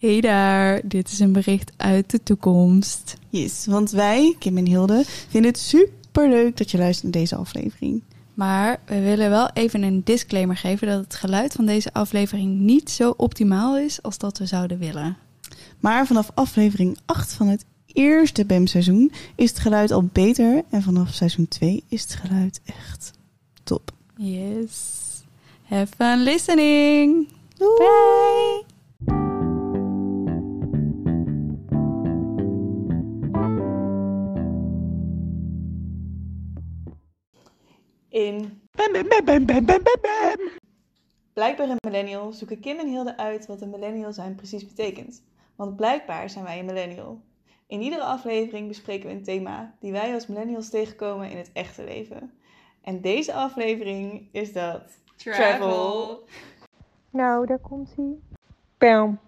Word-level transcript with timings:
Hey 0.00 0.20
daar, 0.20 0.80
dit 0.84 1.08
is 1.12 1.18
een 1.18 1.32
bericht 1.32 1.72
uit 1.76 2.10
de 2.10 2.22
toekomst. 2.22 3.16
Yes, 3.28 3.66
want 3.66 3.90
wij, 3.90 4.36
Kim 4.38 4.56
en 4.56 4.66
Hilde, 4.66 5.02
vinden 5.04 5.50
het 5.50 5.60
super 5.60 6.28
leuk 6.28 6.56
dat 6.56 6.70
je 6.70 6.78
luistert 6.78 7.12
naar 7.12 7.22
deze 7.22 7.36
aflevering. 7.36 8.02
Maar 8.34 8.80
we 8.86 9.00
willen 9.00 9.30
wel 9.30 9.50
even 9.52 9.82
een 9.82 10.00
disclaimer 10.04 10.56
geven 10.56 10.88
dat 10.88 11.04
het 11.04 11.14
geluid 11.14 11.52
van 11.52 11.66
deze 11.66 11.92
aflevering 11.92 12.58
niet 12.58 12.90
zo 12.90 13.14
optimaal 13.16 13.78
is 13.78 14.02
als 14.02 14.18
dat 14.18 14.38
we 14.38 14.46
zouden 14.46 14.78
willen. 14.78 15.16
Maar 15.80 16.06
vanaf 16.06 16.30
aflevering 16.34 16.98
8 17.06 17.32
van 17.32 17.48
het 17.48 17.64
eerste 17.86 18.44
BEM-seizoen 18.44 19.12
is 19.34 19.50
het 19.50 19.58
geluid 19.58 19.90
al 19.90 20.08
beter. 20.12 20.62
En 20.70 20.82
vanaf 20.82 21.12
seizoen 21.12 21.48
2 21.48 21.84
is 21.88 22.02
het 22.02 22.14
geluid 22.14 22.60
echt 22.64 23.10
top. 23.62 23.92
Yes. 24.16 24.72
Have 25.62 25.94
fun 25.96 26.22
listening. 26.22 27.28
Doei! 27.56 28.64
Bye. 28.98 29.29
Blijkbaar 41.32 41.68
een 41.68 41.76
millennial 41.86 42.32
zoeken 42.32 42.60
Kim 42.60 42.78
en 42.78 42.88
Hilde 42.88 43.16
uit 43.16 43.46
wat 43.46 43.60
een 43.60 43.70
millennial 43.70 44.12
zijn 44.12 44.34
precies 44.34 44.66
betekent. 44.66 45.22
Want 45.56 45.76
blijkbaar 45.76 46.30
zijn 46.30 46.44
wij 46.44 46.58
een 46.58 46.64
millennial. 46.64 47.20
In 47.66 47.80
iedere 47.80 48.02
aflevering 48.02 48.68
bespreken 48.68 49.08
we 49.08 49.14
een 49.14 49.22
thema 49.22 49.74
die 49.80 49.92
wij 49.92 50.14
als 50.14 50.26
millennials 50.26 50.68
tegenkomen 50.68 51.30
in 51.30 51.36
het 51.36 51.50
echte 51.52 51.84
leven. 51.84 52.32
En 52.82 53.00
deze 53.00 53.32
aflevering 53.32 54.28
is 54.32 54.52
dat. 54.52 54.82
Travel. 55.16 56.24
Nou, 57.10 57.46
daar 57.46 57.58
komt 57.58 57.94
hij. 57.96 58.18
Bam. 58.78 59.18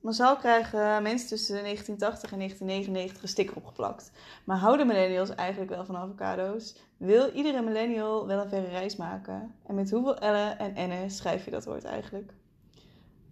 Massaal 0.00 0.36
krijgen 0.36 1.02
mensen 1.02 1.28
tussen 1.28 1.54
1980 1.54 2.32
en 2.32 2.38
1999 2.38 3.22
een 3.22 3.28
sticker 3.28 3.56
opgeplakt. 3.56 4.10
Maar 4.44 4.56
houden 4.56 4.86
millennials 4.86 5.34
eigenlijk 5.34 5.70
wel 5.70 5.84
van 5.84 5.96
avocado's? 5.96 6.76
Wil 6.96 7.30
iedere 7.34 7.62
millennial 7.62 8.26
wel 8.26 8.40
een 8.40 8.48
verre 8.48 8.68
reis 8.68 8.96
maken? 8.96 9.54
En 9.66 9.74
met 9.74 9.90
hoeveel 9.90 10.16
L'en 10.20 10.58
en 10.58 10.88
N'en 10.88 11.10
schrijf 11.10 11.44
je 11.44 11.50
dat 11.50 11.64
woord 11.64 11.84
eigenlijk? 11.84 12.32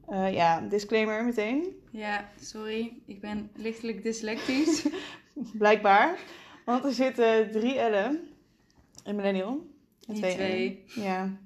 Eh, 0.08 0.32
ja, 0.32 0.60
disclaimer 0.60 1.24
meteen. 1.24 1.80
Ja, 1.90 2.28
sorry, 2.40 2.92
ik 3.06 3.20
ben 3.20 3.50
lichtelijk 3.54 4.02
dyslectisch. 4.02 4.86
Blijkbaar. 5.58 6.18
Want 6.64 6.84
er 6.84 6.92
zitten 6.92 7.50
drie 7.50 7.74
L'en 7.74 8.28
in 9.04 9.16
millennial. 9.16 9.66
En 10.06 10.14
twee 10.14 10.34
twee. 10.34 10.84
Ja. 10.86 11.36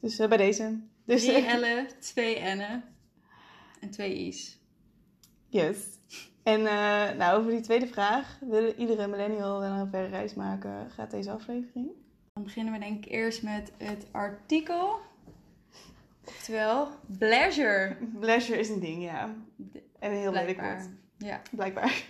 Dus 0.00 0.18
eh, 0.18 0.28
bij 0.28 0.36
deze. 0.36 0.80
Dus, 1.04 1.24
Drie 1.24 1.58
L'en, 1.58 1.88
twee 2.00 2.40
N'en 2.40 2.91
en 3.82 3.90
twee 3.90 4.14
I's. 4.26 4.58
Yes. 5.48 5.76
En 6.42 6.66
eh, 6.66 7.16
nou, 7.18 7.38
over 7.38 7.50
die 7.50 7.60
tweede 7.60 7.86
vraag. 7.86 8.38
Wil 8.40 8.72
iedere 8.76 9.06
millennial 9.06 9.60
wel 9.60 9.70
een 9.72 9.90
verre 9.90 10.08
reis 10.08 10.34
maken? 10.34 10.90
Gaat 10.90 11.10
deze 11.10 11.30
aflevering? 11.30 11.90
Dan 12.32 12.42
beginnen 12.44 12.72
we 12.72 12.78
denk 12.78 13.04
ik 13.04 13.12
eerst 13.12 13.42
met 13.42 13.72
het 13.78 14.06
artikel. 14.10 14.98
Oftewel, 16.26 16.88
pleasure. 17.18 17.96
Leisure 18.20 18.58
is 18.58 18.68
een 18.68 18.80
ding, 18.80 19.02
ja. 19.02 19.34
En 19.98 20.10
heel 20.12 20.32
lelijk 20.32 20.56
Blijkbaar. 20.56 20.76
woord. 20.82 20.90
Ja. 21.18 21.42
Blijkbaar. 21.50 22.04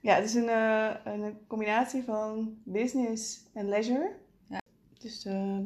Ja, 0.00 0.14
het 0.14 0.24
is 0.24 0.34
een, 0.34 0.48
eh, 0.48 0.94
een 1.04 1.38
combinatie 1.46 2.02
van 2.02 2.58
business 2.64 3.40
en 3.52 3.68
leisure. 3.68 4.16
Ja. 4.48 4.58
Dus 4.98 5.24
eh, 5.24 5.58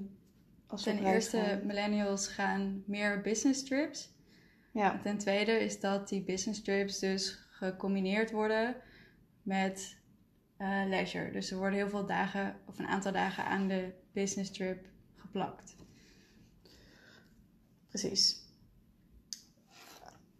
als 0.66 0.82
Ten 0.82 1.04
eerste, 1.06 1.36
gaan- 1.38 1.66
millennials 1.66 2.28
gaan 2.28 2.82
meer 2.86 3.20
business 3.20 3.62
trips. 3.64 4.12
Ja, 4.72 5.00
Ten 5.02 5.18
tweede 5.18 5.52
is 5.52 5.80
dat 5.80 6.08
die 6.08 6.22
business 6.22 6.62
trips 6.62 6.98
dus 6.98 7.38
gecombineerd 7.50 8.30
worden 8.30 8.76
met 9.42 9.96
eh, 10.56 10.82
leisure. 10.86 11.30
Dus 11.30 11.50
er 11.50 11.56
worden 11.56 11.78
heel 11.78 11.88
veel 11.88 12.06
dagen, 12.06 12.56
of 12.66 12.78
een 12.78 12.86
aantal 12.86 13.12
dagen 13.12 13.44
aan 13.44 13.68
de 13.68 13.92
business 14.12 14.50
trip 14.50 14.86
geplakt. 15.16 15.76
precies. 17.88 18.48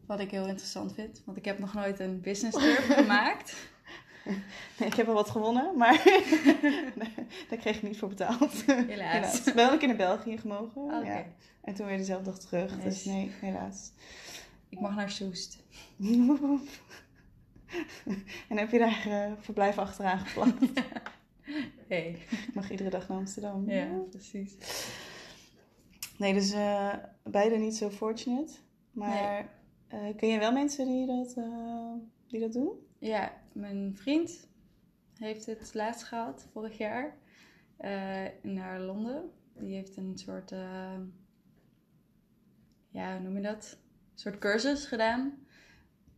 Wat 0.06 0.20
ik 0.20 0.30
heel 0.30 0.47
interessant 0.47 0.94
vind, 0.94 1.22
want 1.24 1.38
ik 1.38 1.44
heb 1.44 1.58
nog 1.58 1.74
nooit 1.74 2.00
een 2.00 2.20
business 2.20 2.58
trip 2.58 2.78
gemaakt. 3.00 3.56
Ik 4.88 4.94
heb 4.94 5.06
wel 5.06 5.14
wat 5.14 5.31
gewonnen, 5.31 5.76
maar 5.76 6.03
daar 7.48 7.58
kreeg 7.58 7.76
ik 7.76 7.82
niet 7.82 7.98
voor 7.98 8.08
betaald. 8.08 8.64
Helaas. 8.66 9.44
Wel 9.54 9.72
een 9.72 9.78
keer 9.78 9.88
naar 9.88 9.97
België 9.97 10.38
gemogen. 10.38 10.82
Oké. 10.82 11.06
Ja. 11.06 11.25
En 11.60 11.75
toen 11.75 11.86
weer 11.86 11.97
dezelfde 11.97 12.30
dag 12.30 12.38
terug. 12.38 12.80
Dus 12.82 13.04
nee, 13.04 13.30
helaas. 13.41 13.92
Ik 14.69 14.80
mag 14.80 14.94
naar 14.94 15.10
Soest. 15.10 15.62
en 18.48 18.56
heb 18.59 18.70
je 18.70 18.78
daar 18.78 19.06
eh, 19.06 19.32
verblijf 19.41 19.78
achteraan 19.78 20.19
geplakt? 20.19 20.80
Hey. 21.88 22.19
Ik 22.30 22.54
mag 22.54 22.70
iedere 22.70 22.91
dag 22.91 23.09
naar 23.09 23.19
Amsterdam. 23.19 23.70
Ja, 23.70 23.88
precies. 24.10 24.56
Nee, 26.16 26.34
dus 26.34 26.53
eh, 26.53 26.94
beide 27.22 27.56
niet 27.56 27.76
zo 27.76 27.91
fortunate. 27.91 28.53
Maar 28.91 29.48
eh, 29.88 29.98
ken 30.16 30.28
je 30.28 30.38
wel 30.38 30.53
mensen 30.53 30.86
die 30.86 31.06
dat, 31.06 31.34
die 32.28 32.41
dat 32.41 32.53
doen? 32.53 32.88
Ja, 33.00 33.32
mijn 33.52 33.96
vriend 33.96 34.48
heeft 35.18 35.46
het 35.46 35.74
laatst 35.74 36.04
gehad, 36.04 36.48
vorig 36.52 36.78
jaar, 36.78 37.16
eh, 37.76 38.26
naar 38.42 38.80
Londen. 38.80 39.30
Die 39.54 39.74
heeft 39.74 39.96
een 39.96 40.18
soort, 40.18 40.52
eh, 40.52 40.98
ja, 42.88 43.12
hoe 43.12 43.22
noem 43.22 43.36
je 43.36 43.42
dat? 43.42 43.78
Een 44.12 44.18
soort 44.18 44.38
cursus 44.38 44.86
gedaan. 44.86 45.46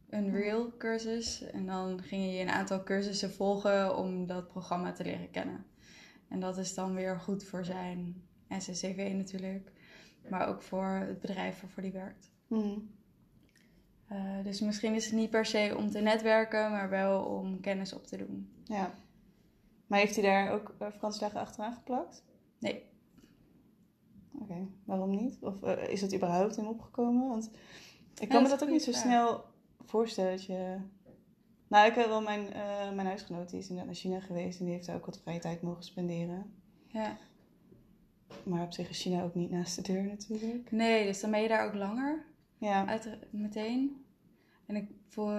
Een 0.09 0.33
real 0.33 0.77
cursus. 0.77 1.43
En 1.43 1.67
dan 1.67 2.03
ging 2.03 2.33
je 2.33 2.41
een 2.41 2.51
aantal 2.51 2.83
cursussen 2.83 3.33
volgen 3.33 3.97
om 3.97 4.27
dat 4.27 4.49
programma 4.49 4.93
te 4.93 5.05
leren 5.05 5.31
kennen. 5.31 5.67
En 6.29 6.41
dat 6.41 6.59
is 6.59 6.75
dan 6.75 6.95
weer 6.95 7.21
goed 7.21 7.45
voor 7.45 7.65
zijn 7.65 8.23
SCCV 8.49 9.13
natuurlijk. 9.15 9.73
Maar 10.29 10.49
ook 10.49 10.63
voor 10.63 10.89
het 10.89 11.21
bedrijf 11.21 11.61
waarvoor 11.61 11.83
die 11.83 11.93
werkt. 11.93 12.31
Mhm. 12.47 12.79
Eh, 14.13 14.45
dus 14.45 14.61
misschien 14.61 14.95
is 14.95 15.05
het 15.05 15.15
niet 15.15 15.31
per 15.31 15.47
se 15.47 15.75
om 15.77 15.91
te 15.91 16.01
netwerken, 16.01 16.71
maar 16.71 16.89
wel 16.89 17.25
om 17.25 17.61
kennis 17.61 17.93
op 17.93 18.07
te 18.07 18.17
doen. 18.17 18.53
Ja. 18.65 18.95
Maar 19.87 19.99
heeft 19.99 20.15
hij 20.15 20.25
daar 20.25 20.53
ook 20.53 20.75
uh, 20.83 20.89
vakantiedagen 20.91 21.41
achteraan 21.41 21.75
geplakt? 21.75 22.25
Nee. 22.59 22.83
Oké, 24.39 24.69
waarom 24.85 25.11
niet? 25.11 25.39
Of 25.41 25.63
eh, 25.63 25.89
is 25.89 26.01
het 26.01 26.15
überhaupt 26.15 26.57
hem 26.57 26.67
opgekomen? 26.67 27.29
Want 27.29 27.51
ik 28.15 28.21
Ja, 28.21 28.27
kan 28.27 28.43
me 28.43 28.49
dat 28.49 28.59
dat 28.59 28.69
ook 28.69 28.75
niet 28.75 28.83
zo 28.83 28.93
snel 28.93 29.45
voorstellen 29.85 30.31
dat 30.31 30.45
je... 30.45 30.77
Nou, 31.69 31.89
ik 31.89 31.95
heb 31.95 32.07
wel 32.07 32.23
mijn, 32.23 32.53
eh, 32.53 32.93
mijn 32.93 33.07
huisgenoot, 33.07 33.51
die 33.51 33.59
is 33.59 33.69
inderdaad 33.69 33.93
naar 33.93 34.01
China 34.01 34.21
geweest 34.21 34.59
en 34.59 34.65
die 34.65 34.75
heeft 34.75 34.87
daar 34.87 34.97
ook 34.97 35.07
wat 35.07 35.21
vrije 35.21 35.39
tijd 35.39 35.63
mogen 35.63 35.83
spenderen. 35.83 36.55
Ja. 36.87 37.17
Maar 38.43 38.63
op 38.63 38.73
zich 38.73 38.89
is 38.89 39.03
China 39.03 39.23
ook 39.23 39.35
niet 39.35 39.51
naast 39.51 39.77
de 39.77 39.93
deur 39.93 40.05
natuurlijk. 40.05 40.71
Nee, 40.71 41.07
dus 41.07 41.21
dan 41.21 41.31
ben 41.31 41.43
je 41.43 41.49
daar 41.49 41.67
ook 41.67 41.75
langer, 41.75 42.25
Ja, 42.59 42.87
uit, 42.87 43.19
meteen. 43.31 44.02
En 44.67 44.77
ik 44.77 44.91
voor 45.09 45.33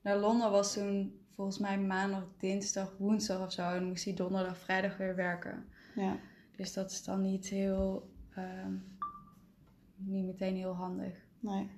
naar 0.00 0.16
Londen 0.16 0.50
was 0.50 0.72
toen 0.72 1.20
volgens 1.30 1.58
mij 1.58 1.78
maandag, 1.78 2.26
dinsdag, 2.38 2.94
woensdag 2.98 3.44
of 3.46 3.52
zo. 3.52 3.62
En 3.62 3.74
dan 3.74 3.88
moest 3.88 4.04
hij 4.04 4.14
donderdag, 4.14 4.58
vrijdag 4.58 4.96
weer 4.96 5.16
werken. 5.16 5.64
ja. 5.94 6.16
Dus 6.56 6.72
dat 6.72 6.90
is 6.90 7.04
dan 7.04 7.22
niet 7.22 7.46
heel, 7.46 8.10
ehm, 8.34 8.72
niet 9.96 10.24
meteen 10.24 10.56
heel 10.56 10.74
handig. 10.74 11.14
Nee. 11.38 11.70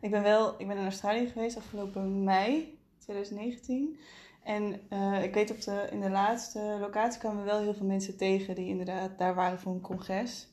Ik 0.00 0.10
ben 0.10 0.22
wel, 0.22 0.60
ik 0.60 0.66
ben 0.66 0.76
in 0.76 0.82
Australië 0.82 1.28
geweest 1.28 1.56
afgelopen 1.56 2.24
mei 2.24 2.78
2019. 2.98 3.98
En 4.42 4.80
eh, 4.88 5.22
ik 5.22 5.34
weet 5.34 5.50
op 5.50 5.60
de, 5.60 5.88
in 5.90 6.00
de 6.00 6.10
laatste 6.10 6.76
locatie 6.80 7.20
kwamen 7.20 7.38
we 7.38 7.50
wel 7.50 7.60
heel 7.60 7.74
veel 7.74 7.86
mensen 7.86 8.16
tegen 8.16 8.54
die 8.54 8.68
inderdaad 8.68 9.18
daar 9.18 9.34
waren 9.34 9.58
voor 9.58 9.72
een 9.72 9.80
congres. 9.80 10.48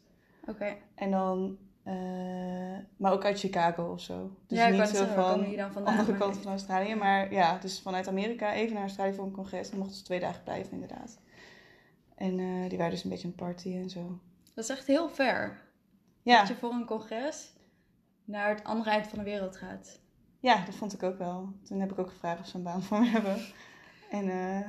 Oké. 0.47 0.75
En 0.95 1.11
dan, 1.11 1.57
eh, 1.87 2.83
maar 2.97 3.11
ook 3.11 3.25
uit 3.25 3.39
Chicago 3.39 3.91
of 3.91 4.01
zo. 4.01 4.31
Dus 4.47 4.57
Ja, 4.57 4.67
niet 4.67 4.87
zo 4.87 5.05
van 5.05 5.45
vandaan? 5.71 5.85
andere 5.85 6.17
kant 6.17 6.38
van 6.38 6.51
Australië. 6.51 6.95
Maar 6.95 7.33
ja, 7.33 7.57
dus 7.57 7.79
vanuit 7.81 8.07
Amerika 8.07 8.53
even 8.53 8.73
naar 8.73 8.83
Australië 8.83 9.13
voor 9.13 9.25
een 9.25 9.31
congres. 9.31 9.69
Dan 9.69 9.79
mochten 9.79 9.97
ze 9.97 10.03
twee 10.03 10.19
dagen 10.19 10.44
blijven 10.44 10.71
inderdaad. 10.73 11.19
En 12.15 12.39
eh, 12.39 12.69
die 12.69 12.77
waren 12.77 12.94
dus 12.94 13.03
een 13.03 13.09
beetje 13.09 13.27
een 13.27 13.35
party 13.35 13.75
en 13.75 13.89
zo. 13.89 14.19
Dat 14.53 14.63
is 14.63 14.69
echt 14.69 14.88
heel 14.88 15.09
ver. 15.09 15.62
Ja, 16.21 16.39
Dat 16.39 16.47
je 16.47 16.56
voor 16.56 16.71
een 16.71 16.85
congres 16.85 17.53
naar 18.25 18.50
het 18.50 18.63
andere 18.63 18.89
eind 18.89 19.07
van 19.07 19.17
de 19.17 19.23
wereld 19.23 19.57
gaat. 19.57 20.00
Ja, 20.39 20.65
dat 20.65 20.75
vond 20.75 20.94
ik 20.94 21.03
ook 21.03 21.17
wel. 21.17 21.50
Toen 21.63 21.79
heb 21.79 21.91
ik 21.91 22.00
ook 22.00 22.09
gevraagd 22.09 22.39
of 22.39 22.47
ze 22.47 22.56
een 22.57 22.63
baan 22.63 22.83
voor 22.83 23.00
me 23.00 23.06
hebben. 23.07 23.38
En 24.09 24.29
eh, 24.29 24.67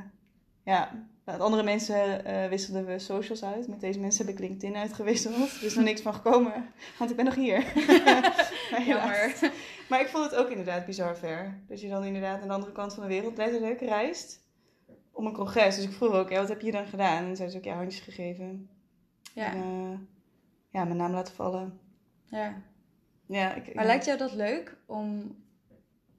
ja, 0.68 1.06
met 1.24 1.40
andere 1.40 1.62
mensen 1.62 2.24
eh, 2.24 2.48
wisselden 2.48 2.86
we 2.86 2.98
socials 2.98 3.44
uit. 3.44 3.68
Met 3.68 3.80
deze 3.80 4.00
mensen 4.00 4.26
heb 4.26 4.34
ik 4.34 4.40
LinkedIn 4.40 4.76
uitgewisseld. 4.76 5.50
Er 5.60 5.64
is 5.64 5.74
nog 5.74 5.84
niks 5.84 6.00
van 6.00 6.14
gekomen, 6.14 6.72
want 6.98 7.10
ik 7.10 7.16
ben 7.16 7.24
nog 7.24 7.34
hier. 7.34 7.72
maar. 8.04 8.82
Jammer. 8.86 9.52
maar 9.88 10.00
ik 10.00 10.08
vond 10.08 10.24
het 10.24 10.34
ook 10.34 10.48
inderdaad 10.48 10.86
bizar 10.86 11.16
ver. 11.16 11.58
Dat 11.68 11.80
je 11.80 11.88
dan 11.88 12.04
inderdaad 12.04 12.40
aan 12.40 12.48
de 12.48 12.54
andere 12.54 12.72
kant 12.72 12.94
van 12.94 13.02
de 13.02 13.08
wereld 13.08 13.36
letterlijk 13.36 13.80
reist 13.80 14.40
om 15.12 15.26
een 15.26 15.32
congres. 15.32 15.76
Dus 15.76 15.84
ik 15.84 15.92
vroeg 15.92 16.12
ook, 16.12 16.30
ja, 16.30 16.40
wat 16.40 16.48
heb 16.48 16.60
je 16.60 16.72
dan 16.72 16.86
gedaan? 16.86 17.24
En 17.24 17.36
zei 17.36 17.48
ze 17.48 17.56
ook, 17.56 17.64
ja, 17.64 17.74
handjes 17.74 18.02
gegeven. 18.02 18.70
Ja, 19.34 19.52
En, 19.52 19.62
eh, 19.62 19.98
ja, 20.68 20.84
mijn 20.84 20.96
naam 20.96 21.12
laten 21.12 21.34
vallen. 21.34 21.80
ja. 22.24 22.62
Ja, 23.26 23.54
ik, 23.54 23.74
Maar 23.74 23.86
lijkt 23.86 24.04
jou 24.04 24.18
dat 24.18 24.32
leuk 24.32 24.76
om 24.86 25.36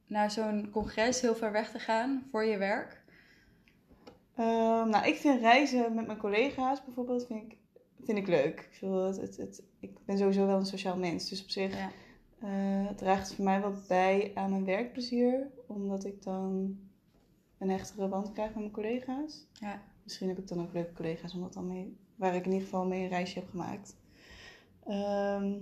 naar 0.08 0.32
zo'n 0.32 0.70
congres 0.72 1.22
heel 1.22 1.36
ver 1.36 1.52
weg 1.52 1.72
te 1.72 1.80
gaan 1.80 2.28
voor 2.32 2.44
je 2.46 2.58
werk? 2.58 2.99
Ehm, 4.40 4.90
nou, 4.90 5.08
ik 5.08 5.16
vind 5.16 5.40
reizen 5.42 5.96
met 5.96 6.06
mijn 6.06 6.18
collega's 6.18 6.84
bijvoorbeeld 6.86 7.26
vind 7.26 7.44
ik, 7.52 7.58
vind 8.04 8.18
ik 8.18 8.28
leuk. 8.28 8.60
Ik, 8.72 8.78
het, 8.82 9.18
het, 9.22 9.38
het- 9.38 9.64
ik 9.80 10.06
ben 10.06 10.18
sowieso 10.18 10.46
wel 10.46 10.58
een 10.58 10.66
sociaal 10.66 10.98
mens. 10.98 11.30
Dus 11.30 11.44
op 11.44 11.50
zich 11.50 11.74
Ja. 11.78 11.90
eh, 12.40 12.88
draagt 12.96 13.28
het 13.28 13.36
voor 13.36 13.46
mij 13.46 13.62
wel 13.62 13.74
bij 13.88 14.32
aan 14.36 14.50
mijn 14.50 14.66
werkplezier. 14.66 15.48
Omdat 15.68 16.06
ik 16.06 16.24
dan 16.24 16.78
een 17.58 17.70
hechtere 17.70 18.08
band 18.08 18.32
krijg 18.32 18.50
met 18.50 18.60
mijn 18.60 18.72
collega's. 18.72 19.48
Ja. 19.54 19.82
Misschien 20.04 20.28
heb 20.28 20.38
ik 20.38 20.48
dan 20.48 20.62
ook 20.62 20.74
leuke 20.74 20.94
collega's 20.94 21.34
om 21.34 21.42
dat 21.42 21.54
dan 21.54 21.68
mee, 21.68 21.98
waar 22.16 22.36
ik 22.36 22.46
in 22.46 22.52
ieder 22.52 22.68
geval 22.68 22.86
mee 22.86 23.04
een 23.04 23.10
reisje 23.10 23.40
heb 23.40 23.50
gemaakt. 23.50 23.96
Ehm, 24.86 25.58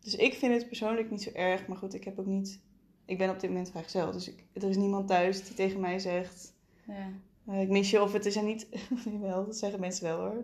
dus 0.00 0.16
ik 0.16 0.34
vind 0.34 0.54
het 0.54 0.66
persoonlijk 0.66 1.10
niet 1.10 1.22
zo 1.22 1.30
erg. 1.32 1.66
Maar 1.66 1.76
goed, 1.76 1.94
ik 1.94 2.04
heb 2.04 2.18
ook 2.18 2.26
niet... 2.26 2.60
Ik 3.04 3.18
ben 3.18 3.30
op 3.30 3.40
dit 3.40 3.50
moment 3.50 3.70
vrijgezel. 3.70 4.12
Dus 4.12 4.28
ik, 4.28 4.44
er 4.52 4.68
is 4.68 4.76
niemand 4.76 5.06
thuis 5.08 5.44
die 5.46 5.54
tegen 5.54 5.80
mij 5.80 5.98
zegt... 5.98 6.54
Ja. 6.86 7.08
Eh, 7.46 7.60
ik 7.60 7.68
mis 7.68 7.90
je 7.90 8.02
of 8.02 8.12
het 8.12 8.26
is 8.26 8.36
er 8.36 8.42
niet. 8.42 8.66
Jawel, 9.12 9.46
dat 9.46 9.56
zeggen 9.56 9.80
mensen 9.80 10.04
wel 10.04 10.18
hoor. 10.24 10.42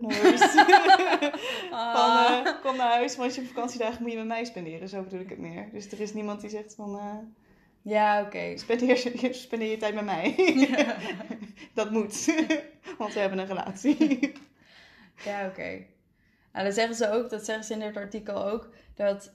Ah. 1.71 1.95
van, 1.95 2.45
eh, 2.45 2.61
kom 2.61 2.75
naar 2.75 2.91
huis, 2.91 3.15
want 3.15 3.35
je 3.35 3.45
vakantiedagen 3.45 4.01
moet 4.01 4.11
je 4.11 4.17
met 4.17 4.27
mij 4.27 4.45
spenderen. 4.45 4.89
Zo 4.89 5.03
bedoel 5.03 5.19
ik 5.19 5.29
het 5.29 5.39
meer. 5.39 5.69
Dus 5.71 5.91
er 5.91 5.99
is 5.99 6.13
niemand 6.13 6.41
die 6.41 6.49
zegt 6.49 6.75
van, 6.75 6.97
eh, 6.97 7.17
Ja, 7.81 8.21
oké. 8.21 8.57
spendeer, 8.57 8.97
spendeer 9.31 9.69
je 9.69 9.77
tijd 9.77 9.93
met 9.93 10.05
mij. 10.05 10.35
dat 11.73 11.91
moet. 11.91 12.25
want 12.97 13.13
we 13.13 13.19
hebben 13.19 13.39
een 13.39 13.47
relatie. 13.47 14.33
Ja, 15.25 15.47
oké. 15.47 15.85
Nou, 16.53 16.65
dat 16.65 16.73
zeggen 16.73 16.95
ze 16.95 17.11
ook, 17.11 17.29
dat 17.29 17.45
zeggen 17.45 17.63
ze 17.63 17.73
in 17.73 17.79
dit 17.79 17.97
artikel 17.97 18.45
ook, 18.45 18.69
dat 18.95 19.33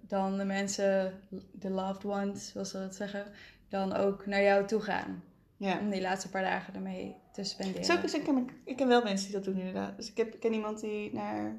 dan 0.00 0.36
de 0.38 0.44
mensen, 0.44 1.20
de 1.52 1.70
loved 1.70 2.04
ones, 2.04 2.50
zoals 2.52 2.70
ze 2.70 2.78
dat 2.78 2.94
zeggen, 2.94 3.26
dan 3.68 3.92
ook 3.94 4.26
naar 4.26 4.42
jou 4.42 4.66
toe 4.66 4.80
gaan. 4.80 5.22
Ja. 5.56 5.78
Om 5.78 5.90
die 5.90 6.00
laatste 6.00 6.30
paar 6.30 6.42
dagen 6.42 6.74
ermee 6.74 7.16
te 7.32 7.44
spenderen. 7.44 7.84
Zo, 7.84 8.00
dus 8.00 8.14
ik, 8.14 8.24
ken, 8.24 8.48
ik 8.64 8.76
ken 8.76 8.88
wel 8.88 9.02
mensen 9.02 9.26
die 9.26 9.36
dat 9.36 9.44
doen 9.44 9.56
inderdaad. 9.58 9.96
Dus 9.96 10.10
ik, 10.10 10.16
heb, 10.16 10.34
ik 10.34 10.40
ken 10.40 10.52
iemand 10.52 10.80
die 10.80 11.12
naar 11.14 11.56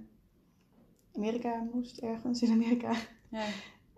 Amerika 1.16 1.68
moest, 1.74 1.98
ergens 1.98 2.42
in 2.42 2.52
Amerika. 2.52 2.92
Ja. 3.30 3.46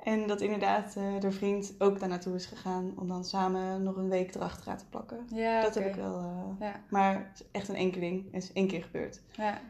En 0.03 0.27
dat 0.27 0.41
inderdaad 0.41 0.95
eh 0.95 1.19
de 1.19 1.31
vriend 1.31 1.75
ook 1.77 1.99
daar 1.99 2.09
naartoe 2.09 2.35
is 2.35 2.45
gegaan 2.45 2.93
om 2.99 3.07
dan 3.07 3.23
samen 3.25 3.83
nog 3.83 3.95
een 3.95 4.09
week 4.09 4.35
erachteraan 4.35 4.77
te 4.77 4.85
plakken. 4.89 5.25
Ja, 5.33 5.61
dat 5.61 5.75
heb 5.75 5.85
ik 5.87 5.95
wel. 5.95 6.17
eh, 6.19 6.67
Ja. 6.67 6.83
Maar 6.89 7.31
is 7.33 7.43
echt 7.51 7.67
een 7.67 7.75
enkeling. 7.75 8.31
Het 8.31 8.43
is 8.43 8.53
één 8.53 8.67
keer 8.67 8.83
gebeurd. 8.83 9.21
Ja. 9.31 9.61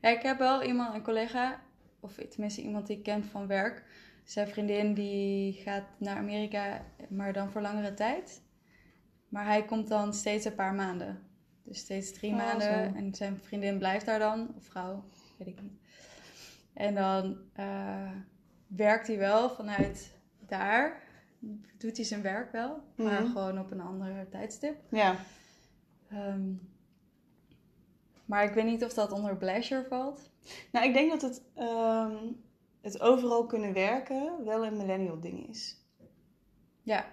ja, 0.00 0.08
ik 0.08 0.22
heb 0.22 0.38
wel 0.38 0.62
iemand, 0.62 0.94
een 0.94 1.02
collega, 1.02 1.60
of 2.00 2.14
tenminste 2.30 2.62
iemand 2.62 2.86
die 2.86 2.96
ik 2.96 3.02
ken 3.02 3.24
van 3.24 3.46
werk. 3.46 3.84
Zijn 4.24 4.48
vriendin 4.48 4.94
die 4.94 5.52
gaat 5.52 5.84
naar 5.98 6.16
Amerika, 6.16 6.84
maar 7.08 7.32
dan 7.32 7.50
voor 7.50 7.60
langere 7.60 7.94
tijd. 7.94 8.42
Maar 9.28 9.44
hij 9.44 9.64
komt 9.64 9.88
dan 9.88 10.14
steeds 10.14 10.44
een 10.44 10.54
paar 10.54 10.74
maanden. 10.74 11.22
Dus 11.62 11.78
steeds 11.78 12.12
drie 12.12 12.30
Oh, 12.30 12.36
maanden. 12.36 12.62
zo. 12.62 12.98
En 12.98 13.14
zijn 13.14 13.38
vriendin 13.42 13.78
blijft 13.78 14.06
daar 14.06 14.18
dan, 14.18 14.54
of 14.56 14.64
vrouw, 14.64 15.04
weet 15.38 15.48
ik 15.48 15.62
niet. 15.62 15.80
En 16.72 16.94
dan 16.94 17.36
eh, 17.52 18.10
werkt 18.66 19.06
hij 19.06 19.18
wel 19.18 19.50
vanuit 19.50 20.14
daar. 20.46 21.02
Doet 21.78 21.96
hij 21.96 22.04
zijn 22.06 22.22
werk 22.22 22.52
wel, 22.52 22.82
maar 22.96 23.22
Mhm. 23.22 23.32
gewoon 23.32 23.58
op 23.58 23.70
een 23.70 23.80
ander 23.80 24.28
tijdstip. 24.28 24.76
Ja. 24.90 25.16
Ehm, 26.10 26.52
maar 28.24 28.44
ik 28.44 28.54
weet 28.54 28.64
niet 28.64 28.84
of 28.84 28.92
dat 28.94 29.12
onder 29.12 29.36
pleasure 29.36 29.84
valt. 29.88 30.30
Nou, 30.72 30.86
ik 30.86 30.92
denk 30.94 31.10
dat 31.10 31.22
het, 31.22 31.42
ehm, 31.54 32.16
het 32.80 33.00
overal 33.00 33.46
kunnen 33.46 33.72
werken 33.72 34.44
wel 34.44 34.66
een 34.66 34.76
millennial 34.76 35.20
ding 35.20 35.48
is. 35.48 35.76
Ja, 36.82 37.04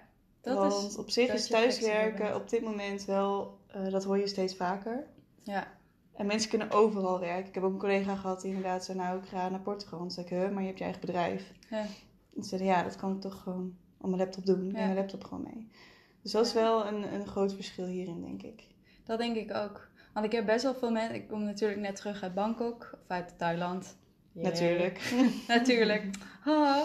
dat 0.44 0.56
Want 0.56 0.90
is. 0.90 0.96
op 0.96 1.10
zich 1.10 1.32
is 1.32 1.46
thuiswerken 1.46 2.34
op 2.34 2.48
dit 2.48 2.62
moment 2.62 3.04
wel, 3.04 3.58
eh, 3.66 3.90
dat 3.90 4.04
hoor 4.04 4.18
je 4.18 4.26
steeds 4.26 4.56
vaker. 4.56 5.06
Ja, 5.42 5.66
En 6.12 6.26
mensen 6.26 6.50
kunnen 6.50 6.70
overal 6.70 7.20
werken. 7.20 7.48
Ik 7.48 7.54
heb 7.54 7.62
ook 7.64 7.72
een 7.72 7.78
collega 7.78 8.16
gehad 8.16 8.40
die 8.40 8.54
inderdaad 8.54 8.84
zei, 8.84 8.98
nou 8.98 9.18
ik 9.18 9.24
ga 9.28 9.48
naar 9.48 9.60
Portugal. 9.60 10.00
En 10.00 10.10
zei 10.10 10.26
ik, 10.26 10.32
huh, 10.32 10.50
maar 10.50 10.60
je 10.60 10.66
hebt 10.66 10.78
je 10.78 10.84
eigen 10.84 11.00
bedrijf. 11.02 11.52
ja, 11.70 11.78
En 12.36 12.42
ze 12.42 12.48
zeiden, 12.48 12.70
ja, 12.70 12.82
dat 12.82 12.96
kan 12.96 13.14
ik 13.14 13.20
toch 13.20 13.42
gewoon 13.42 13.76
op 13.98 14.06
mijn 14.06 14.20
laptop 14.20 14.46
doen. 14.46 14.56
Ik 14.66 14.72
neem 14.72 14.84
mijn 14.84 14.94
laptop 14.94 15.24
gewoon 15.24 15.42
mee. 15.44 15.68
Dus 16.22 16.32
dat 16.32 16.46
is 16.46 16.52
wel 16.52 16.86
een, 16.86 17.14
een 17.14 17.26
groot 17.26 17.54
verschil 17.54 17.86
hierin, 17.86 18.20
denk 18.20 18.42
ik. 18.42 18.66
dat 19.04 19.18
denk 19.18 19.36
ik 19.36 19.54
ook. 19.54 19.88
Want 20.14 20.26
ik 20.26 20.32
heb 20.32 20.46
best 20.46 20.62
wel 20.62 20.74
veel 20.74 20.90
mensen. 20.90 21.14
Ik 21.14 21.28
kom 21.28 21.44
natuurlijk 21.44 21.80
net 21.80 21.96
terug 21.96 22.22
uit 22.22 22.34
Bangkok 22.34 22.90
of 22.92 23.00
uit 23.08 23.38
Thailand. 23.38 23.96
Natuurlijk. 24.32 25.14
Natuurlijk. 25.48 26.04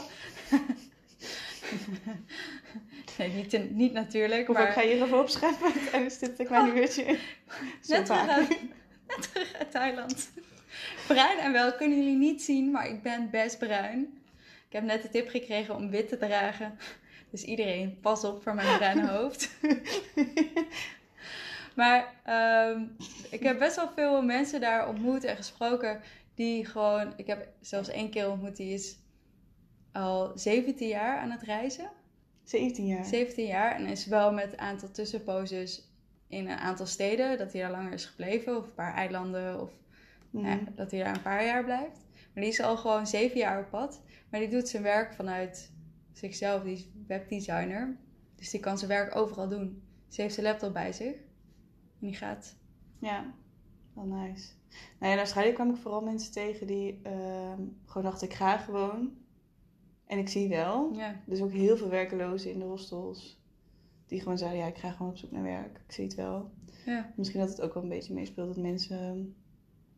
nee, 3.20 3.34
niet, 3.34 3.76
niet 3.76 3.94
natuurlijk. 3.94 4.50
Of 4.50 4.56
maar 4.56 4.68
ik 4.68 4.74
ga 4.74 4.82
hier 4.82 5.04
even 5.04 5.20
opscheppen 5.20 5.72
tijdens 5.92 6.20
dit 6.20 6.44
kleine 6.46 6.80
uurtje. 6.82 7.18
Zo 7.82 7.96
net, 7.96 8.06
terug 8.06 8.28
uit, 8.28 8.50
net 9.08 9.32
terug 9.32 9.54
uit 9.54 9.72
Thailand. 9.72 10.32
Bruin 11.08 11.40
en 11.40 11.52
wel 11.52 11.74
kunnen 11.74 11.98
jullie 11.98 12.18
niet 12.18 12.42
zien, 12.42 12.72
maar 12.72 12.88
ik 12.88 13.02
ben 13.02 13.30
best 13.30 13.58
bruin. 13.58 14.22
Ik 14.68 14.76
heb 14.76 14.84
net 14.84 15.02
de 15.02 15.10
tip 15.10 15.30
gekregen 15.30 15.76
om 15.76 15.90
wit 15.90 16.10
te 16.10 16.18
dragen. 16.18 16.78
Dus 17.32 17.44
iedereen, 17.44 18.00
pas 18.02 18.24
op 18.24 18.44
voor 18.44 18.56
mijn 18.56 18.78
bruine 18.78 19.08
hoofd. 19.18 19.50
Maar 21.76 22.14
ehm, 22.24 22.84
ik 23.30 23.44
heb 23.44 23.60
best 23.60 23.76
wel 23.76 23.90
veel 23.96 24.22
mensen 24.22 24.62
daar 24.62 24.88
ontmoet 24.88 25.24
en 25.24 25.36
gesproken 25.36 26.02
die 26.36 26.66
gewoon... 26.66 27.14
Ik 27.16 27.28
heb 27.28 27.48
zelfs 27.62 27.90
één 27.90 28.10
keer 28.10 28.30
ontmoet, 28.30 28.56
die 28.56 28.74
is 28.74 28.98
al 29.92 30.32
17 30.36 30.88
jaar 30.88 31.18
aan 31.18 31.32
het 31.32 31.42
reizen. 31.42 31.90
17 32.50 32.86
jaar. 32.86 33.06
17 33.06 33.46
jaar 33.46 33.76
en 33.76 33.86
is 33.86 34.06
wel 34.06 34.34
met 34.34 34.52
een 34.54 34.60
aantal 34.60 34.92
tussenposes 34.92 35.92
in 36.28 36.48
een 36.50 36.58
aantal 36.58 36.86
steden. 36.86 37.38
Dat 37.38 37.54
hij 37.54 37.62
daar 37.62 37.72
langer 37.72 37.94
is 37.94 38.06
gebleven 38.06 38.58
of 38.58 38.64
een 38.66 38.74
paar 38.74 38.94
eilanden 38.94 39.62
of 39.62 39.72
Mhm. 40.30 40.58
dat 40.76 40.92
hij 40.92 41.04
daar 41.04 41.16
een 41.16 41.22
paar 41.22 41.46
jaar 41.46 41.64
blijft. 41.64 42.06
Maar 42.34 42.44
die 42.44 42.52
is 42.52 42.62
al 42.62 42.78
gewoon 42.78 43.08
7 43.08 43.38
jaar 43.38 43.60
op 43.60 43.70
pad. 43.70 44.02
Maar 44.30 44.40
die 44.40 44.50
doet 44.50 44.68
zijn 44.68 44.84
werk 44.84 45.14
vanuit 45.14 45.72
zichzelf. 46.12 46.64
Die 46.64 46.74
is 46.74 46.88
webdesigner. 47.08 47.98
Dus 48.36 48.50
die 48.50 48.60
kan 48.60 48.78
zijn 48.78 48.90
werk 48.90 49.16
overal 49.16 49.48
doen. 49.48 49.84
Ze 50.08 50.22
heeft 50.22 50.34
zijn 50.34 50.46
laptop 50.46 50.74
bij 50.74 50.94
zich. 50.94 51.16
En 52.00 52.08
die 52.08 52.16
gaat. 52.16 52.56
Ja, 53.00 53.34
wel 53.94 54.06
nice. 54.06 54.48
Nou 55.00 55.12
ja, 55.12 55.12
in 55.12 55.18
Australië 55.18 55.54
kwam 55.54 55.70
ik 55.70 55.82
vooral 55.82 56.02
mensen 56.02 56.32
tegen 56.32 56.68
die 56.68 57.00
ehm, 57.04 57.62
gewoon 57.86 58.04
dachten, 58.04 58.28
ik 58.28 58.34
ga 58.34 58.58
gewoon. 58.58 59.18
En 60.10 60.18
ik 60.18 60.30
zie 60.30 60.50
wel. 60.50 60.94
Ja, 60.94 61.22
Dus 61.26 61.42
ook 61.42 61.52
heel 61.52 61.78
veel 61.78 61.90
werkelozen 61.90 62.52
in 62.52 62.60
de 62.60 62.66
hostels. 62.66 63.40
Die 64.08 64.20
gewoon 64.22 64.38
zeiden, 64.38 64.60
ja, 64.60 64.68
ik 64.68 64.78
ga 64.78 64.92
gewoon 64.92 65.12
op 65.12 65.18
zoek 65.18 65.32
naar 65.32 65.44
werk. 65.44 65.82
Ik 65.88 65.92
zie 65.94 66.04
het 66.04 66.16
wel. 66.16 66.52
ja, 66.86 67.14
Misschien 67.16 67.40
dat 67.40 67.50
het 67.50 67.62
ook 67.62 67.74
wel 67.74 67.84
een 67.84 67.90
beetje 67.90 68.14
meespeelt 68.14 68.48
dat 68.48 68.64
mensen 68.64 69.36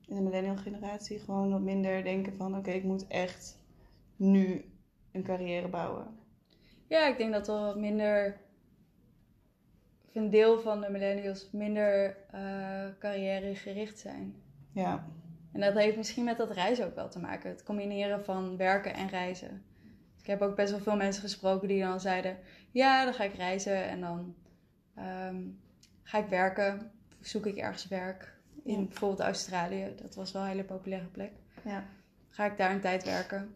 in 0.08 0.16
de 0.16 0.22
millennial 0.22 0.56
generatie 0.58 1.20
gewoon 1.20 1.52
wat 1.52 1.62
minder 1.62 2.04
denken 2.04 2.36
van, 2.36 2.58
oké, 2.58 2.72
ik 2.72 2.84
moet 2.84 3.08
echt 3.08 3.58
nu 4.16 4.66
een 5.12 5.24
carrière 5.24 5.68
bouwen. 5.68 6.08
ja 6.88 7.08
ik 7.08 7.18
denk 7.18 7.32
dat 7.34 7.48
er 7.48 7.60
wat 7.60 7.78
minder. 7.78 8.40
of 10.08 10.16
Een 10.16 10.30
deel 10.30 10.60
van 10.60 10.82
de 10.82 10.90
millennials 10.90 11.50
minder 11.52 12.18
eh 12.32 12.88
carrièregericht 13.00 14.00
zijn. 14.00 14.36
Ja, 14.72 15.08
En 15.52 15.60
dat 15.62 15.74
heeft 15.74 15.98
misschien 15.98 16.24
met 16.24 16.38
dat 16.38 16.52
reizen 16.52 16.86
ook 16.86 16.96
wel 16.96 17.10
te 17.10 17.20
maken. 17.20 17.50
Het 17.50 17.64
combineren 17.64 18.24
van 18.26 18.58
werken 18.58 18.94
en 18.94 19.08
reizen. 19.10 19.64
Ik 20.22 20.28
heb 20.28 20.42
ook 20.42 20.56
best 20.56 20.72
wel 20.72 20.80
veel 20.80 20.96
mensen 20.96 21.22
gesproken 21.22 21.68
die 21.68 21.82
dan 21.82 22.00
zeiden: 22.00 22.38
Ja, 22.72 23.04
dan 23.06 23.14
ga 23.14 23.24
ik 23.24 23.34
reizen 23.34 23.84
en 23.90 24.00
dan 24.02 24.36
ehm, 24.96 25.42
ga 26.04 26.18
ik 26.18 26.28
werken. 26.28 26.92
Zoek 27.20 27.46
ik 27.46 27.58
ergens 27.58 27.88
werk. 27.88 28.40
In 28.64 28.80
Ja. 28.80 28.86
bijvoorbeeld 28.86 29.20
Australië. 29.20 29.94
Dat 30.02 30.16
was 30.16 30.32
wel 30.32 30.42
een 30.42 30.48
hele 30.48 30.64
populaire 30.64 31.08
plek. 31.08 31.32
ja, 31.64 31.86
Ga 32.30 32.46
ik 32.46 32.58
daar 32.58 32.72
een 32.72 32.82
tijd 32.82 33.04
werken. 33.04 33.56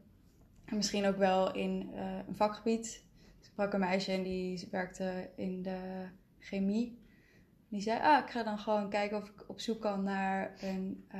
En 0.65 0.75
misschien 0.75 1.05
ook 1.05 1.17
wel 1.17 1.53
in 1.53 1.89
eh, 1.93 2.17
een 2.27 2.35
vakgebied. 2.35 3.03
Ik 3.39 3.45
sprak 3.45 3.73
een 3.73 3.79
meisje 3.79 4.11
en 4.11 4.23
die 4.23 4.67
werkte 4.71 5.29
in 5.35 5.61
de 5.61 6.05
chemie. 6.39 6.99
Die 7.69 7.81
zei, 7.81 7.99
ah, 8.01 8.23
ik 8.23 8.29
ga 8.31 8.43
dan 8.43 8.59
gewoon 8.59 8.89
kijken 8.89 9.17
of 9.17 9.29
ik 9.29 9.49
op 9.49 9.59
zoek 9.59 9.81
kan 9.81 10.03
naar 10.03 10.53
een 10.63 11.05
eh, 11.07 11.19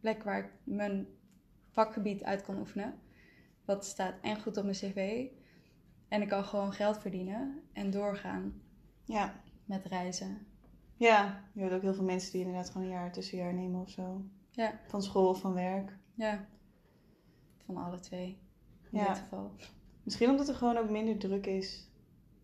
plek 0.00 0.22
waar 0.22 0.38
ik 0.38 0.50
mijn 0.64 1.06
vakgebied 1.70 2.22
uit 2.24 2.42
kan 2.42 2.58
oefenen. 2.58 2.94
Dat 3.68 3.84
staat 3.84 4.14
en 4.22 4.40
goed 4.40 4.56
op 4.56 4.64
mijn 4.64 4.76
cv. 4.76 5.26
En 6.08 6.22
ik 6.22 6.28
kan 6.28 6.44
gewoon 6.44 6.72
geld 6.72 6.98
verdienen 6.98 7.62
en 7.72 7.90
doorgaan 7.90 8.62
ja. 9.04 9.40
met 9.64 9.84
reizen. 9.84 10.46
Ja, 10.96 11.44
je 11.52 11.60
hoort 11.60 11.72
ook 11.72 11.82
heel 11.82 11.94
veel 11.94 12.04
mensen 12.04 12.32
die 12.32 12.40
inderdaad 12.40 12.70
gewoon 12.70 12.86
een 12.86 12.92
jaar 12.92 13.12
tussenjaar 13.12 13.54
nemen 13.54 13.80
of 13.80 13.90
zo. 13.90 14.24
Ja. 14.50 14.80
Van 14.86 15.02
school 15.02 15.28
of 15.28 15.40
van 15.40 15.54
werk. 15.54 15.98
Ja, 16.14 16.46
van 17.64 17.76
alle 17.76 18.00
twee. 18.00 18.38
In 18.90 18.98
Ja. 18.98 19.08
dit 19.08 19.18
geval. 19.18 19.52
Misschien 20.02 20.30
omdat 20.30 20.48
er 20.48 20.54
gewoon 20.54 20.76
ook 20.76 20.90
minder 20.90 21.18
druk 21.18 21.46
is 21.46 21.90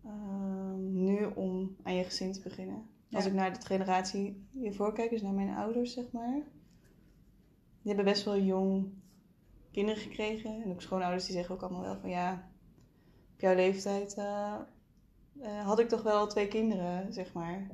ehm, 0.03 1.03
nu 1.03 1.25
om 1.25 1.75
aan 1.83 1.95
je 1.95 2.03
gezin 2.03 2.31
te 2.31 2.41
beginnen. 2.41 2.89
Als 3.11 3.25
ik 3.25 3.33
naar 3.33 3.53
de 3.53 3.65
generatie 3.65 4.47
hiervoor 4.51 4.93
kijk, 4.93 5.09
dus 5.09 5.21
naar 5.21 5.33
mijn 5.33 5.55
ouders, 5.55 5.93
zeg 5.93 6.11
maar. 6.11 6.41
Die 7.81 7.93
hebben 7.93 8.05
best 8.05 8.25
wel 8.25 8.39
jong 8.39 9.03
kinderen 9.75 10.01
gekregen. 10.01 10.61
En 10.63 10.71
ook 10.71 10.81
schoonouders 10.81 11.25
die 11.25 11.35
zeggen 11.35 11.55
ook 11.55 11.61
allemaal 11.61 11.81
wel 11.81 11.97
van 11.99 12.09
ja, 12.09 12.49
op 13.33 13.39
jouw 13.39 13.55
leeftijd 13.55 14.13
eh, 14.13 14.53
eh, 15.41 15.65
had 15.65 15.79
ik 15.79 15.89
toch 15.89 16.01
wel 16.01 16.27
twee 16.27 16.47
kinderen, 16.47 17.13
zeg 17.13 17.33
maar. 17.33 17.67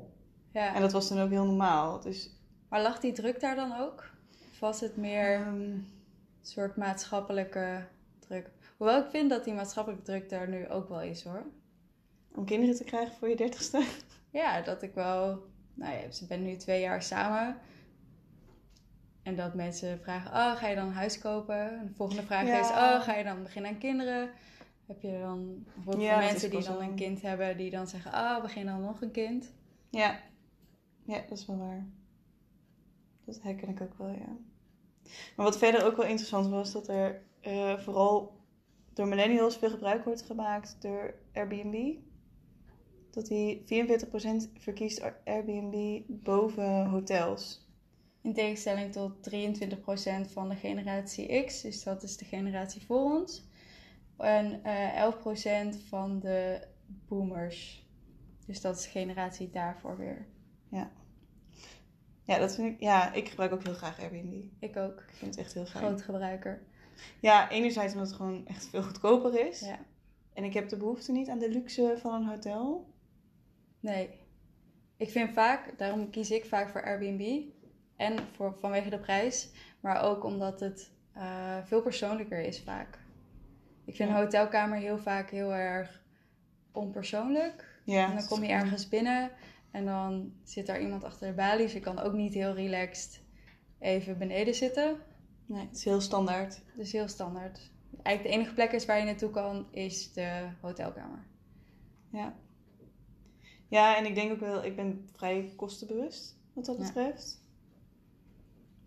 Ja. 0.52 0.76
En 0.76 0.82
dat 0.82 0.92
was 0.92 1.10
dan 1.10 1.20
ook 1.20 1.30
heel 1.30 1.46
normaal. 1.46 2.00
Dus 2.00 2.30
Maar 2.70 2.82
lag 2.82 3.00
die 3.00 3.12
druk 3.12 3.40
daar 3.40 3.56
dan 3.56 3.78
ook? 3.78 4.10
Of 4.52 4.60
was 4.60 4.80
het 4.80 4.98
meer 4.98 5.34
ehm, 5.34 5.48
een 5.48 5.88
soort 6.42 6.76
maatschappelijke 6.76 7.88
druk? 8.20 8.50
Hoewel 8.78 9.00
ik 9.00 9.10
vind 9.10 9.30
dat 9.30 9.44
die 9.44 9.54
maatschappelijke 9.54 10.06
druk 10.06 10.30
daar 10.30 10.50
nu 10.50 10.70
ook 10.70 10.90
wel 10.90 11.02
is 11.02 11.24
hoor. 11.24 11.46
om 12.36 12.46
kinderen 12.46 12.76
te 12.76 12.84
krijgen 12.84 13.16
voor 13.16 13.30
je 13.30 13.36
dertigste. 13.36 13.84
Ja, 14.30 14.62
dat 14.62 14.82
ik 14.82 14.94
wel... 14.94 15.50
Nou 15.74 15.94
ja, 15.94 16.12
ze 16.12 16.28
ben 16.28 16.44
nu 16.44 16.56
twee 16.56 16.82
jaar 16.82 17.02
samen. 17.02 17.58
En 19.32 19.38
dat 19.38 19.54
mensen 19.54 20.00
vragen, 20.00 20.32
oh, 20.32 20.56
ga 20.56 20.68
je 20.68 20.76
dan 20.76 20.88
een 20.88 20.94
huis 20.94 21.20
kopen? 21.20 21.80
En 21.80 21.88
de 21.88 21.94
volgende 21.94 22.24
vraag 22.24 22.48
Ja. 22.48 22.60
is, 22.60 22.70
oh, 22.70 23.02
ga 23.02 23.16
je 23.16 23.24
dan 23.24 23.44
beginnen 23.44 23.72
aan 23.72 23.78
kinderen? 23.78 24.30
Heb 24.88 25.02
je 25.02 25.20
dan 25.22 25.64
bijvoorbeeld 25.74 26.06
Ja, 26.06 26.18
mensen 26.18 26.50
die 26.50 26.64
dan 26.64 26.82
een 26.82 26.96
kind 26.96 27.22
hebben, 27.22 27.58
die 27.58 27.72
dan 27.72 27.88
zeggen, 27.88 28.12
oh, 28.14 28.42
begin 28.42 28.66
dan 28.66 28.82
nog 28.82 29.02
een 29.02 29.12
kind? 29.12 29.52
Ja. 29.90 30.20
ja, 31.04 31.20
dat 31.30 31.38
is 31.38 31.46
wel 31.46 31.58
waar. 31.58 31.88
Dat 33.26 33.42
herken 33.42 33.70
ik 33.70 33.82
ook 33.82 33.98
wel, 33.98 34.10
ja. 34.10 34.38
Maar 35.36 35.46
wat 35.46 35.58
verder 35.58 35.86
ook 35.86 35.96
wel 35.98 36.06
interessant 36.06 36.48
was, 36.48 36.72
dat 36.72 36.88
er 36.88 37.22
eh, 37.42 37.78
vooral 37.78 38.40
door 38.94 39.08
millennials 39.08 39.58
veel 39.58 39.70
gebruik 39.70 40.04
wordt 40.04 40.22
gemaakt 40.22 40.78
door 40.80 41.14
Airbnb. 41.34 41.96
Dat 43.12 43.26
die 43.26 43.64
44% 43.66 44.52
verkiest 44.60 45.04
Airbnb 45.26 46.02
boven 46.08 46.86
hotels. 46.86 47.70
In 48.22 48.34
tegenstelling 48.34 48.92
tot 48.92 49.30
23% 49.30 50.32
van 50.32 50.50
de 50.50 50.56
generatie 50.56 51.44
X, 51.44 51.62
dus 51.62 51.84
dat 51.84 52.04
is 52.04 52.18
de 52.18 52.26
generatie 52.26 52.86
voor 52.86 53.20
ons. 53.20 53.50
En 54.18 54.64
eh 54.64 55.12
11% 55.74 55.88
van 55.88 56.20
de 56.20 56.68
boomers. 57.08 57.86
Dus 58.46 58.62
dat 58.62 58.78
is 58.78 58.84
de 58.84 58.90
generatie 58.90 59.50
daarvoor 59.50 59.98
weer. 59.98 60.28
Ja, 62.32 62.38
dat 62.38 62.56
vind 62.56 62.74
ik, 62.74 62.80
ja, 62.80 63.14
ik 63.14 63.30
gebruik 63.30 63.52
ook 63.52 63.64
heel 63.64 63.74
graag 63.74 64.00
Airbnb. 64.00 64.44
Ik 64.60 64.78
ook. 64.78 65.00
Ik 65.00 65.16
vind 65.16 65.36
het 65.36 65.44
echt 65.46 65.54
heel 65.54 65.66
fijn. 65.66 65.84
Groot 65.84 66.02
gebruiker. 66.02 66.62
Ja, 67.20 67.50
enerzijds 67.50 67.94
omdat 67.94 68.08
het 68.08 68.18
gewoon 68.18 68.48
echt 68.48 68.70
veel 68.70 68.84
goedkoper 68.84 69.48
is. 69.48 69.60
Ja. 69.60 69.80
En 70.34 70.44
ik 70.44 70.54
heb 70.54 70.70
de 70.70 70.78
behoefte 70.78 71.12
niet 71.12 71.30
aan 71.30 71.40
de 71.40 71.50
luxe 71.50 71.96
van 71.98 72.14
een 72.14 72.28
hotel. 72.28 72.94
Nee. 73.80 74.10
Ik 74.98 75.10
vind 75.10 75.34
vaak, 75.34 75.78
daarom 75.78 76.10
kies 76.10 76.32
ik 76.32 76.46
vaak 76.46 76.70
voor 76.70 76.84
Airbnb. 76.84 77.44
En 78.02 78.18
voor, 78.36 78.56
vanwege 78.60 78.90
de 78.90 79.00
prijs. 79.00 79.50
Maar 79.80 80.02
ook 80.02 80.24
omdat 80.24 80.60
het 80.60 80.92
eh, 81.14 81.58
veel 81.64 81.82
persoonlijker 81.82 82.40
is 82.42 82.62
vaak. 82.62 83.00
Ik 83.86 83.96
vind 83.96 84.10
Ja. 84.10 84.16
een 84.16 84.22
hotelkamer 84.24 84.78
heel 84.78 84.98
vaak 85.00 85.30
heel 85.30 85.54
erg 85.54 86.02
onpersoonlijk. 86.72 87.80
Ja, 87.86 88.10
En 88.10 88.16
dan 88.18 88.28
kom 88.28 88.44
je 88.44 88.52
ergens 88.52 88.88
binnen 88.90 89.32
en 89.72 89.86
dan 89.86 90.34
zit 90.44 90.66
daar 90.68 90.82
iemand 90.82 91.04
achter 91.04 91.28
de 91.28 91.34
balies. 91.34 91.74
Je 91.74 91.80
kan 91.80 92.00
ook 92.00 92.14
niet 92.14 92.34
heel 92.34 92.54
relaxed 92.54 93.22
even 93.80 94.18
beneden 94.18 94.56
zitten. 94.56 94.98
Nee, 95.46 95.66
het 95.68 95.76
is 95.78 95.84
heel 95.86 96.02
standaard. 96.02 96.62
Dus 96.76 96.92
heel 96.92 97.08
standaard. 97.08 97.72
Eigenlijk 98.04 98.36
de 98.36 98.42
enige 98.42 98.54
plek 98.56 98.72
is 98.72 98.86
waar 98.86 98.98
je 99.00 99.06
naartoe 99.06 99.30
kan, 99.30 99.68
is 99.72 100.14
de 100.14 100.48
hotelkamer. 100.62 101.26
Ja. 102.12 102.34
Ja, 103.68 103.98
en 103.98 104.06
ik 104.06 104.16
denk 104.16 104.32
ook 104.32 104.40
wel, 104.40 104.64
ik 104.64 104.76
ben 104.76 105.10
vrij 105.16 105.54
kostenbewust 105.56 106.38
wat 106.54 106.66
dat 106.66 106.78
betreft. 106.78 107.41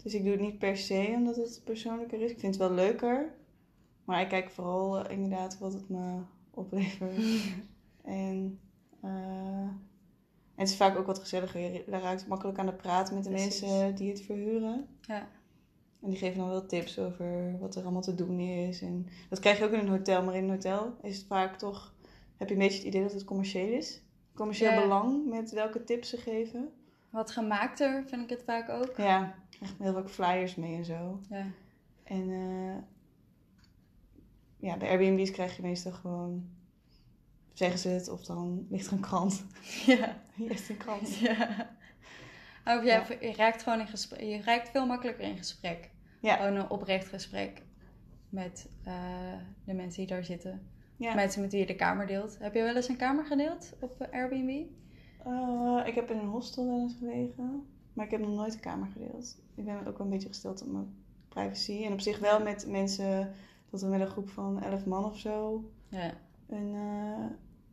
Dus 0.04 0.14
ik 0.14 0.22
doe 0.22 0.32
het 0.32 0.40
niet 0.40 0.58
per 0.58 0.76
se 0.76 1.12
omdat 1.16 1.36
het 1.36 1.60
persoonlijker 1.64 2.20
is. 2.20 2.30
Ik 2.30 2.38
vind 2.38 2.54
het 2.54 2.68
wel 2.68 2.72
leuker. 2.74 3.34
Maar 4.04 4.20
ik 4.20 4.28
kijk 4.28 4.50
vooral 4.50 4.98
eh, 4.98 5.12
inderdaad 5.16 5.58
wat 5.58 5.72
het 5.72 5.88
me 5.88 6.20
oplevert. 6.50 7.16
en, 8.04 8.60
eh, 9.00 9.10
en 9.10 9.80
het 10.54 10.68
is 10.68 10.76
vaak 10.76 10.96
ook 10.98 11.06
wat 11.06 11.18
gezelliger. 11.18 11.60
Je 11.60 11.84
raakt 11.86 12.26
makkelijk 12.26 12.58
aan 12.58 12.66
de 12.66 12.72
praat 12.72 13.12
met 13.12 13.24
de 13.24 13.30
Precies. 13.30 13.60
mensen 13.60 13.94
die 13.94 14.10
het 14.10 14.20
verhuren. 14.20 14.86
Ja. 15.00 15.28
En 16.02 16.10
die 16.10 16.18
geven 16.18 16.38
dan 16.38 16.48
wel 16.48 16.66
tips 16.66 16.98
over 16.98 17.58
wat 17.58 17.74
er 17.76 17.82
allemaal 17.82 18.02
te 18.02 18.14
doen 18.14 18.40
is. 18.40 18.82
En 18.82 19.06
dat 19.28 19.38
krijg 19.38 19.58
je 19.58 19.64
ook 19.64 19.72
in 19.72 19.78
een 19.78 19.88
hotel. 19.88 20.22
Maar 20.24 20.34
in 20.34 20.44
een 20.44 20.50
hotel 20.50 20.96
is 21.02 21.16
het 21.16 21.26
vaak 21.26 21.58
toch... 21.58 21.94
Heb 22.36 22.48
je 22.48 22.54
een 22.54 22.60
beetje 22.60 22.78
het 22.78 22.86
idee 22.86 23.02
dat 23.02 23.12
het 23.12 23.24
commercieel 23.24 23.76
is. 23.76 24.02
Commercieel 24.34 24.72
Ja. 24.72 24.80
belang 24.80 25.26
met 25.26 25.50
welke 25.50 25.84
tips 25.84 26.08
ze 26.08 26.16
geven. 26.16 26.72
Wat 27.10 27.30
gemaakter 27.30 28.04
vind 28.06 28.22
ik 28.22 28.28
het 28.30 28.42
vaak 28.42 28.68
ook. 28.68 28.96
Ja, 28.96 29.34
krijg 29.56 29.78
heel 29.78 29.92
vaak 29.92 30.10
flyers 30.10 30.54
mee 30.54 30.76
en 30.76 30.84
zo. 30.84 31.20
Ja. 31.30 31.46
En 32.04 32.30
eh, 32.30 32.82
ja, 34.56 34.76
bij 34.76 34.88
Airbnb's 34.88 35.30
krijg 35.30 35.56
je 35.56 35.62
meestal 35.62 35.92
gewoon... 35.92 36.48
Zeggen 37.52 37.78
ze 37.78 37.88
het 37.88 38.08
of 38.08 38.24
dan 38.24 38.66
ligt 38.70 38.86
er 38.86 38.92
een 38.92 39.00
krant. 39.00 39.44
Ja. 39.86 40.22
Hier 40.34 40.50
is 40.50 40.68
een 40.68 40.76
krant. 40.76 41.16
ja. 41.16 41.70
Of 42.64 42.84
ja, 42.84 43.06
je 43.20 43.32
raakt 43.36 43.62
gewoon 43.62 43.80
in 43.80 43.86
gesprek. 43.86 44.20
Je 44.20 44.42
raakt 44.42 44.70
veel 44.70 44.86
makkelijker 44.86 45.24
in 45.24 45.36
gesprek. 45.36 45.90
Ja. 46.20 46.36
Gewoon 46.36 46.56
een 46.56 46.70
oprecht 46.70 47.08
gesprek 47.08 47.62
met 48.28 48.68
eh, 48.84 48.94
de 49.64 49.74
mensen 49.74 50.06
die 50.06 50.14
daar 50.14 50.24
zitten. 50.24 50.68
Ja. 50.96 51.14
Mensen 51.14 51.40
met 51.40 51.50
wie 51.50 51.60
je 51.60 51.66
de 51.66 51.76
kamer 51.76 52.06
deelt. 52.06 52.38
Heb 52.38 52.54
je 52.54 52.62
wel 52.62 52.76
eens 52.76 52.88
een 52.88 52.96
kamer 52.96 53.24
gedeeld 53.24 53.72
op 53.80 54.00
eh, 54.00 54.20
Airbnb? 54.20 54.66
Eh, 55.24 55.82
ik 55.86 55.94
heb 55.94 56.10
in 56.10 56.18
een 56.18 56.28
hostel 56.28 56.66
wel 56.66 56.80
eens 56.80 56.96
gelegen, 56.98 57.66
maar 57.94 58.04
ik 58.04 58.10
heb 58.10 58.20
nog 58.20 58.34
nooit 58.36 58.54
een 58.54 58.60
kamer 58.60 58.88
gedeeld. 58.88 59.36
Ik 59.54 59.64
ben 59.64 59.86
ook 59.86 59.98
wel 59.98 60.06
een 60.06 60.12
beetje 60.12 60.28
gesteld 60.28 60.62
op 60.62 60.68
mijn 60.68 60.94
privacy. 61.28 61.82
En 61.84 61.92
op 61.92 62.00
zich 62.00 62.18
wel 62.18 62.42
met 62.42 62.66
mensen, 62.68 63.32
dat 63.70 63.80
we 63.80 63.86
met 63.88 64.00
een 64.00 64.06
groep 64.06 64.28
van 64.28 64.62
11 64.62 64.86
man 64.86 65.04
of 65.04 65.18
zo 65.18 65.64
Ja. 65.88 66.12
een, 66.48 66.74
eh, 66.74 67.26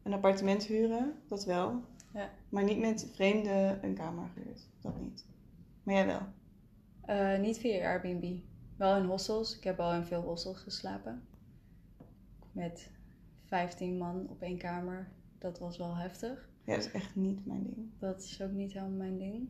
een 0.04 0.14
appartement 0.14 0.64
huren. 0.66 1.14
Dat 1.28 1.46
wel. 1.46 1.82
Ja. 2.14 2.30
Maar 2.50 2.64
niet 2.64 2.80
met 2.80 3.10
vreemden 3.14 3.84
een 3.86 3.94
kamer 3.94 4.30
gehuurd. 4.34 4.68
Dat 4.82 5.00
niet. 5.02 5.26
Maar 5.84 5.96
jij 5.96 6.06
wel. 6.06 6.22
Eh, 7.02 7.40
niet 7.40 7.58
via 7.58 7.88
Airbnb. 7.92 8.40
Wel 8.76 8.98
in 8.98 9.06
hostels. 9.06 9.58
Ik 9.58 9.64
heb 9.64 9.80
al 9.80 9.94
in 9.94 10.04
veel 10.04 10.22
hostels 10.22 10.58
geslapen. 10.60 11.22
Met 12.52 12.90
15 13.46 13.98
man 13.98 14.28
op 14.30 14.42
één 14.42 14.58
kamer. 14.58 15.08
Dat 15.38 15.60
was 15.60 15.78
wel 15.78 15.96
heftig. 15.96 16.50
Ja, 16.64 16.76
dat 16.76 16.86
is 16.86 16.92
echt 16.92 17.16
niet 17.16 17.46
mijn 17.46 17.64
ding. 17.64 17.90
Dat 18.00 18.22
is 18.24 18.42
ook 18.42 18.52
niet 18.52 18.74
helemaal 18.74 18.98
mijn 18.98 19.18
ding. 19.18 19.50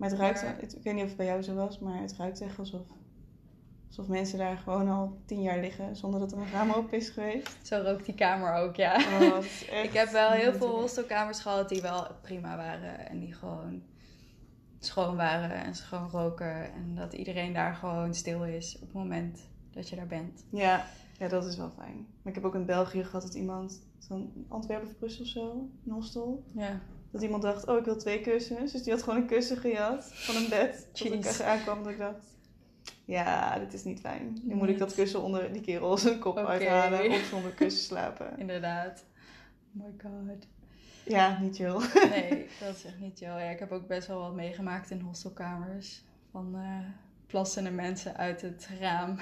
Maar 0.00 0.10
het 0.10 0.18
ruikt, 0.18 0.40
het- 0.60 0.76
ik 0.76 0.82
weet 0.82 0.94
niet 0.94 1.02
of 1.02 1.08
het 1.08 1.16
bij 1.16 1.26
jou 1.26 1.42
zo 1.42 1.54
was, 1.54 1.78
maar 1.78 2.00
het 2.00 2.16
ruikt 2.16 2.40
echt 2.40 2.58
alsof, 2.58 2.80
alsof 3.88 4.08
mensen 4.08 4.38
daar 4.38 4.56
gewoon 4.56 4.88
al 4.88 5.20
tien 5.26 5.42
jaar 5.42 5.60
liggen 5.60 5.96
zonder 5.96 6.20
dat 6.20 6.32
er 6.32 6.38
een 6.38 6.50
raam 6.50 6.70
open 6.70 6.98
is 6.98 7.08
geweest. 7.08 7.56
Zo 7.62 7.82
rookt 7.84 8.04
die 8.04 8.14
kamer 8.14 8.52
ook, 8.54 8.76
ja. 8.76 8.96
Oh, 8.96 9.38
Ik 9.84 9.92
heb 9.92 10.08
wel 10.08 10.30
heel 10.30 10.52
veel 10.52 10.80
hostelkamers 10.80 11.40
gehad 11.40 11.68
die 11.68 11.82
wel 11.82 12.06
prima 12.22 12.56
waren. 12.56 13.08
En 13.08 13.18
die 13.18 13.32
gewoon 13.34 13.82
schoon 14.78 15.16
waren 15.16 15.64
en 15.64 15.74
schoon 15.74 16.10
roken. 16.10 16.72
En 16.72 16.94
dat 16.94 17.12
iedereen 17.12 17.52
daar 17.52 17.74
gewoon 17.74 18.14
stil 18.14 18.44
is 18.44 18.74
op 18.74 18.80
het 18.80 18.92
moment 18.92 19.48
dat 19.70 19.88
je 19.88 19.96
daar 19.96 20.06
bent. 20.06 20.44
Ja, 20.50 20.84
ja, 21.18 21.28
dat 21.28 21.44
is 21.46 21.56
wel 21.56 21.70
fijn. 21.70 21.96
Maar 21.96 22.32
ik 22.32 22.34
heb 22.34 22.44
ook 22.44 22.54
in 22.54 22.66
België 22.66 23.04
gehad 23.04 23.22
dat 23.22 23.34
iemand, 23.34 23.82
van 23.98 24.32
Antwerpen 24.48 24.88
of 24.88 24.96
Brussel 24.98 25.22
of 25.24 25.28
zo, 25.30 25.68
een 25.86 25.92
hostel, 25.92 26.44
Ja. 26.54 26.80
Dat 27.10 27.22
iemand 27.22 27.42
dacht, 27.42 27.66
oh 27.66 27.78
ik 27.78 27.84
wil 27.84 27.96
twee 27.96 28.20
kussens. 28.20 28.72
Dus 28.72 28.82
die 28.82 28.92
had 28.92 29.02
gewoon 29.02 29.18
een 29.20 29.26
kussen 29.26 29.56
gejat 29.56 30.10
van 30.14 30.36
een 30.36 30.48
bed. 30.48 30.86
Dat 30.92 31.12
ik 31.12 31.24
echt 31.24 31.42
aankwam 31.42 31.82
dat 31.82 31.92
ik 31.92 31.98
dacht, 31.98 32.26
ja, 33.04 33.58
dit 33.58 33.72
is 33.72 33.84
niet 33.84 34.00
fijn. 34.00 34.38
Nu 34.42 34.54
moet 34.54 34.68
ik 34.68 34.78
dat 34.78 34.94
kussen 34.94 35.22
onder 35.22 35.52
die 35.52 35.62
kerel 35.62 35.98
zijn 35.98 36.18
kop 36.18 36.36
uithalen 36.36 37.10
of 37.10 37.22
zonder 37.30 37.50
kussen 37.50 37.82
slapen. 37.82 38.38
Inderdaad. 38.38 39.04
Oh 39.78 39.84
my 39.84 39.92
god. 40.02 40.46
Ja, 41.04 41.38
niet 41.40 41.56
chill. 41.56 41.76
Nee, 42.08 42.46
dat 42.60 42.76
is 42.76 42.84
echt 42.84 42.98
niet 42.98 43.18
chill. 43.18 43.28
Ja, 43.28 43.50
ik 43.50 43.58
heb 43.58 43.72
ook 43.72 43.86
best 43.86 44.08
wel 44.08 44.18
wat 44.18 44.34
meegemaakt 44.34 44.90
in 44.90 45.00
hostelkamers. 45.00 46.02
Van 46.30 46.54
eh 46.54 46.88
plassende 47.26 47.70
mensen 47.70 48.16
uit 48.16 48.42
het 48.42 48.68
raam 48.80 49.18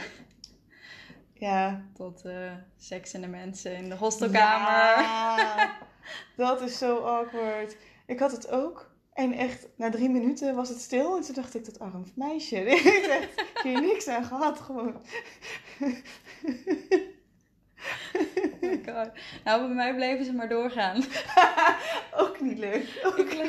Ja. 1.32 1.82
tot 1.94 2.24
eh 2.24 2.52
seksende 2.76 3.26
mensen 3.26 3.76
in 3.76 3.88
de 3.88 3.96
hostelkamer. 3.96 5.02
Ja, 5.04 5.70
dat 6.36 6.60
is 6.60 6.78
zo 6.78 6.96
awkward. 6.98 7.76
Ik 8.06 8.18
had 8.18 8.32
het 8.32 8.50
ook. 8.50 8.90
En 9.12 9.32
echt, 9.32 9.66
na 9.76 9.90
drie 9.90 10.08
minuten 10.10 10.54
was 10.54 10.68
het 10.68 10.80
stil. 10.80 11.16
En 11.16 11.22
toen 11.22 11.34
dacht 11.34 11.54
ik, 11.54 11.64
dat 11.64 11.78
arm 11.78 12.04
meisje. 12.14 12.56
Heeft 12.56 13.08
echt 13.08 13.62
hier 13.62 13.80
niks 13.80 14.08
aan 14.08 14.24
gehad. 14.24 14.60
Gewoon. 14.60 15.00
Oh 18.14 18.60
my 18.60 18.80
god. 18.86 19.10
Nou, 19.44 19.66
bij 19.66 19.74
mij 19.74 19.94
bleven 19.94 20.24
ze 20.24 20.32
maar 20.32 20.48
doorgaan. 20.48 21.04
ook 22.22 22.40
niet 22.40 22.58
leuk. 22.58 23.00
Ook- 23.04 23.16
Ik 23.18 23.34
lag 23.34 23.48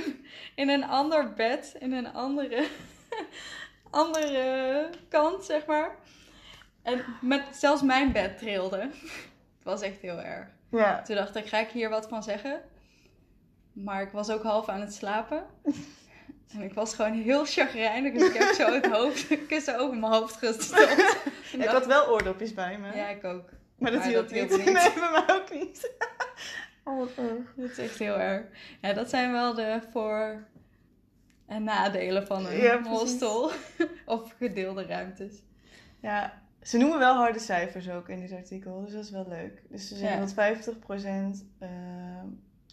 in 0.56 0.70
een 0.70 0.84
ander 0.84 1.34
bed, 1.34 1.76
in 1.80 1.92
een 1.94 2.14
andere, 2.14 2.68
andere 3.90 4.90
kant, 5.10 5.44
zeg 5.46 5.66
maar. 5.66 5.96
En 6.84 7.06
met, 7.22 7.44
zelfs 7.52 7.82
mijn 7.82 8.12
bed 8.12 8.38
trilde. 8.38 8.78
Het 8.80 9.64
was 9.64 9.82
echt 9.82 10.02
heel 10.02 10.20
erg. 10.20 10.48
Ja. 10.72 11.02
Toen 11.02 11.16
dacht 11.16 11.36
ik, 11.36 11.46
ga 11.46 11.58
ik 11.60 11.68
hier 11.70 11.90
wat 11.90 12.08
van 12.08 12.24
zeggen? 12.24 12.62
Maar 13.74 14.02
ik 14.02 14.10
was 14.12 14.30
ook 14.30 14.44
half 14.44 14.68
aan 14.70 14.82
het 14.82 14.94
slapen. 14.94 15.46
En 16.54 16.62
ik 16.62 16.74
was 16.74 16.96
gewoon 16.96 17.12
heel 17.14 17.46
chagrijnig. 17.46 18.14
Dus 18.14 18.28
ik 18.30 18.34
heb 18.34 18.54
zo 18.54 18.74
het 18.74 18.86
hoofd, 18.86 19.28
kussen 19.48 19.80
over 19.80 19.98
mijn 19.98 20.12
hoofd 20.14 20.36
gestopt. 20.36 21.18
Ik 21.58 21.64
had 21.66 21.86
wel 21.86 22.08
oordopjes 22.08 22.54
bij 22.54 22.78
me. 22.78 22.96
Ja, 22.96 23.08
ik 23.08 23.24
ook. 23.24 23.50
maar 23.78 23.92
dat 23.92 24.00
maar 24.00 24.10
hielp 24.10 24.30
dat 24.30 24.38
hielp 24.38 24.50
niet. 24.50 24.66
Nee, 24.66 24.74
bij 24.94 25.12
mij 25.12 25.36
ook 25.36 25.54
niet. 25.54 25.92
oh, 26.84 26.98
wat 26.98 27.10
erg. 27.18 27.54
Dat 27.56 27.70
is 27.70 27.78
echt 27.78 28.00
heel 28.00 28.20
erg. 28.20 28.46
Ja, 28.82 28.94
dat 28.94 29.10
zijn 29.10 29.32
wel 29.32 29.54
de 29.54 29.80
voor- 29.92 30.44
en 31.48 31.64
nadelen 31.64 32.28
van 32.28 32.46
een 32.46 32.58
Ja, 32.58 32.82
hostel. 32.84 33.52
of 34.06 34.34
gedeelde 34.38 34.86
ruimtes. 34.86 35.34
Ja, 36.02 36.42
ze 36.62 36.78
noemen 36.78 37.00
wel 37.00 37.16
harde 37.16 37.40
cijfers 37.40 37.90
ook 37.90 38.10
in 38.10 38.20
dit 38.20 38.32
artikel, 38.32 38.82
dus 38.82 38.94
dat 38.94 39.04
is 39.04 39.12
wel 39.12 39.26
leuk. 39.28 39.62
Dus 39.70 39.88
ze 39.88 39.96
zeggen 39.96 40.20
Ja. 40.20 40.26
dat 40.26 40.34
50%. 40.34 41.46
eh, 41.60 41.70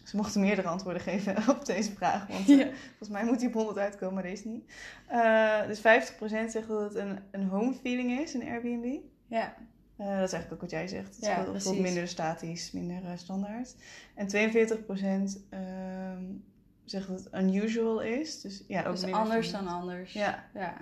ze 0.03 0.15
mochten 0.15 0.41
meerdere 0.41 0.67
antwoorden 0.67 1.01
geven 1.01 1.35
op 1.55 1.65
deze 1.65 1.91
vraag, 1.91 2.27
want 2.27 2.49
eh, 2.49 2.57
Ja. 2.57 2.67
volgens 2.87 3.09
mij 3.09 3.25
moet 3.25 3.39
die 3.39 3.47
op 3.47 3.53
100 3.53 3.77
uitkomen, 3.77 4.13
maar 4.13 4.23
deze 4.23 4.47
niet. 4.47 4.71
Eh, 5.07 5.67
dus 5.67 5.79
50% 5.79 6.51
zegt 6.51 6.67
dat 6.67 6.81
het 6.81 6.95
een, 6.95 7.19
een 7.31 7.47
home 7.47 7.73
feeling 7.73 8.19
is, 8.19 8.33
een 8.33 8.47
Airbnb. 8.47 8.99
Ja, 9.27 9.55
dat 9.97 10.07
is 10.07 10.33
eigenlijk 10.33 10.53
ook 10.53 10.61
wat 10.61 10.69
jij 10.69 10.87
zegt. 10.87 11.07
Het 11.15 11.21
is 11.21 11.27
Ja, 11.27 11.35
voelt 11.35 11.51
precies. 11.51 11.79
minder 11.79 12.07
statisch, 12.07 12.71
minder 12.71 13.01
standaard. 13.17 13.75
En 14.15 14.27
42% 14.27 15.39
ehm 15.49 16.23
zegt 16.85 17.07
dat 17.07 17.23
het 17.23 17.33
unusual 17.43 18.01
is. 18.01 18.41
Dus 18.41 18.63
ja, 18.67 18.85
ook 18.85 18.99
dus 18.99 19.11
anders 19.11 19.51
dan 19.51 19.67
anders. 19.67 20.13
Ja. 20.13 20.45
ja. 20.53 20.73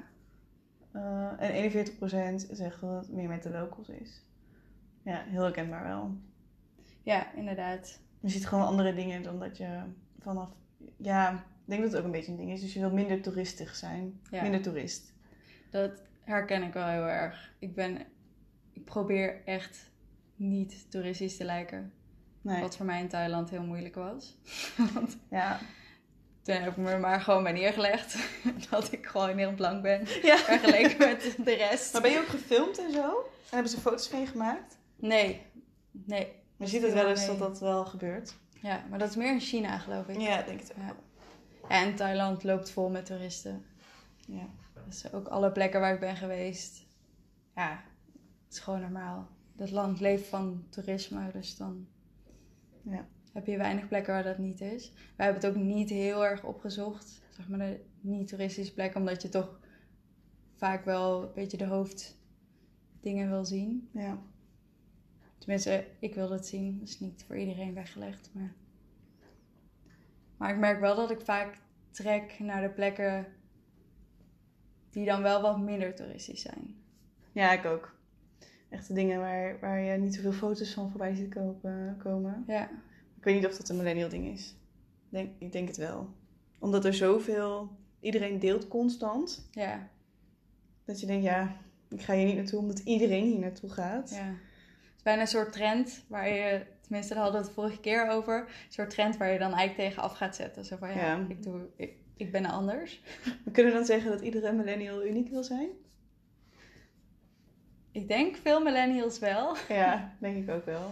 Eh, 0.96 1.32
en 1.38 1.54
41% 1.54 2.48
zegt 2.52 2.82
dat 2.82 3.06
het 3.06 3.12
meer 3.12 3.28
met 3.28 3.44
de 3.44 3.50
locals 3.50 3.90
is. 3.90 4.24
Ja, 5.04 5.24
heel 5.28 5.42
herkenbaar 5.42 5.84
wel. 5.84 6.18
Ja, 7.04 7.34
inderdaad. 7.34 8.00
Je 8.20 8.30
ziet 8.30 8.48
gewoon 8.48 8.66
andere 8.66 8.94
dingen 8.94 9.24
dan 9.24 9.40
dat 9.40 9.58
je 9.58 9.82
vanaf... 10.20 10.50
Ja, 10.98 11.32
ik 11.34 11.40
denk 11.66 11.82
dat 11.82 11.92
het 11.92 12.00
ook 12.00 12.06
een 12.06 12.12
beetje 12.12 12.32
een 12.32 12.38
ding 12.38 12.52
is. 12.52 12.62
Dus 12.62 12.74
je 12.74 12.80
wilt 12.80 12.94
minder 12.94 13.22
toeristisch 13.22 13.80
zijn. 13.80 14.20
Ja. 14.32 14.42
Minder 14.42 14.62
toerist. 14.62 15.14
Dat 15.72 16.02
herken 16.24 16.64
ik 16.64 16.74
wel 16.74 16.88
heel 16.88 17.08
erg. 17.08 17.54
Ik 17.60 17.76
ben... 17.76 17.98
Ik 18.74 18.86
probeer 18.86 19.46
echt 19.46 19.92
niet 20.36 20.92
toeristisch 20.92 21.38
te 21.38 21.44
lijken. 21.44 21.94
Nee. 22.42 22.62
Wat 22.62 22.78
voor 22.78 22.86
mij 22.86 23.02
in 23.02 23.08
Thailand 23.08 23.50
heel 23.50 23.64
moeilijk 23.64 23.96
was. 23.96 24.38
Want 24.94 25.18
Ja. 25.30 25.60
Toen 26.46 26.56
heb 26.56 26.72
ik 26.72 26.78
me 26.78 26.98
maar 26.98 27.22
gewoon 27.22 27.44
bij 27.44 27.52
neergelegd. 27.52 28.18
dat 28.70 28.92
ik 28.92 29.06
gewoon 29.06 29.38
heel 29.38 29.54
blank 29.54 29.82
ben. 29.82 30.08
ja. 30.22 30.38
Vergeleken 30.38 30.98
met 30.98 31.36
de 31.46 31.54
rest. 31.54 31.94
Maar 31.94 32.02
ben 32.02 32.12
je 32.12 32.20
ook 32.20 32.28
gefilmd 32.28 32.78
en 32.80 32.92
zo? 32.92 33.10
En 33.10 33.50
hebben 33.50 33.72
ze 33.72 33.80
foto's 33.80 34.08
van 34.08 34.20
je 34.20 34.26
gemaakt? 34.26 34.78
Nee. 34.96 35.42
Nee. 35.92 36.32
Je 36.58 36.68
ziet 36.68 36.82
het 36.82 36.94
wel 36.94 37.10
eens 37.10 37.26
dat 37.26 37.40
dat 37.40 37.60
wel 37.60 37.86
gebeurt. 37.86 38.36
Ja, 38.62 38.84
maar 38.90 39.00
dat 39.00 39.10
is 39.10 39.16
meer 39.16 39.32
in 39.32 39.40
China, 39.40 39.78
geloof 39.78 40.08
ik. 40.08 40.20
Ja, 40.20 40.40
ik 40.40 40.46
denk 40.46 40.60
het 40.60 40.72
ook. 40.72 40.78
Ja. 40.78 40.96
Ja, 41.70 41.84
en 41.86 41.96
Thailand 41.96 42.44
loopt 42.44 42.70
vol 42.72 42.90
met 42.90 43.06
toeristen. 43.06 43.66
Ja. 44.28 44.48
Dus 44.88 45.14
ook 45.14 45.28
alle 45.28 45.52
plekken 45.52 45.80
waar 45.80 45.94
ik 45.94 46.00
ben 46.00 46.16
geweest. 46.16 46.86
Ja, 47.56 47.84
het 48.46 48.54
is 48.54 48.60
gewoon 48.60 48.82
normaal. 48.82 49.28
Dat 49.54 49.72
land 49.72 50.00
leeft 50.00 50.28
van 50.28 50.66
toerisme, 50.70 51.32
dus 51.32 51.58
dan 51.58 51.88
Ja. 52.82 53.06
Heb 53.36 53.46
je 53.46 53.58
weinig 53.58 53.88
plekken 53.88 54.14
waar 54.14 54.24
dat 54.24 54.38
niet 54.38 54.62
is. 54.62 54.92
Wij 55.16 55.26
hebben 55.26 55.44
het 55.44 55.58
ook 55.58 55.64
niet 55.64 55.90
heel 55.90 56.26
erg 56.26 56.44
opgezocht, 56.44 57.22
zeg 57.30 57.48
maar 57.48 57.60
de 57.60 57.80
niet-toeristische 58.02 58.74
plekken, 58.74 59.00
omdat 59.00 59.22
je 59.22 59.30
toch 59.30 59.60
vaak 60.54 60.86
wel 60.86 61.24
een 61.24 61.34
beetje 61.34 61.58
de 61.58 61.66
hoofddingen 61.66 63.30
wil 63.30 63.46
zien. 63.46 63.90
ja. 63.92 64.22
Tenminste, 65.38 65.88
ik 66.00 66.16
wil 66.16 66.32
het 66.32 66.46
zien. 66.46 66.80
Dat 66.80 66.88
is 66.88 67.00
niet 67.00 67.24
voor 67.28 67.38
iedereen 67.38 67.74
weggelegd. 67.74 68.30
Maar... 68.34 68.54
maar 70.38 70.50
ik 70.50 70.60
merk 70.60 70.80
wel 70.80 70.96
dat 70.96 71.12
ik 71.12 71.22
vaak 71.22 71.58
trek 71.92 72.40
naar 72.40 72.62
de 72.62 72.70
plekken 72.70 73.28
die 74.90 75.06
dan 75.06 75.22
wel 75.22 75.42
wat 75.42 75.60
minder 75.60 75.96
toeristisch 75.96 76.42
zijn. 76.42 76.76
Ja, 77.32 77.52
ik 77.52 77.66
ook. 77.66 77.96
Echte 78.70 78.94
dingen 78.94 79.20
waar, 79.20 79.60
waar 79.60 79.80
je 79.80 79.98
niet 79.98 80.16
zoveel 80.16 80.32
foto's 80.32 80.74
van 80.74 80.90
voorbij 80.90 81.16
ziet 81.16 81.34
kopen, 81.34 81.98
komen. 81.98 82.44
Ja, 82.48 82.70
weet 83.26 83.36
niet 83.36 83.46
of 83.46 83.58
dat 83.58 83.70
een 83.70 83.78
millennial 83.78 84.10
ding 84.10 84.28
is. 84.34 84.56
Denk, 85.10 85.30
ik 85.38 85.52
denk 85.52 85.68
het 85.68 85.78
wel. 85.78 86.10
Omdat 86.60 86.86
er 86.86 86.94
zoveel... 86.94 87.70
Iedereen 88.00 88.40
deelt 88.40 88.68
constant. 88.68 89.48
ja, 89.52 89.90
Dat 90.86 91.00
je 91.00 91.06
denkt, 91.06 91.24
ja, 91.24 91.56
ik 91.90 92.02
ga 92.02 92.14
hier 92.14 92.26
niet 92.26 92.36
naartoe 92.36 92.60
omdat 92.60 92.80
iedereen 92.80 93.24
hier 93.26 93.40
naartoe 93.40 93.70
gaat. 93.70 94.10
ja. 94.10 94.26
Het 94.26 94.96
is 94.98 95.04
bijna 95.04 95.22
een 95.22 95.28
soort 95.28 95.52
trend 95.54 96.04
waar 96.08 96.30
je, 96.30 96.66
tenminste 96.82 97.14
daar 97.14 97.24
hadden 97.24 97.42
we 97.42 97.48
het 97.48 97.56
vorige 97.56 97.80
keer 97.80 98.08
over, 98.10 98.40
een 98.40 98.74
soort 98.74 98.90
trend 98.90 99.18
waar 99.18 99.32
je 99.32 99.40
dan 99.40 99.54
eigenlijk 99.54 99.90
tegen 99.90 100.04
af 100.04 100.14
gaat 100.18 100.36
zetten. 100.36 100.66
Zo 100.66 100.78
van 100.78 100.90
ja, 100.90 100.96
Ja. 100.96 101.26
Ik, 101.30 101.44
doe, 101.44 101.62
ik, 101.76 101.94
ik 102.18 102.32
ben 102.32 102.46
anders. 102.46 103.02
We 103.46 103.52
kunnen 103.52 103.74
dan 103.74 103.86
zeggen 103.86 104.12
dat 104.12 104.22
iedere 104.22 104.52
millennial 104.52 105.06
uniek 105.06 105.30
wil 105.30 105.44
zijn? 105.44 105.70
Ik 107.92 108.08
denk 108.08 108.36
veel 108.36 108.62
millennials 108.64 109.20
wel. 109.20 109.56
Ja, 109.70 110.12
denk 110.22 110.44
ik 110.44 110.50
ook 110.56 110.66
wel. 110.66 110.92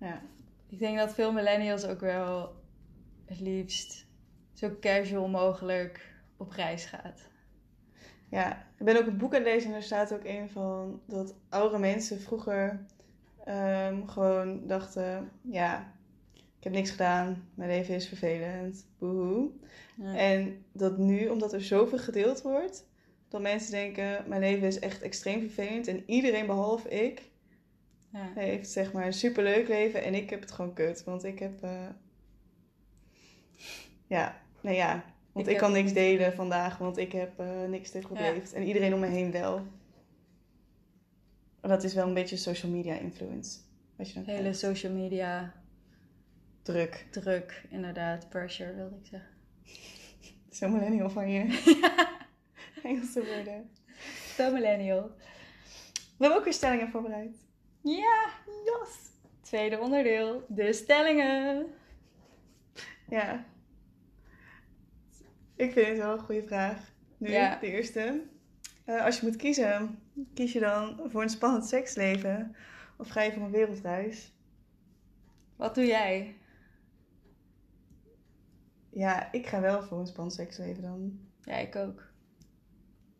Ja. 0.00 0.20
Ik 0.68 0.78
denk 0.78 0.98
dat 0.98 1.14
veel 1.14 1.32
millennials 1.32 1.86
ook 1.86 2.00
wel 2.00 2.54
het 3.24 3.40
liefst 3.40 4.06
zo 4.52 4.76
casual 4.80 5.28
mogelijk 5.28 6.14
op 6.36 6.50
reis 6.50 6.84
gaat. 6.84 7.28
Ja, 8.30 8.66
ik 8.78 8.84
ben 8.84 8.96
ook 8.96 9.06
een 9.06 9.18
boek 9.18 9.34
aan 9.34 9.42
het 9.42 9.52
lezen 9.52 9.70
en 9.70 9.76
er 9.76 9.82
staat 9.82 10.12
ook 10.12 10.24
een 10.24 10.50
van 10.50 11.00
dat 11.06 11.34
oude 11.48 11.78
mensen 11.78 12.20
vroeger 12.20 12.86
ehm, 13.44 14.06
gewoon 14.06 14.66
dachten, 14.66 15.30
ja, 15.42 15.92
ik 16.34 16.64
heb 16.64 16.72
niks 16.72 16.90
gedaan, 16.90 17.48
mijn 17.54 17.70
leven 17.70 17.94
is 17.94 18.08
vervelend, 18.08 18.86
boehoe. 18.98 19.50
Ja. 19.96 20.16
En 20.16 20.64
dat 20.72 20.98
nu, 20.98 21.28
omdat 21.28 21.52
er 21.52 21.62
zoveel 21.62 21.98
gedeeld 21.98 22.42
wordt, 22.42 22.86
dat 23.28 23.40
mensen 23.40 23.70
denken, 23.70 24.24
mijn 24.26 24.40
leven 24.40 24.66
is 24.66 24.78
echt 24.78 25.02
extreem 25.02 25.40
vervelend 25.40 25.86
en 25.86 26.02
iedereen 26.06 26.46
behalve 26.46 26.88
ik 26.88 27.27
Ja. 28.18 28.40
heeft 28.40 28.70
zeg 28.70 28.92
maar 28.92 29.06
een 29.06 29.12
superleuk 29.12 29.68
leven 29.68 30.02
en 30.02 30.14
ik 30.14 30.30
heb 30.30 30.40
het 30.40 30.52
gewoon 30.52 30.74
kut, 30.74 31.04
want 31.04 31.24
ik 31.24 31.38
heb, 31.38 31.62
eh, 31.62 31.88
ja, 34.06 34.40
nou 34.60 34.76
ja, 34.76 35.04
want 35.32 35.50
Ik 35.50 35.56
kan 35.56 35.72
niks 35.72 35.92
delen 35.92 36.32
vandaag, 36.32 36.78
want 36.78 36.96
ik 36.96 37.12
heb 37.12 37.38
eh, 37.38 37.64
niks 37.68 37.90
te 37.90 38.00
en 38.54 38.62
iedereen 38.62 38.94
om 38.94 39.00
me 39.00 39.06
heen 39.06 39.30
wel. 39.30 39.66
Dat 41.60 41.84
is 41.84 41.94
wel 41.94 42.06
een 42.06 42.14
beetje 42.14 42.36
social 42.36 42.72
media 42.72 42.94
influence. 42.94 43.58
Wat 43.96 44.08
je 44.08 44.14
dan 44.14 44.24
Hele 44.24 44.38
krijgt. 44.38 44.58
social 44.58 44.92
media 44.92 45.54
druk. 46.62 47.06
druk, 47.10 47.64
inderdaad, 47.70 48.28
pressure 48.28 48.74
wilde 48.74 48.96
ik 48.96 49.06
zeggen. 49.06 49.30
Zo 50.58 50.68
millennial 50.68 51.10
van 51.10 51.30
je. 51.30 51.40
Engelse 52.82 53.24
woorden. 53.24 53.70
Zo 54.36 54.52
millennial. 54.52 55.10
We 55.92 56.24
hebben 56.24 56.38
ook 56.38 56.44
weer 56.44 56.52
stellingen 56.52 56.90
voorbereid. 56.90 57.47
Ja, 57.82 58.26
yes. 58.64 58.96
Tweede 59.40 59.78
onderdeel, 59.78 60.44
de 60.48 60.72
stellingen. 60.72 61.66
Ja. 63.08 63.44
Ik 65.56 65.72
vind 65.72 65.86
het 65.86 65.96
wel 65.96 66.12
een 66.12 66.18
goede 66.24 66.46
vraag. 66.46 66.92
Nu, 67.16 67.30
Ja. 67.30 67.58
de 67.58 67.66
eerste. 67.66 68.22
Eh, 68.84 69.04
als 69.04 69.20
je 69.20 69.26
moet 69.26 69.36
kiezen, 69.36 69.98
kies 70.34 70.52
je 70.52 70.60
dan 70.60 71.00
voor 71.04 71.22
een 71.22 71.28
spannend 71.28 71.66
seksleven 71.66 72.56
of 72.96 73.08
ga 73.08 73.22
je 73.22 73.32
voor 73.32 73.42
een 73.42 73.50
wereldreis? 73.50 74.32
Wat 75.56 75.74
doe 75.74 75.86
jij? 75.86 76.36
Ja, 78.90 79.32
ik 79.32 79.46
ga 79.46 79.60
wel 79.60 79.82
voor 79.82 79.98
een 80.00 80.06
spannend 80.06 80.36
seksleven 80.36 80.82
dan. 80.82 81.20
Ja, 81.42 81.54
ik 81.56 81.76
ook. 81.76 82.02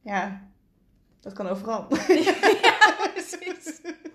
Ja, 0.03 0.49
dat 1.21 1.33
kan 1.33 1.47
overal. 1.47 1.87
ja, 2.25 2.95
precies. 3.13 3.81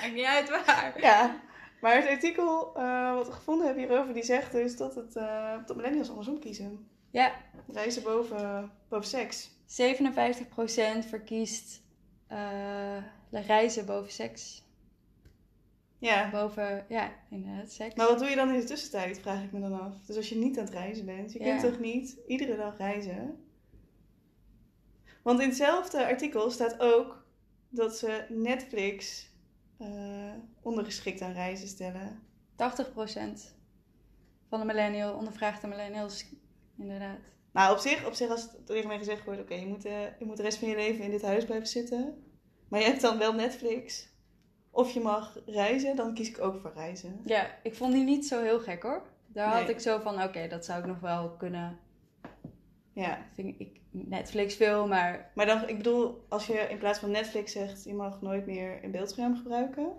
Maakt 0.00 0.14
niet 0.14 0.24
uit 0.24 0.48
waar. 0.50 0.94
ja, 1.00 1.40
maar 1.80 1.96
het 1.96 2.06
artikel 2.08 2.76
eh, 2.76 3.14
wat 3.14 3.26
we 3.26 3.32
gevonden 3.32 3.66
hebben 3.66 3.84
hierover, 3.84 4.14
die 4.14 4.22
zegt 4.22 4.52
dus 4.52 4.76
dat, 4.76 4.94
het, 4.94 5.16
eh 5.16 5.56
dat 5.66 5.76
millennials 5.76 6.08
andersom 6.08 6.38
kiezen. 6.38 6.88
Ja, 7.10 7.32
Reizen 7.72 8.02
boven, 8.02 8.72
boven 8.88 9.08
seks. 9.08 9.50
57% 9.66 11.08
verkiest 11.08 11.80
eh, 12.26 12.96
reizen 13.30 13.86
boven 13.86 14.12
seks. 14.12 14.66
Ja, 16.00 16.30
Boven, 16.30 16.84
ja, 16.88 17.12
inderdaad, 17.30 17.72
seks. 17.72 17.94
Maar 17.94 18.06
wat 18.06 18.18
doe 18.18 18.28
je 18.28 18.36
dan 18.36 18.48
in 18.50 18.60
de 18.60 18.66
tussentijd, 18.66 19.18
vraag 19.20 19.42
ik 19.42 19.52
me 19.52 19.60
dan 19.60 19.80
af. 19.80 19.94
Dus 20.06 20.16
als 20.16 20.28
je 20.28 20.36
niet 20.36 20.58
aan 20.58 20.64
het 20.64 20.74
reizen 20.74 21.06
bent, 21.06 21.32
je 21.32 21.38
Ja. 21.44 21.50
kunt 21.58 21.72
toch 21.72 21.80
niet 21.80 22.16
iedere 22.26 22.56
dag 22.56 22.76
reizen? 22.76 23.44
Want 25.22 25.40
in 25.40 25.48
hetzelfde 25.48 26.06
artikel 26.06 26.50
staat 26.50 26.80
ook 26.80 27.24
dat 27.68 27.96
ze 27.98 28.24
Netflix 28.28 29.27
eh, 29.78 30.32
ondergeschikt 30.62 31.20
aan 31.20 31.32
reizen 31.32 31.68
stellen. 31.68 32.22
80% 32.56 33.56
van 34.48 34.60
de 34.60 34.66
millennial, 34.66 35.14
ondervraagde 35.14 35.66
millennials, 35.66 36.24
inderdaad. 36.78 37.18
Maar 37.52 37.72
op 37.72 37.78
zich, 37.78 38.06
op 38.06 38.14
zich 38.14 38.30
als 38.30 38.42
het 38.42 38.66
tegen 38.66 38.88
mij 38.88 38.98
gezegd 38.98 39.24
wordt, 39.24 39.40
oké, 39.40 39.54
je, 39.54 39.66
moet, 39.66 39.84
eh, 39.84 40.18
je 40.18 40.24
moet 40.24 40.36
de 40.36 40.42
rest 40.42 40.58
van 40.58 40.68
je 40.68 40.76
leven 40.76 41.04
in 41.04 41.10
dit 41.10 41.22
huis 41.22 41.44
blijven 41.44 41.68
zitten. 41.68 42.22
Maar 42.68 42.80
je 42.80 42.86
hebt 42.86 43.00
dan 43.00 43.18
wel 43.18 43.32
Netflix. 43.32 44.08
Of 44.70 44.90
je 44.90 45.00
mag 45.00 45.38
reizen, 45.46 45.96
dan 45.96 46.14
kies 46.14 46.28
ik 46.28 46.40
ook 46.40 46.60
voor 46.60 46.72
reizen. 46.74 47.20
Ja, 47.24 47.58
ik 47.62 47.74
vond 47.74 47.92
die 47.92 48.04
niet 48.04 48.26
zo 48.26 48.42
heel 48.42 48.60
gek 48.60 48.82
hoor. 48.82 49.02
Daar 49.26 49.60
had 49.60 49.68
ik 49.68 49.80
zo 49.80 49.98
van, 49.98 50.22
oké, 50.22 50.48
dat 50.48 50.64
zou 50.64 50.80
ik 50.80 50.86
nog 50.86 51.00
wel 51.00 51.30
kunnen 51.30 51.78
Ja. 52.92 53.26
Vind 53.34 53.60
ik 53.60 53.77
Netflix 53.90 54.54
veel, 54.54 54.86
maar 54.88 55.30
Maar 55.34 55.46
dan, 55.46 55.68
ik 55.68 55.76
bedoel, 55.76 56.24
als 56.28 56.46
je 56.46 56.66
in 56.70 56.78
plaats 56.78 56.98
van 56.98 57.10
Netflix 57.10 57.52
zegt, 57.52 57.84
je 57.84 57.94
mag 57.94 58.22
nooit 58.22 58.46
meer 58.46 58.84
een 58.84 58.90
beeldscherm 58.90 59.36
gebruiken. 59.36 59.92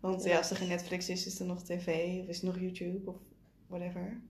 Want 0.00 0.24
ja, 0.24 0.36
als 0.36 0.50
er 0.50 0.56
geen 0.56 0.68
Netflix 0.68 1.08
is, 1.08 1.26
is 1.26 1.40
er 1.40 1.46
nog 1.46 1.62
tv 1.62 2.18
of 2.22 2.28
is 2.28 2.40
er 2.40 2.46
nog 2.46 2.58
YouTube 2.60 3.10
of 3.10 3.16
whatever. 3.66 4.20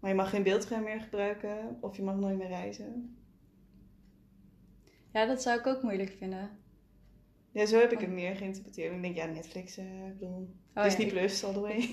Maar 0.00 0.10
je 0.10 0.16
mag 0.16 0.30
geen 0.30 0.42
beeldscherm 0.42 0.82
meer 0.82 1.00
gebruiken 1.00 1.78
of 1.80 1.96
je 1.96 2.02
mag 2.02 2.16
nooit 2.16 2.36
meer 2.38 2.48
reizen. 2.48 3.16
ja, 5.12 5.26
dat 5.26 5.42
zou 5.42 5.58
ik 5.58 5.66
ook 5.66 5.82
moeilijk 5.82 6.14
vinden. 6.18 6.50
Ja, 7.52 7.66
zo 7.66 7.78
heb 7.78 7.92
ik 7.92 8.00
het 8.00 8.10
meer 8.10 8.36
geïnterpreteerd. 8.36 8.94
Ik 8.94 9.02
denk, 9.02 9.16
ja, 9.16 9.26
Netflix, 9.26 9.78
ik 9.78 10.18
bedoel, 10.18 10.54
Oh, 10.74 10.82
Disney 10.84 11.06
ja, 11.06 11.12
ik- 11.12 11.18
Plus 11.18 11.44
all 11.44 11.52
the 11.52 11.60
way. 11.60 11.76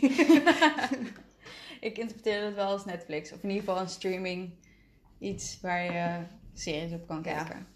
ik 1.89 1.97
interpreteer 1.97 2.43
het 2.43 2.55
wel 2.55 2.67
als 2.67 2.85
Netflix. 2.85 3.31
Of 3.31 3.43
in 3.43 3.49
ieder 3.49 3.63
geval 3.65 3.81
een 3.81 3.89
streaming. 3.89 4.51
Iets 5.23 5.59
waar 5.61 5.83
je 5.93 6.23
series 6.53 6.91
op 6.93 7.07
kan 7.07 7.21
Ja. 7.23 7.43
kijken. 7.43 7.67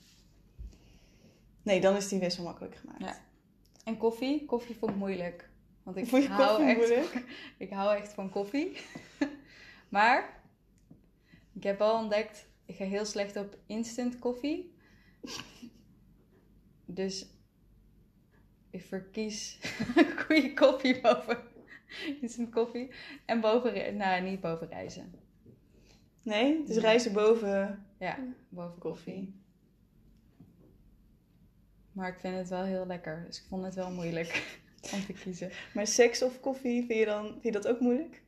nee, 1.63 1.81
dan 1.81 1.95
is 1.95 2.07
die 2.07 2.19
best 2.19 2.37
wel 2.37 2.45
makkelijk 2.45 2.75
gemaakt. 2.75 2.99
Ja. 3.01 3.25
En 3.83 3.97
koffie? 3.97 4.45
Koffie 4.45 4.75
vond 4.75 4.91
ik 4.91 4.97
moeilijk. 4.97 5.49
Want 5.83 5.97
ik 5.97 6.07
Vond 6.07 6.23
je 6.23 6.29
hou 6.29 6.47
koffie 6.47 6.65
echt, 6.65 6.77
moeilijk? 6.77 7.23
Ik 7.57 7.69
hou 7.69 7.97
echt 7.97 8.13
van 8.13 8.29
koffie. 8.29 8.77
maar 9.89 10.41
ik 11.53 11.63
heb 11.63 11.77
wel 11.77 11.93
ontdekt, 11.97 12.47
ik 12.65 12.75
ga 12.75 12.83
heel 12.85 13.05
slecht 13.05 13.35
op 13.35 13.57
instant 13.65 14.19
koffie. 14.19 14.75
Dus 16.85 17.25
ik 18.69 18.81
verkies 18.81 19.59
goede 20.25 20.53
koffie 20.53 21.01
boven 21.01 21.39
instant 22.21 22.49
koffie. 22.49 22.91
En 23.25 23.39
boven, 23.41 23.97
nou 23.97 24.21
niet 24.21 24.41
boven 24.41 24.67
reizen. 24.67 25.13
Nee, 26.27 26.63
dus 26.63 26.77
reizen 26.77 27.13
boven 27.13 27.85
Ja, 27.99 28.17
boven 28.49 28.77
koffie. 28.77 29.41
Maar 31.91 32.09
ik 32.09 32.19
vind 32.19 32.35
het 32.35 32.49
wel 32.49 32.63
heel 32.63 32.85
lekker. 32.85 33.23
Dus 33.27 33.39
ik 33.39 33.45
vond 33.49 33.63
het 33.63 33.75
wel 33.75 33.91
moeilijk 33.91 34.59
om 34.93 35.05
te 35.05 35.13
kiezen. 35.13 35.51
Maar 35.73 35.87
seks 35.87 36.21
of 36.21 36.39
koffie, 36.39 36.85
vind 36.85 36.99
je, 36.99 37.05
dan, 37.05 37.25
vind 37.25 37.43
je 37.43 37.51
dat 37.51 37.67
ook 37.67 37.79
moeilijk? 37.79 38.21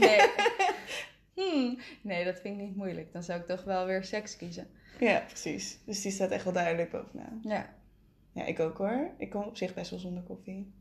Nee. 0.00 0.20
Hmm. 1.34 1.78
nee, 2.02 2.24
dat 2.24 2.40
vind 2.40 2.60
ik 2.60 2.66
niet 2.66 2.76
moeilijk. 2.76 3.12
Dan 3.12 3.22
zou 3.22 3.40
ik 3.40 3.46
toch 3.46 3.64
wel 3.64 3.86
weer 3.86 4.04
seks 4.04 4.36
kiezen. 4.36 4.70
Ja, 4.98 5.24
precies. 5.26 5.78
Dus 5.84 6.02
die 6.02 6.12
staat 6.12 6.30
echt 6.30 6.44
wel 6.44 6.52
duidelijk 6.52 6.90
bovenaan. 6.90 7.40
Ja. 7.42 7.74
Ja, 8.32 8.44
ik 8.44 8.60
ook 8.60 8.78
hoor. 8.78 9.10
Ik 9.16 9.30
kon 9.30 9.44
op 9.44 9.56
zich 9.56 9.74
best 9.74 9.90
wel 9.90 9.98
zonder 9.98 10.22
koffie. 10.22 10.72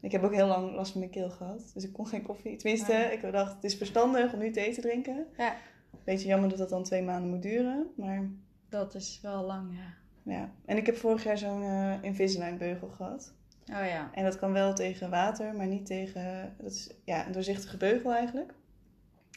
Ik 0.00 0.12
heb 0.12 0.22
ook 0.22 0.34
heel 0.34 0.46
lang 0.46 0.74
last 0.74 0.90
van 0.90 1.00
mijn 1.00 1.12
keel 1.12 1.30
gehad. 1.30 1.70
Dus 1.74 1.84
ik 1.84 1.92
kon 1.92 2.06
geen 2.06 2.22
koffie. 2.22 2.56
Tenminste, 2.56 3.06
Ah. 3.06 3.12
ik 3.12 3.32
dacht, 3.32 3.54
het 3.54 3.64
is 3.64 3.74
verstandig 3.74 4.32
om 4.32 4.38
nu 4.38 4.50
thee 4.50 4.74
te 4.74 4.80
drinken. 4.80 5.26
Ja. 5.36 5.56
Beetje 6.04 6.28
jammer 6.28 6.48
dat 6.48 6.58
dat 6.58 6.68
dan 6.68 6.82
twee 6.84 7.02
maanden 7.02 7.30
moet 7.30 7.42
duren. 7.42 7.86
Maar 7.96 8.30
Dat 8.68 8.94
is 8.94 9.18
wel 9.22 9.44
lang, 9.44 9.70
ja. 9.72 9.94
ja. 10.32 10.50
En 10.64 10.76
ik 10.76 10.86
heb 10.86 10.96
vorig 10.96 11.24
jaar 11.24 11.38
zo'n 11.38 11.62
eh 11.62 11.94
Invisalign 12.02 12.58
beugel 12.58 12.88
gehad. 12.88 13.34
Oh 13.72 13.86
ja. 13.86 14.10
En 14.14 14.24
dat 14.24 14.38
kan 14.38 14.52
wel 14.52 14.74
tegen 14.74 15.10
water, 15.10 15.54
maar 15.54 15.66
niet 15.66 15.86
tegen... 15.86 16.54
Dat 16.58 16.70
is 16.70 16.90
ja, 17.04 17.26
een 17.26 17.32
doorzichtige 17.32 17.76
beugel 17.76 18.12
eigenlijk. 18.12 18.52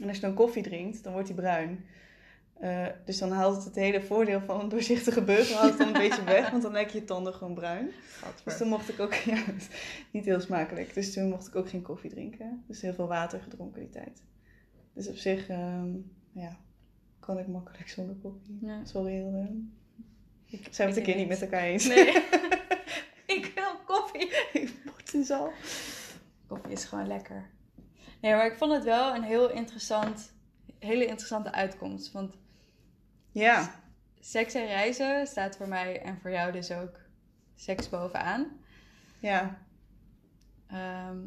En 0.02 0.08
als 0.08 0.16
je 0.16 0.22
dan 0.22 0.34
koffie 0.34 0.64
drinkt, 0.64 1.04
dan 1.04 1.12
wordt 1.14 1.28
die 1.28 1.36
bruin. 1.38 1.86
Eh, 2.60 2.88
dus 3.06 3.18
dan 3.18 3.32
haalt 3.32 3.56
het 3.56 3.66
het 3.66 3.76
hele 3.76 4.02
voordeel 4.02 4.42
van 4.42 4.60
een 4.60 4.70
doorzichtige 4.70 5.22
beugel 5.22 5.56
haalt 5.56 5.70
het 5.70 5.78
dan 5.78 5.88
een 5.88 6.08
beetje 6.08 6.24
weg. 6.24 6.50
Want 6.50 6.64
dan 6.64 6.72
lijken 6.72 7.00
je 7.00 7.06
tanden 7.06 7.34
gewoon 7.34 7.54
bruin. 7.54 7.92
Dus 8.44 8.58
toen 8.58 8.68
mocht 8.68 8.90
ik 8.90 9.00
ook... 9.00 9.14
Ja, 9.34 9.36
het 9.36 9.70
niet 10.12 10.26
heel 10.26 10.40
smakelijk. 10.40 10.94
Dus 10.94 11.14
toen 11.14 11.30
mocht 11.30 11.48
ik 11.48 11.56
ook 11.56 11.70
geen 11.70 11.82
koffie 11.82 12.10
drinken. 12.10 12.64
Dus 12.68 12.82
heel 12.82 12.94
veel 12.94 13.08
water 13.08 13.42
gedronken 13.42 13.82
die 13.82 13.90
tijd. 13.90 14.24
Dus 14.94 15.08
op 15.08 15.16
zich, 15.16 15.48
ehm, 15.50 15.90
ja, 16.32 16.58
kan 17.20 17.40
ik 17.40 17.48
makkelijk 17.48 17.90
zonder 17.90 18.16
koffie. 18.16 18.58
Ja. 18.62 18.86
Sorry, 18.86 19.12
Hilde. 19.12 19.62
Ik 20.46 20.68
zijn 20.72 20.94
we 20.94 20.94
het 20.94 20.98
Ik 20.98 20.98
een 20.98 21.04
keer 21.04 21.16
niet 21.16 21.28
met 21.28 21.42
elkaar 21.42 21.64
eens. 21.64 21.88
Nee. 21.88 22.08
ik 23.38 23.52
wil 23.56 23.78
koffie. 23.86 24.32
Wordt 24.86 25.14
is 25.14 25.32
al. 25.32 25.52
Koffie 26.48 26.72
is 26.72 26.86
gewoon 26.86 27.08
lekker. 27.08 27.50
Nee, 28.22 28.34
maar 28.34 28.46
ik 28.46 28.58
vond 28.58 28.72
het 28.72 28.84
wel 28.84 29.16
een 29.16 29.24
heel 29.24 29.52
interessant, 29.52 30.34
hele 30.80 31.06
interessante 31.06 31.52
uitkomst. 31.52 32.12
Want 32.12 32.38
Ja. 33.34 33.82
seks 34.20 34.54
en 34.54 34.66
reizen 34.66 35.28
staat 35.28 35.56
voor 35.58 35.68
mij 35.68 36.02
en 36.02 36.18
voor 36.22 36.32
jou 36.32 36.52
dus 36.52 36.72
ook 36.72 37.00
seks 37.56 37.90
bovenaan. 37.90 38.48
Ja. 39.20 39.62
Ehm, 40.68 41.18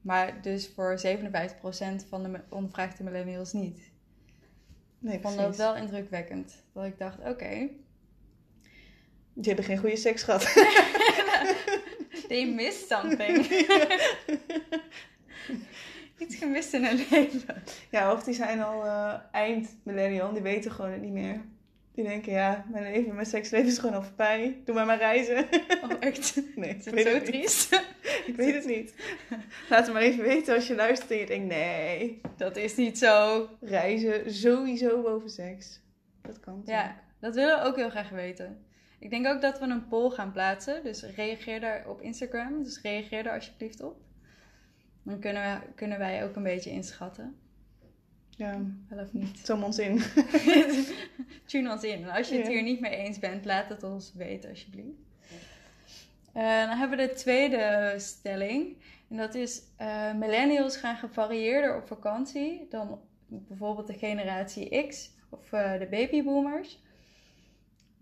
maar 0.00 0.42
dus 0.42 0.68
voor 0.74 0.98
57% 0.98 2.04
van 2.08 2.22
de 2.22 2.40
ondervraagde 2.48 3.04
millennials 3.04 3.52
niet. 3.52 3.90
Nee, 4.98 5.16
Ik 5.16 5.22
vond 5.22 5.36
dat 5.36 5.56
wel 5.56 5.76
indrukwekkend. 5.76 6.64
Dat 6.72 6.84
ik 6.84 6.98
dacht, 6.98 7.18
oké, 7.18 7.68
Die 9.32 9.44
hebben 9.44 9.64
geen 9.64 9.78
goede 9.78 9.96
seks 9.96 10.22
gehad. 10.22 10.42
they 12.28 12.52
missed 12.54 12.88
something. 12.88 13.46
Iets 16.18 16.36
gemist 16.36 16.72
in 16.72 16.84
hun 16.84 17.06
leven. 17.10 17.62
ja, 17.90 18.12
of 18.12 18.22
die 18.22 18.34
zijn 18.34 18.62
al 18.62 18.84
eh, 18.84 19.14
eind 19.32 19.76
millennial. 19.82 20.32
Die 20.32 20.42
weten 20.42 20.70
gewoon 20.70 20.90
het 20.90 21.00
niet 21.00 21.12
meer. 21.12 21.40
Die 21.94 22.04
denken, 22.04 22.32
ja, 22.32 22.64
mijn 22.70 22.92
leven, 22.92 23.14
mijn 23.14 23.26
seksleven 23.26 23.66
is 23.66 23.78
gewoon 23.78 23.94
al 23.94 24.02
voorbij. 24.02 24.60
Doe 24.64 24.74
maar 24.74 24.86
maar 24.86 24.98
reizen. 24.98 25.46
Oh, 25.84 25.90
echt? 26.00 26.40
nee, 26.56 26.70
ik 26.84 26.84
weet 26.84 27.06
zo 27.06 27.12
het 27.12 27.22
niet. 27.22 27.32
triest? 27.32 27.74
Ik 28.26 28.36
weet 28.36 28.54
het 28.54 28.66
niet. 28.66 28.94
Laat 29.68 29.84
het 29.84 29.92
maar 29.92 30.02
even 30.02 30.24
weten 30.24 30.54
als 30.54 30.66
je 30.66 30.74
luistert 30.74 31.10
en 31.10 31.16
je 31.16 31.26
denkt, 31.26 31.46
nee. 31.46 32.20
Dat 32.36 32.56
is 32.56 32.76
niet 32.76 32.98
zo. 32.98 33.48
Reizen 33.60 34.34
sowieso 34.34 35.02
boven 35.02 35.30
seks. 35.30 35.80
Dat 36.22 36.40
kan. 36.40 36.62
Ja, 36.64 37.00
dat 37.20 37.34
willen 37.34 37.58
we 37.58 37.64
ook 37.64 37.76
heel 37.76 37.90
graag 37.90 38.08
weten. 38.08 38.64
Ik 38.98 39.10
denk 39.10 39.26
ook 39.26 39.40
dat 39.40 39.58
we 39.58 39.66
een 39.66 39.88
poll 39.88 40.10
gaan 40.10 40.32
plaatsen. 40.32 40.82
Dus 40.82 41.02
reageer 41.02 41.60
daar 41.60 41.88
op 41.88 42.00
Instagram. 42.00 42.62
Dus 42.62 42.80
reageer 42.82 43.22
daar 43.22 43.34
alsjeblieft 43.34 43.82
op. 43.82 43.96
Dan 45.06 45.18
kunnen, 45.18 45.60
we, 45.60 45.72
kunnen 45.74 45.98
wij 45.98 46.24
ook 46.24 46.36
een 46.36 46.42
beetje 46.42 46.70
inschatten. 46.70 47.36
Ja, 48.30 48.60
Wel 48.88 49.04
of 49.04 49.12
niet. 49.12 49.38
zo'n 49.38 49.64
ons 49.64 49.78
in. 49.78 50.02
Tune 51.46 51.70
ons 51.70 51.82
in. 51.82 52.10
Als 52.10 52.28
je 52.28 52.36
het 52.36 52.48
hier 52.48 52.62
niet 52.62 52.80
mee 52.80 52.96
eens 52.96 53.18
bent, 53.18 53.44
laat 53.44 53.68
het 53.68 53.82
ons 53.82 54.12
weten 54.14 54.50
alsjeblieft. 54.50 55.00
Eh, 56.32 56.66
dan 56.66 56.78
hebben 56.78 56.98
we 56.98 57.06
de 57.06 57.12
tweede 57.14 57.94
stelling. 57.96 58.76
En 59.08 59.16
dat 59.16 59.34
is, 59.34 59.62
eh, 59.76 60.14
millennials 60.14 60.76
gaan 60.76 60.96
gevarieerder 60.96 61.76
op 61.76 61.86
vakantie 61.86 62.66
dan 62.70 63.00
bijvoorbeeld 63.28 63.86
de 63.86 63.98
generatie 63.98 64.86
X 64.86 65.10
of 65.30 65.52
eh, 65.52 65.78
de 65.78 65.86
babyboomers. 65.86 66.82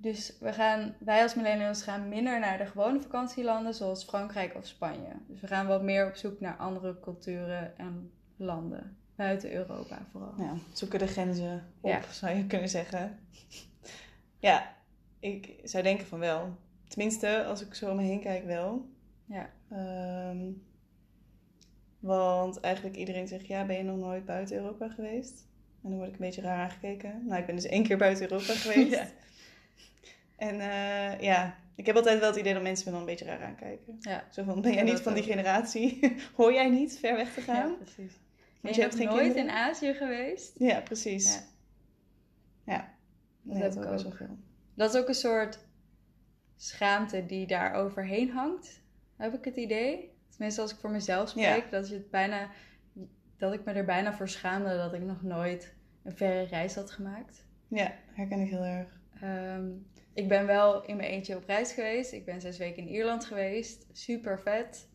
Dus 0.04 0.32
we 0.40 0.52
gaan, 0.52 0.94
wij 0.98 1.22
als 1.22 1.34
millennials 1.34 1.82
gaan 1.82 2.08
minder 2.08 2.40
naar 2.40 2.58
de 2.58 2.66
gewone 2.66 3.00
vakantielanden 3.00 3.74
zoals 3.74 4.04
Frankrijk 4.04 4.54
of 4.54 4.66
Spanje. 4.66 5.12
Dus 5.28 5.40
we 5.40 5.46
gaan 5.46 5.66
wat 5.66 5.82
meer 5.82 6.06
op 6.06 6.14
zoek 6.14 6.40
naar 6.40 6.56
andere 6.56 7.00
culturen 7.00 7.78
en 7.78 8.10
landen. 8.36 8.96
Buiten 9.14 9.52
Europa 9.52 9.98
vooral. 10.10 10.34
Ja, 10.38 10.54
zoeken 10.72 10.98
de 10.98 11.06
grenzen 11.06 11.66
op, 11.80 11.90
Ja. 11.90 12.00
zou 12.12 12.36
je 12.36 12.46
kunnen 12.46 12.68
zeggen. 12.68 13.18
Ja, 14.38 14.74
ik 15.18 15.54
zou 15.62 15.82
denken 15.82 16.06
van 16.06 16.18
wel. 16.18 16.56
Tenminste, 16.88 17.44
als 17.44 17.60
ik 17.66 17.74
zo 17.74 17.90
om 17.90 17.96
me 17.96 18.02
heen 18.02 18.20
kijk, 18.20 18.44
wel. 18.44 18.88
Ja. 19.24 19.50
Ehm, 19.70 20.50
want 21.98 22.60
eigenlijk 22.60 22.96
iedereen 22.96 23.28
zegt, 23.28 23.46
ja, 23.46 23.64
ben 23.66 23.76
je 23.76 23.82
nog 23.82 23.98
nooit 23.98 24.24
buiten 24.24 24.56
Europa 24.56 24.88
geweest? 24.88 25.46
En 25.82 25.88
dan 25.88 25.94
word 25.98 26.08
ik 26.08 26.14
een 26.14 26.20
beetje 26.26 26.42
raar 26.42 26.62
aangekeken. 26.62 27.22
Nou, 27.26 27.40
ik 27.40 27.46
ben 27.46 27.54
dus 27.54 27.66
één 27.66 27.82
keer 27.82 27.96
buiten 27.98 28.30
Europa 28.30 28.52
geweest. 28.64 28.90
Ja. 28.94 29.06
En 30.36 30.60
eh, 30.60 31.20
ja, 31.20 31.56
ik 31.74 31.86
heb 31.86 31.96
altijd 31.96 32.18
wel 32.18 32.28
het 32.30 32.38
idee 32.38 32.52
dat 32.54 32.62
mensen 32.62 32.84
me 32.86 32.90
dan 32.90 33.00
een 33.00 33.06
beetje 33.06 33.24
raar 33.24 33.42
aankijken. 33.42 33.96
Ja. 34.00 34.24
Zo 34.30 34.42
van, 34.44 34.60
ben 34.60 34.72
jij 34.72 34.84
Ja, 34.84 34.92
niet 34.92 35.00
van 35.00 35.14
die 35.14 35.22
generatie? 35.22 36.14
Hoor 36.36 36.52
jij 36.52 36.68
niet 36.70 36.98
ver 36.98 37.16
weg 37.16 37.34
te 37.34 37.40
Ja, 37.40 37.54
gaan? 37.54 37.76
precies. 37.76 38.12
Ben 38.12 38.60
Want 38.60 38.74
je, 38.74 38.80
hebt 38.80 38.94
geen 38.94 39.06
nooit 39.06 39.18
kinderen? 39.20 39.42
in 39.44 39.50
Azië 39.50 39.94
geweest? 39.94 40.52
Ja, 40.58 40.80
precies. 40.80 41.34
Ja. 41.34 42.72
Ja. 42.72 42.92
Dat 43.42 43.74
heb 43.76 43.84
ik 43.84 43.90
ook 44.06 44.16
veel. 44.16 44.38
Dat 44.74 44.94
is 44.94 45.00
ook 45.00 45.08
een 45.08 45.14
soort 45.14 45.58
schaamte 46.56 47.26
die 47.26 47.46
daar 47.46 47.74
overheen 47.74 48.30
hangt, 48.30 48.80
heb 49.16 49.34
ik 49.34 49.44
het 49.44 49.56
idee. 49.56 50.12
Tenminste, 50.30 50.60
als 50.60 50.72
ik 50.72 50.78
voor 50.78 50.90
mezelf 50.90 51.28
spreek, 51.28 51.70
dat, 51.70 51.88
je 51.88 51.94
het 51.94 52.10
bijna, 52.10 52.48
dat 53.36 53.52
ik 53.52 53.64
me 53.64 53.72
er 53.72 53.84
bijna 53.84 54.12
voor 54.14 54.28
schaamde 54.28 54.76
dat 54.76 54.92
ik 54.94 55.02
nog 55.02 55.22
nooit 55.22 55.74
een 56.02 56.16
verre 56.16 56.42
reis 56.42 56.74
had 56.74 56.90
gemaakt. 56.90 57.44
Ja, 57.68 57.92
herken 58.12 58.40
ik 58.40 58.48
heel 58.50 58.64
erg. 58.64 59.00
Ehm, 59.20 59.66
ik 60.14 60.28
ben 60.28 60.46
wel 60.46 60.84
in 60.84 60.96
mijn 60.96 61.08
eentje 61.08 61.36
op 61.36 61.46
reis 61.46 61.72
geweest. 61.72 62.12
Ik 62.12 62.24
ben 62.24 62.40
zes 62.40 62.58
weken 62.58 62.82
in 62.82 62.88
Ierland 62.88 63.24
geweest. 63.24 63.86
Super 63.92 64.40
vet. 64.40 64.88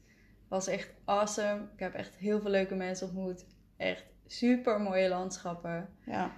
Was 0.47 0.67
echt 0.67 0.93
awesome. 1.05 1.67
Ik 1.73 1.79
heb 1.79 1.93
echt 1.93 2.15
heel 2.15 2.41
veel 2.41 2.51
leuke 2.51 2.75
mensen 2.75 3.08
ontmoet. 3.08 3.45
Echt 3.77 4.05
super 4.27 4.82
mooie 4.82 5.10
landschappen. 5.10 5.89
Ja. 6.05 6.32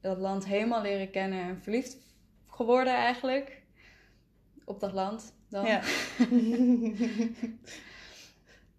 dat 0.00 0.18
land 0.18 0.46
helemaal 0.46 0.82
leren 0.82 1.10
kennen 1.10 1.42
en 1.42 1.62
verliefd 1.62 1.96
geworden 2.46 2.94
eigenlijk. 2.94 3.62
Op 4.64 4.80
dat 4.80 4.92
land 4.92 5.34
dan. 5.48 5.66
Ja. 5.66 5.80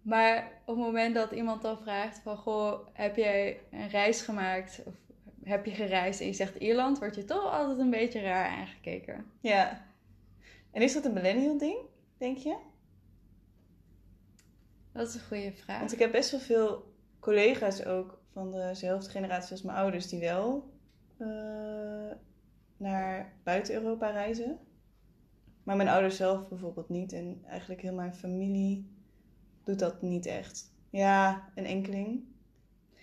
Maar 0.02 0.52
op 0.64 0.76
het 0.76 0.84
moment 0.84 1.14
dat 1.14 1.30
iemand 1.30 1.62
dan 1.62 1.78
vraagt 1.78 2.18
van... 2.18 2.36
Goh, 2.36 2.88
heb 2.92 3.16
jij 3.16 3.60
een 3.70 3.88
reis 3.88 4.22
gemaakt? 4.22 4.82
Of 4.84 4.94
heb 5.44 5.64
je 5.64 5.70
gereisd 5.70 6.20
en 6.20 6.26
je 6.26 6.32
zegt 6.32 6.56
Ierland... 6.56 6.98
word 6.98 7.14
je 7.14 7.24
toch 7.24 7.52
altijd 7.52 7.78
een 7.78 7.90
beetje 7.90 8.20
raar 8.20 8.48
aangekeken. 8.48 9.24
Ja. 9.40 9.86
En 10.70 10.82
is 10.82 10.92
dat 10.92 11.04
een 11.04 11.12
millennial 11.12 11.58
ding, 11.58 11.78
denk 12.18 12.36
je? 12.36 12.56
Dat 14.92 15.08
is 15.08 15.14
een 15.14 15.20
goede 15.20 15.52
vraag. 15.52 15.78
Want 15.78 15.92
ik 15.92 15.98
heb 15.98 16.12
best 16.12 16.30
wel 16.30 16.40
veel 16.40 16.94
collega's 17.20 17.84
ook 17.84 18.20
van 18.32 18.52
dezelfde 18.52 19.10
generatie 19.10 19.52
als 19.52 19.62
mijn 19.62 19.78
ouders 19.78 20.08
die 20.08 20.20
wel 20.20 20.70
eh, 21.16 22.10
naar 22.76 23.32
buiten 23.42 23.74
Europa 23.74 24.10
reizen. 24.10 24.58
Maar 25.62 25.76
mijn 25.76 25.88
ouders 25.88 26.16
zelf 26.16 26.48
bijvoorbeeld 26.48 26.88
niet. 26.88 27.12
En 27.12 27.42
eigenlijk 27.46 27.80
heel 27.80 27.94
mijn 27.94 28.14
familie 28.14 28.90
doet 29.64 29.78
dat 29.78 30.02
niet 30.02 30.26
echt. 30.26 30.72
Ja, 30.90 31.48
een 31.54 31.66
enkeling. 31.66 32.24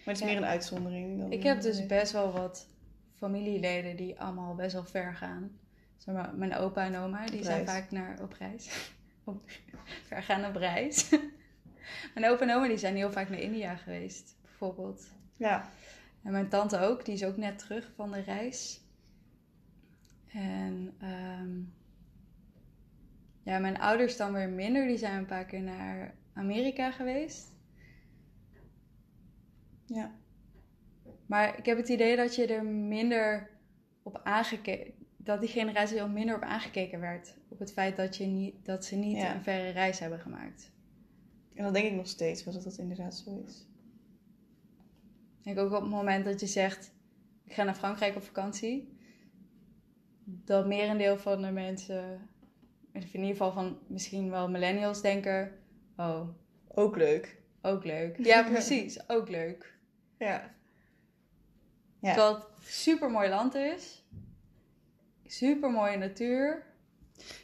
Maar 0.05 0.13
het 0.13 0.15
is 0.15 0.19
Ja. 0.19 0.25
meer 0.25 0.37
een 0.37 0.49
uitzondering. 0.49 1.19
Dan 1.19 1.31
Ik 1.31 1.43
heb 1.43 1.61
dus 1.61 1.85
best 1.85 2.11
wel 2.11 2.31
wat 2.31 2.67
familieleden 3.17 3.95
die 3.95 4.19
allemaal 4.19 4.55
best 4.55 4.73
wel 4.73 4.85
ver 4.85 5.15
gaan. 5.15 5.51
Zeg 5.97 6.15
maar, 6.15 6.35
mijn 6.35 6.55
opa 6.55 6.85
en 6.85 6.95
oma, 6.97 7.25
die 7.25 7.43
zijn 7.43 7.65
vaak 7.65 7.91
naar 7.91 8.21
op 8.21 8.33
reis. 8.33 8.91
op, 9.23 9.41
ver 10.07 10.23
gaan 10.23 10.45
op 10.45 10.55
reis. 10.55 11.09
mijn 12.15 12.31
opa 12.31 12.41
en 12.41 12.55
oma 12.55 12.67
die 12.67 12.77
zijn 12.77 12.95
heel 12.95 13.11
vaak 13.11 13.29
naar 13.29 13.39
India 13.39 13.75
geweest, 13.75 14.35
bijvoorbeeld. 14.41 15.07
Ja, 15.37 15.69
En 16.23 16.31
mijn 16.31 16.49
tante 16.49 16.79
ook, 16.79 17.05
die 17.05 17.13
is 17.13 17.23
ook 17.23 17.37
net 17.37 17.57
terug 17.59 17.91
van 17.95 18.11
de 18.11 18.19
reis. 18.21 18.81
En 20.31 20.95
ehm, 20.99 21.49
ja, 23.43 23.59
mijn 23.59 23.79
ouders 23.79 24.17
dan 24.17 24.33
weer 24.33 24.49
minder. 24.49 24.87
Die 24.87 24.97
zijn 24.97 25.17
een 25.17 25.25
paar 25.25 25.45
keer 25.45 25.61
naar 25.61 26.13
Amerika 26.33 26.91
geweest. 26.91 27.47
Ja. 29.93 30.11
Maar 31.25 31.57
ik 31.57 31.65
heb 31.65 31.77
het 31.77 31.89
idee 31.89 32.15
dat 32.15 32.35
je 32.35 32.45
er 32.47 32.65
minder 32.65 33.49
op 34.03 34.21
aangekeken... 34.23 34.93
Dat 35.17 35.39
die 35.39 35.49
generatie 35.49 35.97
er 35.99 36.09
minder 36.09 36.35
op 36.35 36.41
aangekeken 36.41 36.99
werd. 36.99 37.37
Op 37.47 37.59
het 37.59 37.71
feit 37.73 37.95
dat, 37.97 38.17
je 38.17 38.25
niet, 38.25 38.65
dat 38.65 38.85
ze 38.85 38.95
niet 38.95 39.17
Ja. 39.17 39.35
een 39.35 39.43
verre 39.43 39.69
reis 39.69 39.99
hebben 39.99 40.19
gemaakt. 40.19 40.71
En 41.53 41.63
dat 41.63 41.73
denk 41.73 41.85
ik 41.85 41.95
nog 41.95 42.07
steeds, 42.07 42.43
wel 42.43 42.53
dat 42.53 42.63
dat 42.63 42.77
inderdaad 42.77 43.15
zo 43.15 43.43
is. 43.47 43.67
Ik 45.37 45.43
denk 45.43 45.57
ook 45.59 45.73
op 45.73 45.81
het 45.81 45.89
moment 45.91 46.25
dat 46.25 46.39
je 46.39 46.47
zegt... 46.47 46.91
Ik 47.45 47.53
ga 47.53 47.63
naar 47.63 47.75
Frankrijk 47.75 48.15
op 48.15 48.23
vakantie. 48.23 48.97
Dat 50.23 50.67
merendeel 50.67 51.17
van 51.17 51.41
de 51.41 51.51
mensen... 51.51 52.29
In 52.93 53.01
ieder 53.11 53.27
geval 53.29 53.51
van 53.51 53.77
misschien 53.87 54.29
wel 54.29 54.49
millennials 54.49 55.01
denken... 55.01 55.51
Oh, 55.97 56.27
Ook 56.67 56.95
leuk. 56.95 57.37
ook 57.61 57.83
leuk. 57.83 58.17
Ja, 58.25 58.43
precies. 58.43 59.09
Ook 59.09 59.29
leuk. 59.29 59.77
Ja. 60.19 60.51
Ja. 61.99 62.13
Terwijl 62.13 62.35
het 62.35 62.45
super 62.59 63.11
mooi 63.11 63.29
land 63.29 63.55
is. 63.55 64.05
Super 65.25 65.71
mooie 65.71 65.97
natuur. 65.97 66.65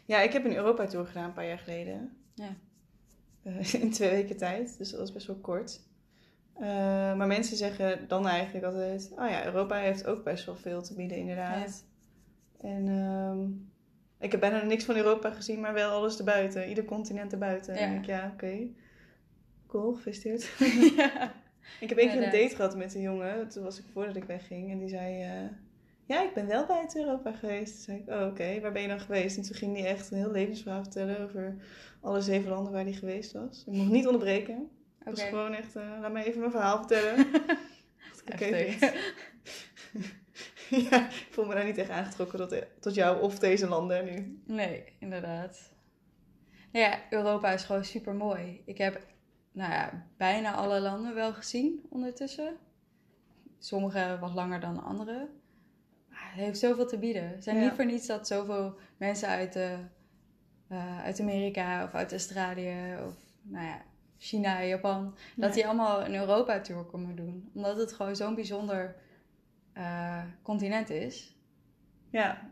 Ja, 0.05 0.19
ik 0.19 0.33
heb 0.33 0.45
een 0.45 0.55
Europa-tour 0.55 1.05
gedaan 1.05 1.25
een 1.25 1.33
paar 1.33 1.47
jaar 1.47 1.59
geleden. 1.59 2.17
Ja. 2.33 2.55
Eh, 3.43 3.73
in 3.83 3.91
twee 3.91 4.09
weken 4.09 4.37
tijd, 4.37 4.77
dus 4.77 4.89
dat 4.89 4.99
was 4.99 5.11
best 5.11 5.27
wel 5.27 5.35
kort. 5.35 5.81
Eh, 6.53 6.65
maar 7.15 7.27
mensen 7.27 7.57
zeggen 7.57 8.07
dan 8.07 8.27
eigenlijk 8.27 8.65
altijd... 8.65 9.11
Oh 9.11 9.29
ja, 9.29 9.45
Europa 9.45 9.75
heeft 9.75 10.05
ook 10.05 10.23
best 10.23 10.45
wel 10.45 10.55
veel 10.55 10.81
te 10.81 10.95
bieden, 10.95 11.17
inderdaad. 11.17 11.85
En 12.61 12.87
ehm, 12.87 13.49
ik 14.19 14.31
heb 14.31 14.39
bijna 14.39 14.63
niks 14.63 14.83
van 14.83 14.95
Europa 14.95 15.31
gezien, 15.31 15.59
maar 15.59 15.73
wel 15.73 15.91
alles 15.91 16.17
erbuiten. 16.17 16.69
Ieder 16.69 16.85
continent 16.85 17.31
erbuiten. 17.31 17.73
Ja. 17.73 17.79
En 17.79 17.95
ik, 17.95 18.05
ja, 18.05 18.31
oké. 18.33 18.67
Cool, 19.67 19.93
gefeliciteerd. 19.93 20.51
ja. 20.97 21.33
Ik 21.79 21.89
heb 21.89 21.97
één 21.97 22.09
keer 22.09 22.23
een 22.23 22.31
date 22.31 22.55
gehad 22.55 22.75
met 22.75 22.95
een 22.95 23.01
jongen. 23.01 23.49
Toen 23.49 23.63
was 23.63 23.79
ik 23.79 23.85
voordat 23.93 24.15
ik 24.15 24.23
wegging. 24.23 24.71
En 24.71 24.77
die 24.77 24.89
zei... 24.89 25.21
eh, 25.21 25.49
ja, 26.05 26.23
ik 26.23 26.33
ben 26.33 26.47
wel 26.47 26.65
buiten 26.65 27.01
Europa 27.01 27.31
geweest. 27.31 27.73
Toen 27.73 27.83
zei 27.83 27.97
ik, 27.97 28.09
oh 28.09 28.27
oké, 28.27 28.59
waar 28.61 28.71
ben 28.71 28.81
je 28.81 28.87
dan 28.87 28.99
geweest? 28.99 29.37
En 29.37 29.43
toen 29.43 29.55
ging 29.55 29.77
hij 29.77 29.85
echt 29.87 30.11
een 30.11 30.17
heel 30.17 30.31
levensverhaal 30.31 30.83
vertellen 30.83 31.19
over 31.19 31.55
alle 32.01 32.21
zeven 32.21 32.49
landen 32.49 32.73
waar 32.73 32.83
hij 32.83 32.93
geweest 32.93 33.31
was. 33.31 33.63
Ik 33.67 33.73
mocht 33.73 33.89
niet 33.91 34.05
onderbreken. 34.05 34.69
Het 35.03 35.19
was 35.19 35.27
gewoon 35.29 35.53
echt, 35.53 35.75
eh, 35.75 35.97
laat 36.01 36.11
me 36.11 36.23
even 36.23 36.39
mijn 36.39 36.51
verhaal 36.51 36.77
vertellen. 36.77 37.25
Oké, 38.33 38.45
ja, 40.89 41.09
ik 41.09 41.27
voel 41.29 41.45
me 41.45 41.53
daar 41.53 41.65
niet 41.65 41.77
echt 41.77 41.89
aangetrokken 41.89 42.39
tot, 42.39 42.61
tot 42.79 42.95
jou 42.95 43.21
of 43.21 43.39
deze 43.39 43.67
landen 43.67 44.05
nu. 44.05 44.41
Nee, 44.45 44.83
inderdaad. 44.99 45.73
Nou 46.71 46.85
ja, 46.85 46.99
Europa 47.09 47.51
is 47.51 47.63
gewoon 47.63 47.85
super 47.85 48.13
mooi. 48.13 48.61
Ik 48.65 48.77
heb 48.77 49.01
nou 49.55 49.71
ja, 49.71 50.07
bijna 50.17 50.53
alle 50.53 50.79
landen 50.79 51.13
wel 51.13 51.33
gezien 51.33 51.85
ondertussen. 51.89 52.57
Sommige 53.59 54.17
wat 54.19 54.33
langer 54.33 54.59
dan 54.59 54.83
andere. 54.83 55.29
Maar 56.09 56.29
het 56.31 56.43
heeft 56.43 56.59
zoveel 56.59 56.87
te 56.87 56.97
bieden. 56.97 57.29
Het 57.29 57.43
zijn 57.43 57.55
Ja. 57.57 57.63
niet 57.63 57.71
voor 57.73 57.85
niets 57.85 58.07
dat 58.07 58.27
zoveel 58.27 58.77
mensen 58.97 59.27
uit, 59.27 59.53
de, 59.53 59.77
eh, 60.67 61.03
uit 61.03 61.19
Amerika 61.19 61.83
of 61.83 61.93
uit 61.93 62.11
Australië 62.11 62.97
of 63.07 63.15
nou 63.41 63.65
ja, 63.65 63.81
China, 64.17 64.63
Japan, 64.63 65.15
dat 65.35 65.53
die 65.53 65.65
allemaal 65.65 66.05
een 66.05 66.15
Europa-tour 66.15 66.83
komen 66.83 67.15
doen. 67.15 67.49
Omdat 67.53 67.77
het 67.77 67.93
gewoon 67.93 68.15
zo'n 68.15 68.35
bijzonder 68.35 68.95
eh, 69.73 70.23
continent 70.41 70.89
is. 70.89 71.35
Ja. 72.09 72.51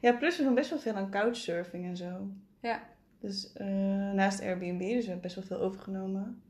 ja, 0.00 0.12
plus 0.12 0.36
we 0.36 0.42
doen 0.42 0.54
best 0.54 0.70
wel 0.70 0.78
veel 0.78 0.94
aan 0.94 1.10
couchsurfing 1.10 1.84
en 1.84 1.96
zo. 1.96 2.28
Ja. 2.60 2.82
Dus 3.26 3.52
eh, 3.52 3.66
naast 4.12 4.40
Airbnb, 4.42 4.78
dus 4.80 4.88
we 5.04 5.10
hebben 5.10 5.20
best 5.20 5.34
wel 5.34 5.44
veel 5.44 5.60
overgenomen. 5.60 6.42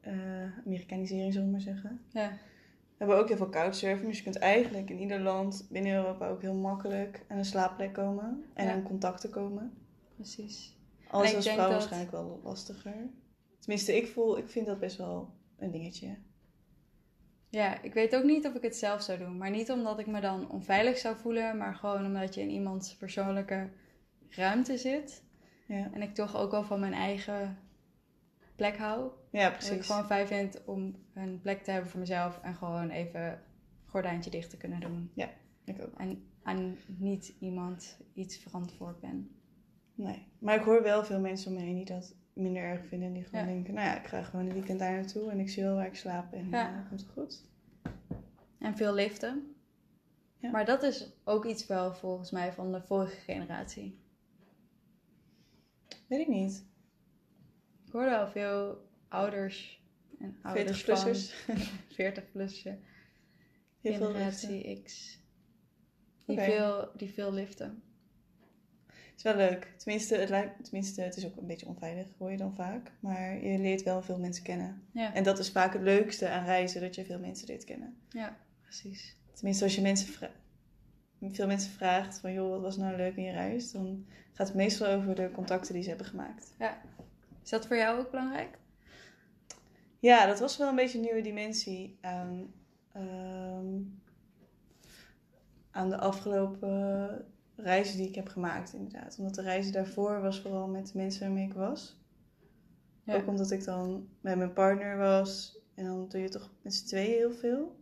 Eh, 0.00 0.58
Amerikanisering, 0.66 1.32
zullen 1.32 1.46
we 1.46 1.52
maar 1.52 1.60
zeggen. 1.60 2.00
Ja. 2.12 2.28
We 2.30 3.04
hebben 3.04 3.16
ook 3.18 3.28
heel 3.28 3.36
veel 3.36 3.48
couchsurfing. 3.48 4.08
Dus 4.08 4.16
je 4.16 4.22
kunt 4.22 4.36
eigenlijk 4.38 4.90
in 4.90 4.98
ieder 4.98 5.20
land 5.20 5.66
binnen 5.70 5.92
Europa 5.94 6.28
ook 6.28 6.40
heel 6.42 6.54
makkelijk 6.54 7.24
aan 7.28 7.38
een 7.38 7.44
slaapplek 7.44 7.92
komen. 7.92 8.44
En 8.54 8.66
Ja. 8.66 8.72
aan 8.72 8.82
contacten 8.82 9.30
komen. 9.30 9.72
Precies. 10.14 10.76
Alles 11.08 11.34
als 11.34 11.44
vrouw 11.48 11.56
dat- 11.56 11.70
waarschijnlijk 11.70 12.10
wel 12.12 12.40
lastiger. 12.44 12.94
Tenminste, 13.60 13.96
ik 13.96 14.06
voel, 14.06 14.38
ik 14.38 14.48
vind 14.48 14.66
dat 14.66 14.78
best 14.80 14.96
wel 14.96 15.30
een 15.58 15.70
dingetje. 15.70 16.16
Ja, 17.48 17.82
ik 17.82 17.94
weet 17.94 18.16
ook 18.16 18.24
niet 18.24 18.46
of 18.46 18.54
ik 18.54 18.62
het 18.62 18.76
zelf 18.76 19.02
zou 19.02 19.18
doen. 19.18 19.36
Maar 19.36 19.50
niet 19.50 19.70
omdat 19.70 19.98
ik 19.98 20.06
me 20.06 20.20
dan 20.20 20.50
onveilig 20.50 20.98
zou 20.98 21.16
voelen, 21.16 21.56
maar 21.56 21.74
gewoon 21.74 22.06
omdat 22.06 22.34
je 22.34 22.40
in 22.40 22.50
iemands 22.50 22.96
persoonlijke 22.96 23.68
ruimte 24.28 24.78
zit. 24.78 25.24
Ja, 25.66 25.90
En 25.92 26.02
ik 26.02 26.14
toch 26.14 26.36
ook 26.36 26.50
wel 26.50 26.64
van 26.64 26.80
mijn 26.80 26.92
eigen 26.92 27.58
plek 28.56 28.76
hou. 28.76 29.10
ja 29.30 29.50
Dat 29.50 29.52
ik 29.62 29.66
precies. 29.68 29.86
gewoon 29.86 30.06
fijn 30.06 30.26
vind 30.26 30.64
om 30.64 30.94
een 31.14 31.40
plek 31.40 31.62
te 31.64 31.70
hebben 31.70 31.90
voor 31.90 32.00
mezelf 32.00 32.40
en 32.42 32.54
gewoon 32.54 32.90
even 32.90 33.22
een 33.24 33.38
gordijntje 33.86 34.30
dicht 34.30 34.50
te 34.50 34.56
kunnen 34.56 34.80
doen. 34.80 35.10
Ik 35.64 35.82
ook. 35.82 35.98
En 35.98 36.24
aan 36.42 36.76
niet 36.86 37.34
iemand 37.40 37.98
iets 38.12 38.36
verantwoord 38.36 39.00
ben. 39.00 39.30
Nee. 39.94 40.26
Maar 40.38 40.54
ik 40.56 40.62
hoor 40.64 40.82
wel 40.82 41.04
veel 41.04 41.20
mensen 41.20 41.50
om 41.50 41.56
me 41.58 41.62
heen 41.64 41.74
die 41.74 41.84
dat 41.84 42.14
minder 42.32 42.62
erg 42.62 42.86
vinden. 42.86 43.08
En 43.08 43.14
die 43.14 43.24
gewoon 43.24 43.40
Ja. 43.40 43.46
denken, 43.46 43.74
nou 43.74 43.86
ja, 43.86 43.98
ik 44.00 44.06
ga 44.06 44.22
gewoon 44.22 44.46
een 44.46 44.52
weekend 44.52 44.78
daar 44.78 44.92
naartoe. 44.92 45.30
En 45.30 45.40
ik 45.40 45.48
zie 45.48 45.62
wel 45.62 45.74
waar 45.74 45.86
ik 45.86 45.94
slaap. 45.96 46.32
En 46.32 46.48
Ja. 46.50 46.60
ja. 46.60 46.84
komt 46.88 47.00
het 47.00 47.10
goed. 47.10 47.44
En 48.58 48.76
veel 48.76 48.94
liften. 48.94 49.54
Ja. 50.38 50.50
Maar 50.50 50.64
dat 50.64 50.82
is 50.82 51.12
ook 51.24 51.44
iets 51.44 51.66
wel 51.66 51.94
volgens 51.94 52.30
mij 52.30 52.52
van 52.52 52.72
de 52.72 52.80
vorige 52.82 53.16
generatie. 53.20 53.98
Weet 56.06 56.20
ik 56.20 56.28
niet. 56.28 56.64
Ik 57.86 57.92
hoorde 57.92 58.18
al 58.18 58.28
veel 58.28 58.88
ouders 59.08 59.82
en 60.20 60.36
ouders 60.42 60.82
40-plussers. 60.82 61.34
van 61.44 61.56
40-plussen, 61.92 62.78
Heel 63.80 63.94
veel 63.94 64.06
generatie 64.06 64.82
X. 64.82 65.18
Die, 66.24 66.40
veel, 66.40 66.90
die 66.96 67.12
veel 67.12 67.32
liften. 67.32 67.82
Het 68.86 69.16
is 69.16 69.22
wel 69.22 69.36
leuk. 69.36 69.74
Tenminste 69.76 70.16
het, 70.16 70.28
lijkt, 70.28 70.64
tenminste, 70.64 71.02
het 71.02 71.16
is 71.16 71.26
ook 71.26 71.36
een 71.36 71.46
beetje 71.46 71.66
onveilig, 71.66 72.06
hoor 72.18 72.30
je 72.30 72.36
dan 72.36 72.54
vaak. 72.54 72.92
Maar 73.00 73.44
je 73.44 73.58
leert 73.58 73.82
wel 73.82 74.02
veel 74.02 74.18
mensen 74.18 74.42
kennen. 74.44 74.82
Ja, 74.92 75.14
En 75.14 75.22
dat 75.22 75.38
is 75.38 75.50
vaak 75.50 75.72
het 75.72 75.82
leukste 75.82 76.28
aan 76.28 76.44
reizen, 76.44 76.80
dat 76.80 76.94
je 76.94 77.04
veel 77.04 77.18
mensen 77.18 77.48
leert 77.48 77.64
kennen. 77.64 77.96
ja 78.08 78.36
precies. 78.62 79.16
Tenminste, 79.32 79.64
als 79.64 79.74
je 79.74 79.80
mensen 79.80 80.30
veel 81.20 81.46
mensen 81.46 81.70
vraagt 81.70 82.18
van, 82.18 82.32
joh, 82.32 82.50
wat 82.50 82.60
was 82.60 82.76
nou 82.76 82.96
leuk 82.96 83.16
in 83.16 83.22
je 83.22 83.32
reis? 83.32 83.72
Dan 83.72 84.06
gaat 84.32 84.46
het 84.46 84.56
meestal 84.56 84.86
over 84.86 85.14
de 85.14 85.30
contacten 85.30 85.74
die 85.74 85.82
ze 85.82 85.88
hebben 85.88 86.06
gemaakt. 86.06 86.54
Is 87.42 87.50
dat 87.50 87.66
voor 87.66 87.76
jou 87.76 88.00
ook 88.00 88.10
belangrijk? 88.10 88.58
Ja, 89.98 90.26
dat 90.26 90.40
was 90.40 90.56
wel 90.56 90.68
een 90.68 90.74
beetje 90.76 90.98
een 90.98 91.04
nieuwe 91.04 91.20
dimensie 91.20 91.98
aan, 92.00 92.54
ehm, 92.92 93.80
aan 95.70 95.90
de 95.90 95.98
afgelopen 95.98 97.24
reizen 97.56 97.96
die 97.96 98.08
ik 98.08 98.14
heb 98.14 98.28
gemaakt, 98.28 98.72
inderdaad. 98.72 99.18
Omdat 99.18 99.34
de 99.34 99.42
reizen 99.42 99.72
daarvoor 99.72 100.20
was 100.20 100.40
vooral 100.40 100.68
met 100.68 100.86
de 100.86 100.98
mensen 100.98 101.26
waarmee 101.26 101.46
ik 101.46 101.54
was. 101.54 102.00
Ja. 103.02 103.14
Ook 103.14 103.26
omdat 103.26 103.50
ik 103.50 103.64
dan 103.64 104.08
met 104.20 104.36
mijn 104.36 104.52
partner 104.52 104.96
was. 104.96 105.58
En 105.74 105.84
dan 105.84 106.08
doe 106.08 106.20
je 106.20 106.28
toch 106.28 106.50
met 106.62 106.74
z'n 106.74 106.86
tweeën 106.86 107.16
heel 107.16 107.32
veel. 107.32 107.75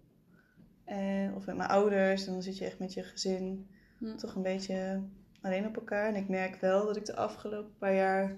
En, 0.85 1.35
of 1.35 1.47
met 1.47 1.57
mijn 1.57 1.69
ouders. 1.69 2.27
En 2.27 2.33
dan 2.33 2.43
zit 2.43 2.59
je 2.59 2.65
echt 2.65 2.79
met 2.79 2.95
je 2.95 3.03
gezin 3.03 3.67
Hm. 3.99 4.17
toch 4.17 4.35
een 4.35 4.43
beetje 4.43 5.03
alleen 5.41 5.67
op 5.67 5.77
elkaar. 5.77 6.09
En 6.09 6.17
ik 6.17 6.29
merk 6.29 6.61
wel 6.61 6.87
dat 6.87 6.97
ik 6.97 7.05
de 7.05 7.17
afgelopen 7.17 7.77
paar 7.79 7.95
jaar 7.95 8.37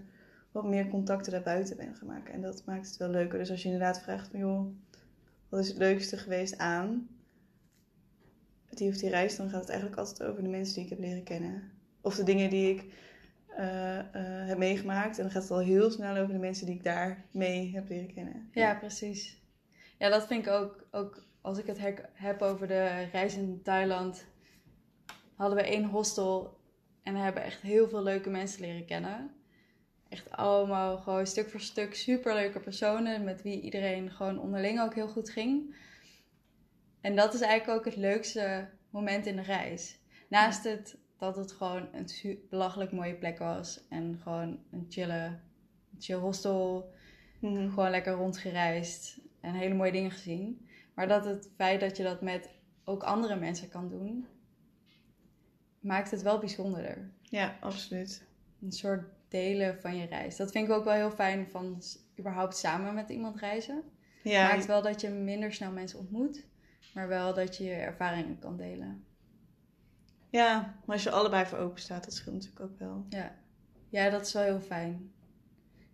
wat 0.52 0.64
meer 0.64 0.88
contacten 0.88 1.32
daarbuiten 1.32 1.76
ben 1.76 1.94
gaan 1.94 2.08
maken. 2.08 2.34
En 2.34 2.42
dat 2.42 2.64
maakt 2.64 2.86
het 2.86 2.96
wel 2.96 3.08
leuker. 3.08 3.38
Dus 3.38 3.50
als 3.50 3.62
je 3.62 3.68
inderdaad 3.68 4.02
vraagt 4.02 4.28
van 4.28 4.38
joh, 4.38 4.66
wat 5.48 5.60
is 5.60 5.68
het 5.68 5.76
leukste 5.76 6.16
geweest 6.16 6.58
aan 6.58 7.08
die 8.70 8.88
of 8.88 8.96
die 8.96 9.10
reis, 9.10 9.36
dan 9.36 9.50
gaat 9.50 9.60
het 9.60 9.68
eigenlijk 9.68 9.98
altijd 9.98 10.30
over 10.30 10.42
de 10.42 10.48
mensen 10.48 10.74
die 10.74 10.84
ik 10.84 10.90
heb 10.90 10.98
leren 10.98 11.22
kennen. 11.22 11.70
Of 12.00 12.14
de 12.14 12.22
dingen 12.22 12.50
die 12.50 12.70
ik 12.70 12.84
eh, 13.56 13.98
eh, 13.98 14.48
heb 14.48 14.58
meegemaakt. 14.58 15.16
En 15.16 15.22
dan 15.22 15.32
gaat 15.32 15.42
het 15.42 15.50
al 15.50 15.58
heel 15.58 15.90
snel 15.90 16.16
over 16.16 16.32
de 16.32 16.40
mensen 16.40 16.66
die 16.66 16.74
ik 16.74 16.84
daar 16.84 17.24
mee 17.30 17.74
heb 17.74 17.88
leren 17.88 18.14
kennen. 18.14 18.48
Ja, 18.52 18.74
precies. 18.74 19.42
Ja, 19.98 20.08
dat 20.08 20.26
vind 20.26 20.46
ik 20.46 20.52
ook, 20.52 20.86
ook 20.90 21.25
als 21.46 21.58
ik 21.58 21.66
het 21.66 21.78
heb 22.12 22.42
over 22.42 22.66
de 22.66 23.08
reis 23.12 23.34
in 23.34 23.62
Thailand, 23.62 24.26
hadden 25.34 25.56
we 25.56 25.64
één 25.64 25.84
hostel 25.84 26.58
en 27.02 27.12
we 27.12 27.18
hebben 27.18 27.42
echt 27.42 27.60
heel 27.62 27.88
veel 27.88 28.02
leuke 28.02 28.30
mensen 28.30 28.60
leren 28.60 28.86
kennen. 28.86 29.30
Echt 30.08 30.30
allemaal 30.30 30.98
gewoon 30.98 31.26
stuk 31.26 31.50
voor 31.50 31.60
stuk 31.60 31.94
superleuke 31.94 32.60
personen 32.60 33.24
met 33.24 33.42
wie 33.42 33.60
iedereen 33.60 34.10
gewoon 34.10 34.38
onderling 34.38 34.80
ook 34.80 34.94
heel 34.94 35.08
goed 35.08 35.30
ging. 35.30 35.76
En 37.00 37.16
dat 37.16 37.34
is 37.34 37.40
eigenlijk 37.40 37.78
ook 37.78 37.84
het 37.84 37.96
leukste 37.96 38.68
moment 38.90 39.26
in 39.26 39.36
de 39.36 39.42
reis. 39.42 39.98
Naast 40.28 40.64
het 40.64 40.98
dat 41.18 41.36
het 41.36 41.52
gewoon 41.52 41.88
een 41.92 42.40
belachelijk 42.50 42.92
mooie 42.92 43.14
plek 43.14 43.38
was 43.38 43.86
en 43.88 44.18
gewoon 44.22 44.58
een 44.70 44.86
chille, 44.88 45.38
chill 45.98 46.18
hostel 46.18 46.94
Mhm. 47.40 47.68
gewoon 47.68 47.90
lekker 47.90 48.12
rondgereisd 48.12 49.18
en 49.40 49.54
hele 49.54 49.74
mooie 49.74 49.92
dingen 49.92 50.10
gezien. 50.10 50.68
Maar 50.96 51.08
dat 51.08 51.24
het 51.24 51.50
feit 51.56 51.80
dat 51.80 51.96
je 51.96 52.02
dat 52.02 52.20
met 52.20 52.50
ook 52.84 53.02
andere 53.02 53.36
mensen 53.36 53.68
kan 53.68 53.88
doen, 53.88 54.26
maakt 55.80 56.10
het 56.10 56.22
wel 56.22 56.38
bijzonderder. 56.38 57.10
Ja, 57.22 57.56
absoluut. 57.60 58.26
Een 58.62 58.72
soort 58.72 59.04
delen 59.28 59.80
van 59.80 59.96
je 59.96 60.06
reis. 60.06 60.36
Dat 60.36 60.50
vind 60.50 60.68
ik 60.68 60.74
ook 60.74 60.84
wel 60.84 60.94
heel 60.94 61.10
fijn 61.10 61.48
van 61.50 61.82
überhaupt 62.18 62.56
samen 62.56 62.94
met 62.94 63.08
iemand 63.08 63.38
reizen. 63.38 63.82
Ja, 64.22 64.48
Maakt 64.48 64.66
wel 64.66 64.82
dat 64.82 65.00
je 65.00 65.08
minder 65.08 65.52
snel 65.52 65.72
mensen 65.72 65.98
ontmoet, 65.98 66.46
maar 66.94 67.08
wel 67.08 67.34
dat 67.34 67.56
je 67.56 67.64
je 67.64 67.74
ervaringen 67.74 68.38
kan 68.38 68.56
delen. 68.56 69.04
ja, 70.30 70.74
maar 70.84 70.94
als 70.94 71.02
je 71.02 71.10
allebei 71.10 71.46
voor 71.46 71.58
open 71.58 71.80
staat, 71.80 72.04
dat 72.04 72.14
scheelt 72.14 72.34
natuurlijk 72.34 72.60
ook 72.60 72.78
wel. 72.78 73.06
Ja, 73.08 73.34
ja 73.88 74.10
dat 74.10 74.26
is 74.26 74.32
wel 74.32 74.42
heel 74.42 74.60
fijn. 74.60 75.12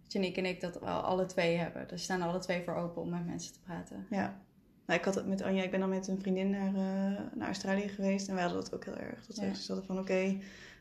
Dat 0.03 0.13
Janiek 0.13 0.37
en 0.37 0.47
ik 0.47 0.61
dat 0.61 0.81
wel 0.81 1.01
alle 1.01 1.27
twee 1.27 1.57
hebben. 1.57 1.83
Dus 1.83 1.91
we 1.91 1.99
staan 1.99 2.23
alle 2.23 2.39
twee 2.39 2.65
voor 2.65 2.75
open 2.75 3.03
om 3.03 3.11
met 3.11 3.27
mensen 3.27 3.53
te 3.53 3.61
praten. 3.61 4.07
Ja. 4.11 4.41
Nou, 4.87 4.99
ik 4.99 5.05
had 5.05 5.15
het 5.15 5.27
met 5.27 5.43
Anja, 5.43 5.63
ik 5.63 5.71
ben 5.71 5.81
dan 5.81 5.89
met 5.89 6.09
een 6.09 6.21
vriendin 6.21 6.51
naar, 6.51 6.67
eh, 6.75 7.21
naar 7.35 7.47
Australië 7.47 7.89
geweest 7.89 8.29
en 8.29 8.35
wij 8.35 8.43
hadden 8.45 8.63
dat 8.63 8.75
ook 8.75 8.85
heel 8.85 8.97
erg. 8.97 9.27
Dat 9.27 9.37
we 9.37 9.43
Ja. 9.45 9.49
dus 9.53 9.67
hadden 9.69 9.87
van, 9.87 9.99
oké, 9.99 10.37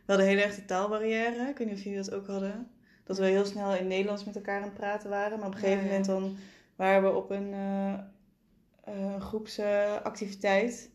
we 0.06 0.08
hadden 0.14 0.26
heel 0.28 0.38
erg 0.38 0.56
de 0.56 0.66
taalbarrière. 0.66 1.50
Ik 1.50 1.58
weet 1.58 1.68
niet 1.68 1.78
of 1.78 1.84
jullie 1.84 1.98
dat 2.04 2.14
ook 2.14 2.28
hadden. 2.28 2.68
Dat 3.04 3.18
we 3.18 3.26
heel 3.26 3.46
snel 3.46 3.76
in 3.76 3.88
Nederlands 3.88 4.24
met 4.26 4.36
elkaar 4.36 4.58
aan 4.58 4.64
het 4.64 4.74
praten 4.74 5.10
waren. 5.10 5.38
Maar 5.40 5.48
op 5.48 5.54
een 5.54 5.60
gegeven 5.60 5.84
ja. 5.84 5.88
moment 5.90 6.06
dan 6.06 6.36
waren 6.76 7.04
we 7.04 7.16
op 7.18 7.30
een 7.30 7.54
eh, 7.54 7.94
eh, 8.84 9.22
groepsactiviteit. 9.22 10.90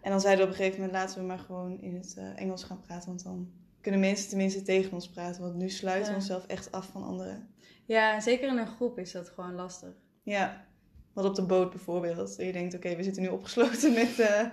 en 0.00 0.10
dan 0.10 0.20
zeiden 0.20 0.44
we 0.44 0.50
op 0.52 0.58
een 0.58 0.64
gegeven 0.64 0.80
moment, 0.84 0.98
laten 1.02 1.20
we 1.20 1.26
maar 1.26 1.38
gewoon 1.38 1.80
in 1.80 1.94
het 1.94 2.18
Engels 2.36 2.64
gaan 2.64 2.80
praten. 2.80 3.08
Want 3.08 3.24
dan 3.24 3.50
kunnen 3.80 4.00
mensen 4.00 4.28
tenminste 4.28 4.62
tegen 4.62 4.92
ons 4.92 5.08
praten. 5.10 5.42
Want 5.42 5.54
nu 5.54 5.68
sluiten 5.68 6.04
we 6.04 6.10
Ja. 6.10 6.16
onszelf 6.16 6.46
echt 6.46 6.72
af 6.72 6.86
van 6.86 7.02
anderen. 7.02 7.48
Ja, 7.84 8.14
en 8.14 8.22
zeker 8.22 8.48
in 8.48 8.58
een 8.58 8.66
groep 8.66 8.98
is 8.98 9.12
dat 9.12 9.28
gewoon 9.28 9.54
lastig. 9.54 9.92
Ja, 10.22 10.64
wat 11.12 11.24
op 11.24 11.34
de 11.34 11.42
boot 11.46 11.70
bijvoorbeeld. 11.70 12.36
En 12.38 12.46
je 12.46 12.52
denkt, 12.52 12.74
oké, 12.74 12.96
we 12.96 13.02
zitten 13.02 13.22
nu 13.22 13.28
opgesloten 13.28 13.92
met, 13.92 14.18
eh 14.18 14.46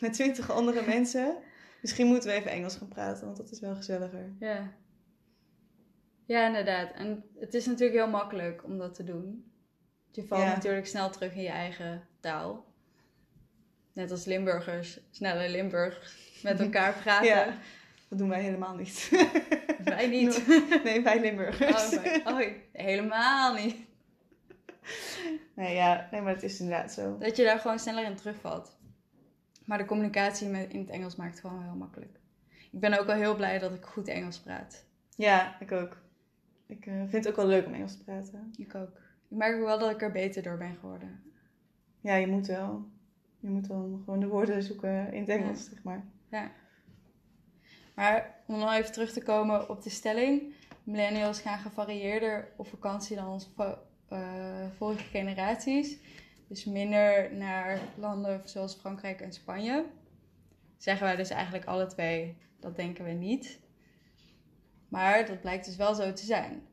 met 0.00 0.12
twintig 0.12 0.50
andere 0.50 0.82
mensen. 0.86 1.36
Misschien 1.80 2.06
moeten 2.06 2.28
we 2.30 2.34
even 2.36 2.50
Engels 2.50 2.76
gaan 2.76 2.88
praten, 2.88 3.24
want 3.24 3.36
dat 3.36 3.50
is 3.50 3.60
wel 3.60 3.74
gezelliger. 3.74 4.32
Ja. 4.40 4.72
Ja, 6.24 6.46
inderdaad. 6.46 6.92
En 6.94 7.24
het 7.38 7.54
is 7.54 7.66
natuurlijk 7.66 7.98
heel 7.98 8.08
makkelijk 8.10 8.64
om 8.64 8.78
dat 8.78 8.94
te 8.94 9.04
doen. 9.04 9.52
Je 10.10 10.26
valt 10.26 10.42
Ja. 10.42 10.48
natuurlijk 10.54 10.86
snel 10.86 11.10
terug 11.10 11.34
in 11.34 11.42
je 11.42 11.48
eigen 11.48 12.06
taal. 12.20 12.64
Net 13.92 14.10
als 14.10 14.24
Limburgers 14.24 15.00
snel 15.10 15.40
in 15.40 15.50
Limburg 15.50 16.14
met 16.42 16.60
elkaar 16.66 16.92
praten. 17.02 17.26
Ja. 17.28 17.56
Dat 18.08 18.18
doen 18.18 18.28
wij 18.28 18.42
helemaal 18.42 18.74
niet. 18.76 19.10
Wij 19.84 20.06
niet. 20.06 20.46
Nee, 20.84 21.02
wij 21.02 21.20
Limburgers. 21.20 21.96
Oh, 21.96 22.02
wij- 22.02 22.22
oh, 22.26 22.40
helemaal 22.72 23.54
niet. 23.54 23.76
Nee, 25.56 25.74
ja, 25.74 26.08
nee, 26.10 26.20
maar 26.20 26.32
het 26.32 26.42
is 26.42 26.60
inderdaad 26.60 26.92
zo. 26.92 27.18
Dat 27.18 27.36
je 27.36 27.44
daar 27.44 27.58
gewoon 27.58 27.78
sneller 27.78 28.04
in 28.04 28.16
terugvalt. 28.16 28.78
Maar 29.64 29.78
de 29.78 29.84
communicatie 29.84 30.48
met, 30.48 30.72
in 30.72 30.80
het 30.80 30.90
Engels 30.90 31.16
maakt 31.16 31.30
het 31.30 31.40
gewoon 31.40 31.62
heel 31.62 31.74
makkelijk. 31.74 32.18
Ik 32.72 32.80
ben 32.80 32.98
ook 32.98 33.06
wel 33.06 33.16
heel 33.16 33.36
blij 33.36 33.58
dat 33.58 33.74
ik 33.74 33.84
goed 33.84 34.08
Engels 34.08 34.40
praat. 34.40 34.84
Ja, 35.16 35.60
ik 35.60 35.72
ook. 35.72 35.96
Ik 36.66 36.86
eh, 36.86 36.94
vind 36.94 37.12
het 37.12 37.28
ook 37.28 37.36
wel 37.36 37.46
leuk 37.46 37.66
om 37.66 37.74
Engels 37.74 37.96
te 37.96 38.04
praten. 38.04 38.52
Ik 38.56 38.74
ook. 38.74 38.90
Ik 39.28 39.36
merk 39.36 39.56
ook 39.56 39.64
wel 39.64 39.78
dat 39.78 39.90
ik 39.90 40.02
er 40.02 40.12
beter 40.12 40.42
door 40.42 40.56
ben 40.56 40.76
geworden. 40.80 41.22
Ja, 42.00 42.14
je 42.14 42.26
moet 42.26 42.46
wel. 42.46 42.88
Je 43.40 43.48
moet 43.48 43.68
dan 43.68 44.02
gewoon 44.04 44.20
de 44.20 44.26
woorden 44.26 44.62
zoeken 44.62 45.12
in 45.12 45.20
het 45.20 45.28
Engels, 45.28 45.64
zeg 45.64 45.82
maar. 45.82 46.04
Ja. 46.30 46.50
Maar 47.94 48.42
om 48.46 48.58
dan 48.58 48.72
even 48.72 48.92
terug 48.92 49.12
te 49.12 49.22
komen 49.22 49.68
op 49.68 49.82
de 49.82 49.90
stelling. 49.90 50.54
Millennials 50.84 51.40
gaan 51.40 51.58
gevarieerder 51.58 52.48
op 52.56 52.66
vakantie 52.66 53.16
dan 53.16 53.28
onze 53.28 53.50
vorige 54.76 55.04
generaties. 55.04 55.98
Dus 56.48 56.64
minder 56.64 57.34
naar 57.34 57.80
landen 57.96 58.42
zoals 58.44 58.74
Frankrijk 58.74 59.20
en 59.20 59.32
Spanje. 59.32 59.84
Zeggen 60.76 61.06
wij 61.06 61.16
dus 61.16 61.30
eigenlijk 61.30 61.64
alle 61.64 61.86
twee, 61.86 62.36
dat 62.60 62.76
denken 62.76 63.04
we 63.04 63.10
niet. 63.10 63.60
Maar 64.88 65.26
dat 65.26 65.40
blijkt 65.40 65.64
dus 65.64 65.76
wel 65.76 65.94
zo 65.94 66.12
te 66.12 66.24
zijn. 66.24 66.66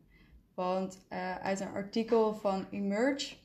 Want 0.54 1.06
eh, 1.10 1.36
uit 1.36 1.60
een 1.60 1.74
artikel 1.74 2.36
van 2.36 2.68
Emerge 2.72 3.36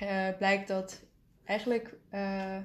eh, 0.00 0.28
blijkt 0.38 0.68
dat 0.68 1.02
eigenlijk 1.44 1.94
eh 2.10 2.58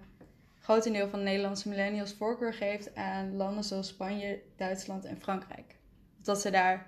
grotendeel 0.59 1.09
van 1.09 1.19
de 1.19 1.25
Nederlandse 1.25 1.69
millennials 1.69 2.13
voorkeur 2.13 2.53
geeft 2.53 2.95
aan 2.95 3.35
landen 3.35 3.63
zoals 3.63 3.87
Spanje, 3.87 4.41
Duitsland 4.55 5.05
en 5.05 5.21
Frankrijk. 5.21 5.75
Dat 6.21 6.41
ze 6.41 6.49
daar 6.49 6.87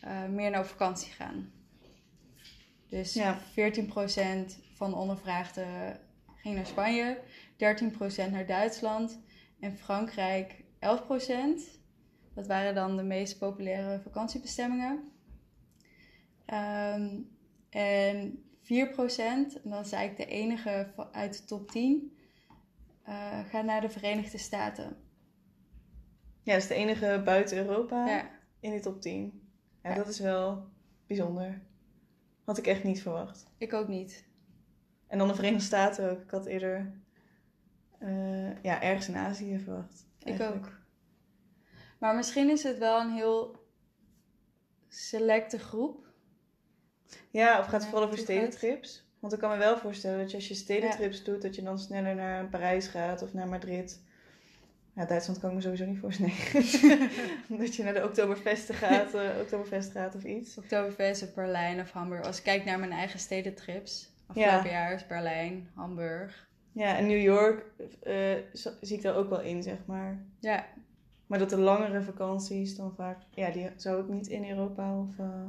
eh, 0.00 0.24
meer 0.24 0.50
naar 0.50 0.66
vakantie 0.66 1.12
gaan. 1.12 1.52
Dus 2.92 3.12
Ja. 3.14 3.38
14% 3.54 4.60
van 4.74 4.90
de 4.90 4.96
ondervraagden 4.96 6.00
ging 6.34 6.54
naar 6.54 6.66
Spanje, 6.66 7.18
13% 7.56 8.30
naar 8.30 8.46
Duitsland 8.46 9.20
en 9.60 9.76
Frankrijk 9.76 10.64
11%. 10.78 11.80
Dat 12.34 12.46
waren 12.46 12.74
dan 12.74 12.96
de 12.96 13.02
meest 13.02 13.38
populaire 13.38 14.00
vakantiebestemmingen. 14.00 15.12
Ehm, 16.46 17.20
en 17.70 18.44
4%, 18.60 19.62
en 19.62 19.70
dat 19.70 19.86
is 19.86 19.92
eigenlijk 19.92 20.28
de 20.30 20.36
enige 20.36 20.92
uit 21.12 21.38
de 21.38 21.44
top 21.44 21.70
10, 21.70 22.16
eh, 23.02 23.44
gaan 23.44 23.64
naar 23.64 23.80
de 23.80 23.90
Verenigde 23.90 24.38
Staten. 24.38 24.96
Ja, 26.42 26.52
dat 26.52 26.62
is 26.62 26.68
de 26.68 26.74
enige 26.74 27.22
buiten 27.24 27.56
Europa 27.56 28.06
Ja, 28.08 28.30
in 28.60 28.70
de 28.70 28.80
top 28.80 29.00
10. 29.00 29.48
Ja, 29.82 29.90
Ja. 29.90 29.96
dat 29.96 30.08
is 30.08 30.18
wel 30.18 30.68
bijzonder. 31.06 31.62
Had 32.52 32.60
ik 32.60 32.66
echt 32.66 32.84
niet 32.84 33.02
verwacht. 33.02 33.44
ik 33.58 33.72
ook 33.72 33.88
niet. 33.88 34.24
En 35.06 35.18
dan 35.18 35.28
de 35.28 35.34
Verenigde 35.34 35.64
Staten 35.64 36.10
ook. 36.10 36.20
Ik 36.20 36.30
had 36.30 36.46
eerder 36.46 36.92
eh, 37.98 38.62
ja, 38.62 38.82
ergens 38.82 39.08
in 39.08 39.16
Azië 39.16 39.58
verwacht. 39.58 40.06
Ik 40.24 40.40
ook. 40.40 40.68
Maar 41.98 42.14
misschien 42.14 42.50
is 42.50 42.62
het 42.62 42.78
wel 42.78 43.00
een 43.00 43.10
heel 43.10 43.66
selecte 44.88 45.58
groep. 45.58 46.06
Ja, 47.30 47.58
of 47.58 47.64
gaat 47.66 47.80
het 47.80 47.90
vooral 47.90 48.06
over 48.06 48.18
stedentrips? 48.18 49.06
Want 49.18 49.32
ik 49.32 49.38
kan 49.38 49.50
me 49.50 49.56
wel 49.56 49.78
voorstellen 49.78 50.18
dat 50.18 50.30
je 50.30 50.36
als 50.36 50.48
je 50.48 50.54
stedentrips 50.54 51.24
doet, 51.24 51.42
dat 51.42 51.54
je 51.54 51.62
dan 51.62 51.78
sneller 51.78 52.14
naar 52.14 52.48
Parijs 52.48 52.86
gaat 52.86 53.22
of 53.22 53.32
naar 53.32 53.48
Madrid. 53.48 54.02
Ja, 54.94 55.04
Duitsland 55.04 55.40
kan 55.40 55.48
ik 55.48 55.54
me 55.56 55.62
sowieso 55.62 55.84
niet 55.84 55.98
voorstellen. 55.98 56.32
Nee. 57.48 57.58
dat 57.60 57.74
je 57.74 57.82
naar 57.82 57.94
de 57.94 58.04
Oktoberfesten 58.04 58.74
gaat, 58.74 59.14
eh 59.14 59.28
Oktoberfest 59.40 59.90
gaat 59.92 60.14
of 60.14 60.24
iets. 60.24 60.58
Oktoberfest 60.58 61.22
of 61.22 61.34
Berlijn 61.34 61.80
of 61.80 61.90
Hamburg. 61.90 62.26
Als 62.26 62.38
ik 62.38 62.42
kijk 62.44 62.64
naar 62.64 62.78
mijn 62.78 62.92
eigen 62.92 63.18
stedentrips. 63.18 64.10
Afgelopen 64.26 64.70
jaar 64.70 64.92
is 64.92 65.06
Berlijn, 65.06 65.70
Hamburg. 65.74 66.48
Ja, 66.72 66.96
en 66.96 67.06
New 67.06 67.22
York 67.22 67.64
eh, 68.02 68.34
zie 68.80 68.96
ik 68.96 69.02
daar 69.02 69.14
ook 69.14 69.28
wel 69.30 69.40
in, 69.40 69.62
zeg 69.62 69.76
maar. 69.86 70.24
Ja, 70.40 70.66
Maar 71.26 71.38
dat 71.38 71.50
de 71.50 71.58
langere 71.58 72.02
vakanties 72.02 72.76
dan 72.76 72.94
vaak, 72.96 73.18
ja, 73.30 73.50
die 73.50 73.70
zou 73.76 74.02
ik 74.02 74.08
niet 74.08 74.26
in 74.26 74.48
Europa 74.50 74.98
of. 74.98 75.18
eh, 75.18 75.44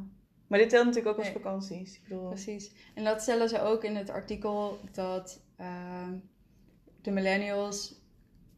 Maar 0.48 0.60
dit 0.60 0.70
telt 0.70 0.86
natuurlijk 0.86 1.12
ook 1.18 1.24
als 1.24 1.34
Nee. 1.34 1.42
vakanties. 1.42 1.96
Ik 1.96 2.04
bedoel, 2.08 2.28
precies. 2.28 2.72
En 2.96 3.04
dat 3.04 3.22
stellen 3.22 3.50
ze 3.50 3.62
ook 3.62 3.84
in 3.84 3.96
het 3.96 4.10
artikel 4.10 4.80
dat 4.92 5.42
de 7.02 7.12
millennials 7.12 8.02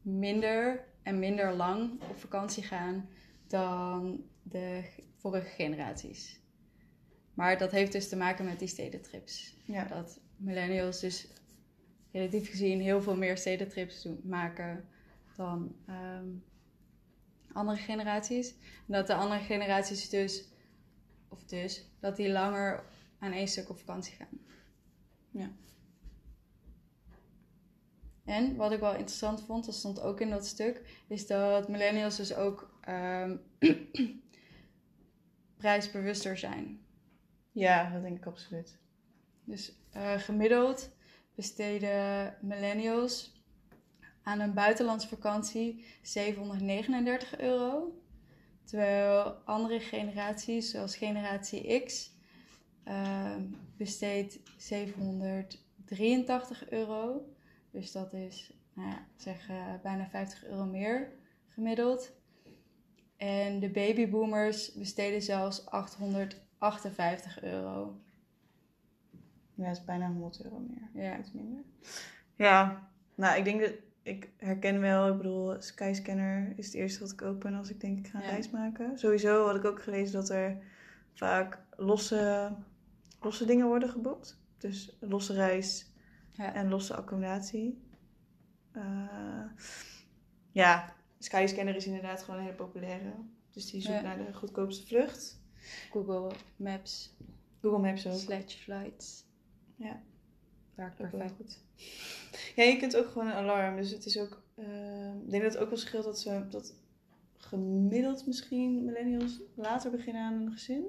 minder 0.06 0.84
en 1.02 1.18
minder 1.18 1.52
lang 1.52 2.02
op 2.10 2.18
vakantie 2.18 2.62
gaan 2.62 3.08
dan 3.46 4.24
de 4.42 4.84
vorige 5.16 5.48
generaties. 5.48 6.40
Maar 7.34 7.58
dat 7.58 7.70
heeft 7.70 7.92
dus 7.92 8.08
te 8.08 8.16
maken 8.16 8.44
met 8.44 8.58
die 8.58 8.68
stedentrips. 8.68 9.56
ja. 9.64 9.84
Dat 9.84 10.20
millennials 10.36 11.00
dus 11.00 11.28
relatief 12.12 12.50
gezien 12.50 12.80
heel 12.80 13.02
veel 13.02 13.16
meer 13.16 13.36
stedentrips 13.36 14.02
doen, 14.02 14.20
maken 14.24 14.88
dan 15.36 15.76
ehm, 15.86 16.28
andere 17.52 17.78
generaties. 17.78 18.50
En 18.60 18.92
dat 18.92 19.06
de 19.06 19.14
andere 19.14 19.40
generaties 19.40 20.08
dus 20.08 20.48
of 21.28 21.44
dus, 21.44 21.84
dat 22.00 22.16
die 22.16 22.30
langer 22.30 22.84
aan 23.18 23.32
één 23.32 23.48
stuk 23.48 23.68
op 23.68 23.78
vakantie 23.78 24.14
gaan. 24.14 24.38
Ja. 25.30 25.50
En 28.26 28.56
wat 28.56 28.72
ik 28.72 28.80
wel 28.80 28.94
interessant 28.94 29.42
vond, 29.42 29.64
dat 29.64 29.74
stond 29.74 30.00
ook 30.00 30.20
in 30.20 30.30
dat 30.30 30.46
stuk, 30.46 31.02
is 31.08 31.26
dat 31.26 31.68
millennials 31.68 32.16
dus 32.16 32.34
ook 32.34 32.70
ehm, 32.80 33.36
prijsbewuster 35.56 36.38
zijn. 36.38 36.80
Ja, 37.52 37.90
dat 37.90 38.02
denk 38.02 38.16
ik 38.16 38.26
absoluut. 38.26 38.78
Dus 39.44 39.72
eh, 39.92 40.18
gemiddeld 40.18 40.90
besteden 41.34 42.34
millennials 42.40 43.44
aan 44.22 44.40
een 44.40 44.54
buitenlandse 44.54 45.08
vakantie 45.08 45.84
739 46.02 47.38
euro. 47.38 48.00
Terwijl 48.64 49.22
andere 49.44 49.80
generaties, 49.80 50.70
zoals 50.70 50.96
generatie 50.96 51.84
X, 51.84 52.14
uh, 52.84 53.36
besteedt 53.76 54.38
783 54.56 56.70
euro. 56.70 57.35
Dus 57.76 57.92
dat 57.92 58.12
is, 58.12 58.52
nou 58.72 58.88
ja, 58.88 59.06
zeg 59.16 59.48
uh, 59.50 59.74
bijna 59.82 60.06
50 60.08 60.44
euro 60.44 60.64
meer 60.64 61.08
gemiddeld. 61.48 62.12
En 63.16 63.60
de 63.60 63.70
babyboomers 63.70 64.72
besteden 64.72 65.22
zelfs 65.22 65.66
858 65.66 67.42
euro. 67.42 68.00
Ja, 69.54 69.66
dat 69.66 69.76
is 69.76 69.84
bijna 69.84 70.06
100 70.06 70.44
euro 70.44 70.58
meer. 70.58 71.04
Ja. 71.04 71.18
Iets 71.18 71.32
minder. 71.32 71.62
Ja, 72.34 72.88
nou, 73.14 73.38
ik 73.38 73.44
denk 73.44 73.60
dat 73.60 73.72
ik 74.02 74.30
herken 74.36 74.80
wel, 74.80 75.08
ik 75.08 75.16
bedoel, 75.16 75.60
Skyscanner 75.62 76.52
is 76.56 76.66
het 76.66 76.74
eerste 76.74 77.00
wat 77.00 77.12
ik 77.12 77.22
open 77.22 77.54
als 77.54 77.70
ik 77.70 77.80
denk 77.80 77.98
ik 77.98 78.06
ga 78.06 78.18
een 78.18 78.24
Ja. 78.24 78.30
reis 78.30 78.50
maken. 78.50 78.98
Sowieso 78.98 79.46
had 79.46 79.56
ik 79.56 79.64
ook 79.64 79.82
gelezen 79.82 80.12
dat 80.14 80.28
er 80.30 80.58
vaak 81.12 81.58
losse, 81.76 82.52
losse 83.20 83.44
dingen 83.44 83.66
worden 83.66 83.88
geboekt. 83.88 84.40
Dus 84.58 84.96
losse 85.00 85.32
reis 85.32 85.94
Ja. 86.36 86.54
en 86.54 86.68
losse 86.68 86.96
accommodatie. 86.96 87.78
Eh, 88.72 89.44
ja, 90.52 90.94
Skyscanner 91.18 91.76
is 91.76 91.86
inderdaad 91.86 92.22
gewoon 92.22 92.36
een 92.40 92.44
hele 92.46 92.56
populaire. 92.56 93.12
Dus 93.50 93.70
die 93.70 93.80
zoekt 93.80 93.94
Ja. 93.94 94.02
naar 94.02 94.16
de 94.26 94.34
goedkoopste 94.34 94.86
vlucht. 94.86 95.40
Google 95.90 96.30
Maps, 96.56 97.16
Google 97.62 97.78
Maps 97.78 98.06
ook. 98.06 98.18
Sledge 98.18 98.58
Flights. 98.58 99.24
Ja. 99.76 100.02
Werkt 100.74 100.96
perfect. 100.96 101.32
goed. 101.36 101.58
Ja, 102.56 102.62
je 102.64 102.76
kunt 102.76 102.96
ook 102.96 103.06
gewoon 103.08 103.26
een 103.26 103.32
alarm. 103.32 103.76
Dus 103.76 103.90
het 103.90 104.06
is 104.06 104.18
ook. 104.18 104.42
eh, 104.54 105.14
ik 105.24 105.30
denk 105.30 105.42
dat 105.42 105.52
het 105.52 105.62
ook 105.62 105.68
wel 105.68 105.78
scheelt 105.78 106.04
dat 106.04 106.18
ze 106.20 106.46
dat 106.50 106.74
gemiddeld 107.36 108.26
misschien 108.26 108.84
millennials 108.84 109.40
later 109.54 109.90
beginnen 109.90 110.22
aan 110.22 110.32
een 110.34 110.52
gezin. 110.52 110.84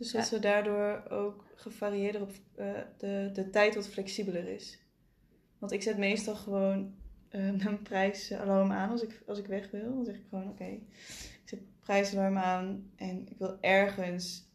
Dus 0.00 0.10
dat 0.12 0.20
Ja. 0.22 0.26
ze 0.28 0.38
daardoor 0.38 1.02
ook 1.10 1.44
gevarieerder 1.54 2.22
op 2.22 2.30
eh, 2.54 2.72
de, 2.98 3.30
de 3.32 3.50
tijd 3.50 3.74
wat 3.74 3.88
flexibeler 3.88 4.48
is. 4.48 4.78
Want 5.58 5.72
ik 5.72 5.82
zet 5.82 5.98
meestal 5.98 6.34
gewoon 6.34 6.94
eh, 7.28 7.50
mijn 7.50 7.82
prijsalarm 7.82 8.70
aan 8.72 8.90
als 8.90 9.02
ik, 9.02 9.22
als 9.26 9.38
ik 9.38 9.46
weg 9.46 9.70
wil. 9.70 9.94
Dan 9.94 10.04
zeg 10.04 10.14
ik 10.16 10.24
gewoon 10.28 10.48
oké, 10.48 10.64
ik 10.64 10.82
zet 11.44 11.60
prijsalarm 11.80 12.36
aan 12.38 12.90
en 12.96 13.28
ik 13.28 13.38
wil 13.38 13.58
ergens 13.60 14.48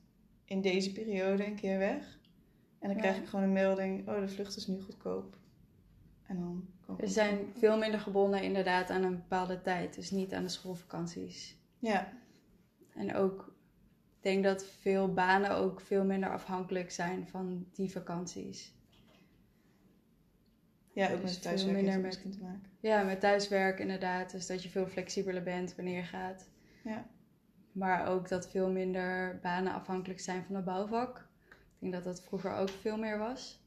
in 0.45 0.61
deze 0.61 0.91
periode 0.91 1.45
een 1.45 1.55
keer 1.55 1.77
weg. 1.77 2.19
En 2.79 2.87
dan 2.87 2.95
Ja. 2.95 3.01
krijg 3.01 3.17
ik 3.17 3.25
gewoon 3.27 3.45
een 3.45 3.53
melding, 3.53 4.09
oh 4.09 4.19
de 4.19 4.27
vlucht 4.27 4.55
is 4.55 4.67
nu 4.67 4.81
goedkoop. 4.81 5.37
En 6.23 6.35
dan 6.39 6.67
ik 6.89 6.95
We 6.97 7.07
zijn 7.07 7.39
veel 7.57 7.77
minder 7.77 7.99
gebonden 7.99 8.43
inderdaad 8.43 8.89
aan 8.89 9.03
een 9.03 9.15
bepaalde 9.15 9.61
tijd. 9.61 9.95
Dus 9.95 10.11
niet 10.11 10.33
aan 10.33 10.43
de 10.43 10.49
schoolvakanties. 10.49 11.57
Ja, 11.79 12.13
En 12.95 13.15
ook, 13.15 13.54
denk 14.25 14.43
dat 14.43 14.65
veel 14.65 15.13
banen 15.13 15.51
ook 15.51 15.81
veel 15.81 16.03
minder 16.03 16.29
afhankelijk 16.29 16.91
zijn 16.91 17.27
van 17.27 17.65
die 17.73 17.91
vakanties. 17.91 18.73
ja 20.93 21.11
ook 21.11 21.21
Dus 21.21 21.31
met 21.31 21.41
thuiswerk 21.41 21.75
minder 21.75 21.99
met- 21.99 22.21
te 22.21 22.41
maken. 22.41 22.61
Ja, 22.79 23.03
met 23.03 23.19
thuiswerk 23.19 23.79
inderdaad. 23.79 24.31
Dus 24.31 24.47
dat 24.47 24.63
je 24.63 24.69
veel 24.69 24.87
flexibeler 24.87 25.43
bent 25.43 25.75
wanneer 25.75 25.95
je 25.97 26.03
gaat. 26.03 26.49
Ja. 26.83 27.05
Maar 27.71 28.07
ook 28.07 28.29
dat 28.29 28.49
veel 28.49 28.71
minder 28.71 29.39
banen 29.41 29.73
afhankelijk 29.73 30.19
zijn 30.19 30.43
van 30.43 30.55
het 30.55 30.65
bouwvak. 30.65 31.27
Ik 31.49 31.55
denk 31.79 31.93
dat 31.93 32.03
dat 32.03 32.21
vroeger 32.23 32.53
ook 32.55 32.69
veel 32.69 32.97
meer 32.97 33.17
was. 33.17 33.63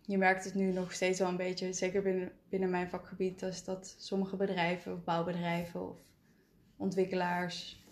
Je 0.00 0.18
merkt 0.18 0.44
het 0.44 0.54
nu 0.54 0.72
nog 0.72 0.92
steeds 0.92 1.18
wel 1.18 1.28
een 1.28 1.36
beetje, 1.36 1.72
zeker 1.72 2.02
binnen, 2.02 2.32
binnen 2.48 2.70
mijn 2.70 2.88
vakgebied, 2.88 3.42
is 3.42 3.64
dat 3.64 3.94
sommige 3.98 4.36
bedrijven 4.36 4.92
of 4.92 5.04
bouwbedrijven 5.04 5.88
of 5.88 5.98
ontwikkelaars 6.76 7.86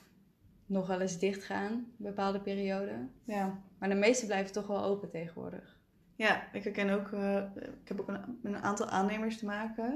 nog 0.67 0.87
wel 0.87 1.01
eens 1.01 1.19
dicht 1.19 1.45
gaan, 1.45 1.73
een 1.73 1.87
bepaalde 1.97 2.41
periode. 2.41 3.09
Ja. 3.25 3.62
Maar 3.79 3.89
de 3.89 3.95
meeste 3.95 4.27
blijven 4.27 4.53
toch 4.53 4.67
wel 4.67 4.83
open 4.85 5.11
tegenwoordig. 5.11 5.75
ja, 6.17 6.53
ik 6.53 6.64
herken 6.64 6.91
ook, 6.91 7.12
eh, 7.12 7.43
ik 7.83 7.89
heb 7.89 8.01
ook 8.01 8.09
een, 8.09 8.39
met 8.43 8.53
een 8.53 8.62
aantal 8.62 8.87
aannemers 8.89 9.39
te 9.39 9.45
maken. 9.45 9.93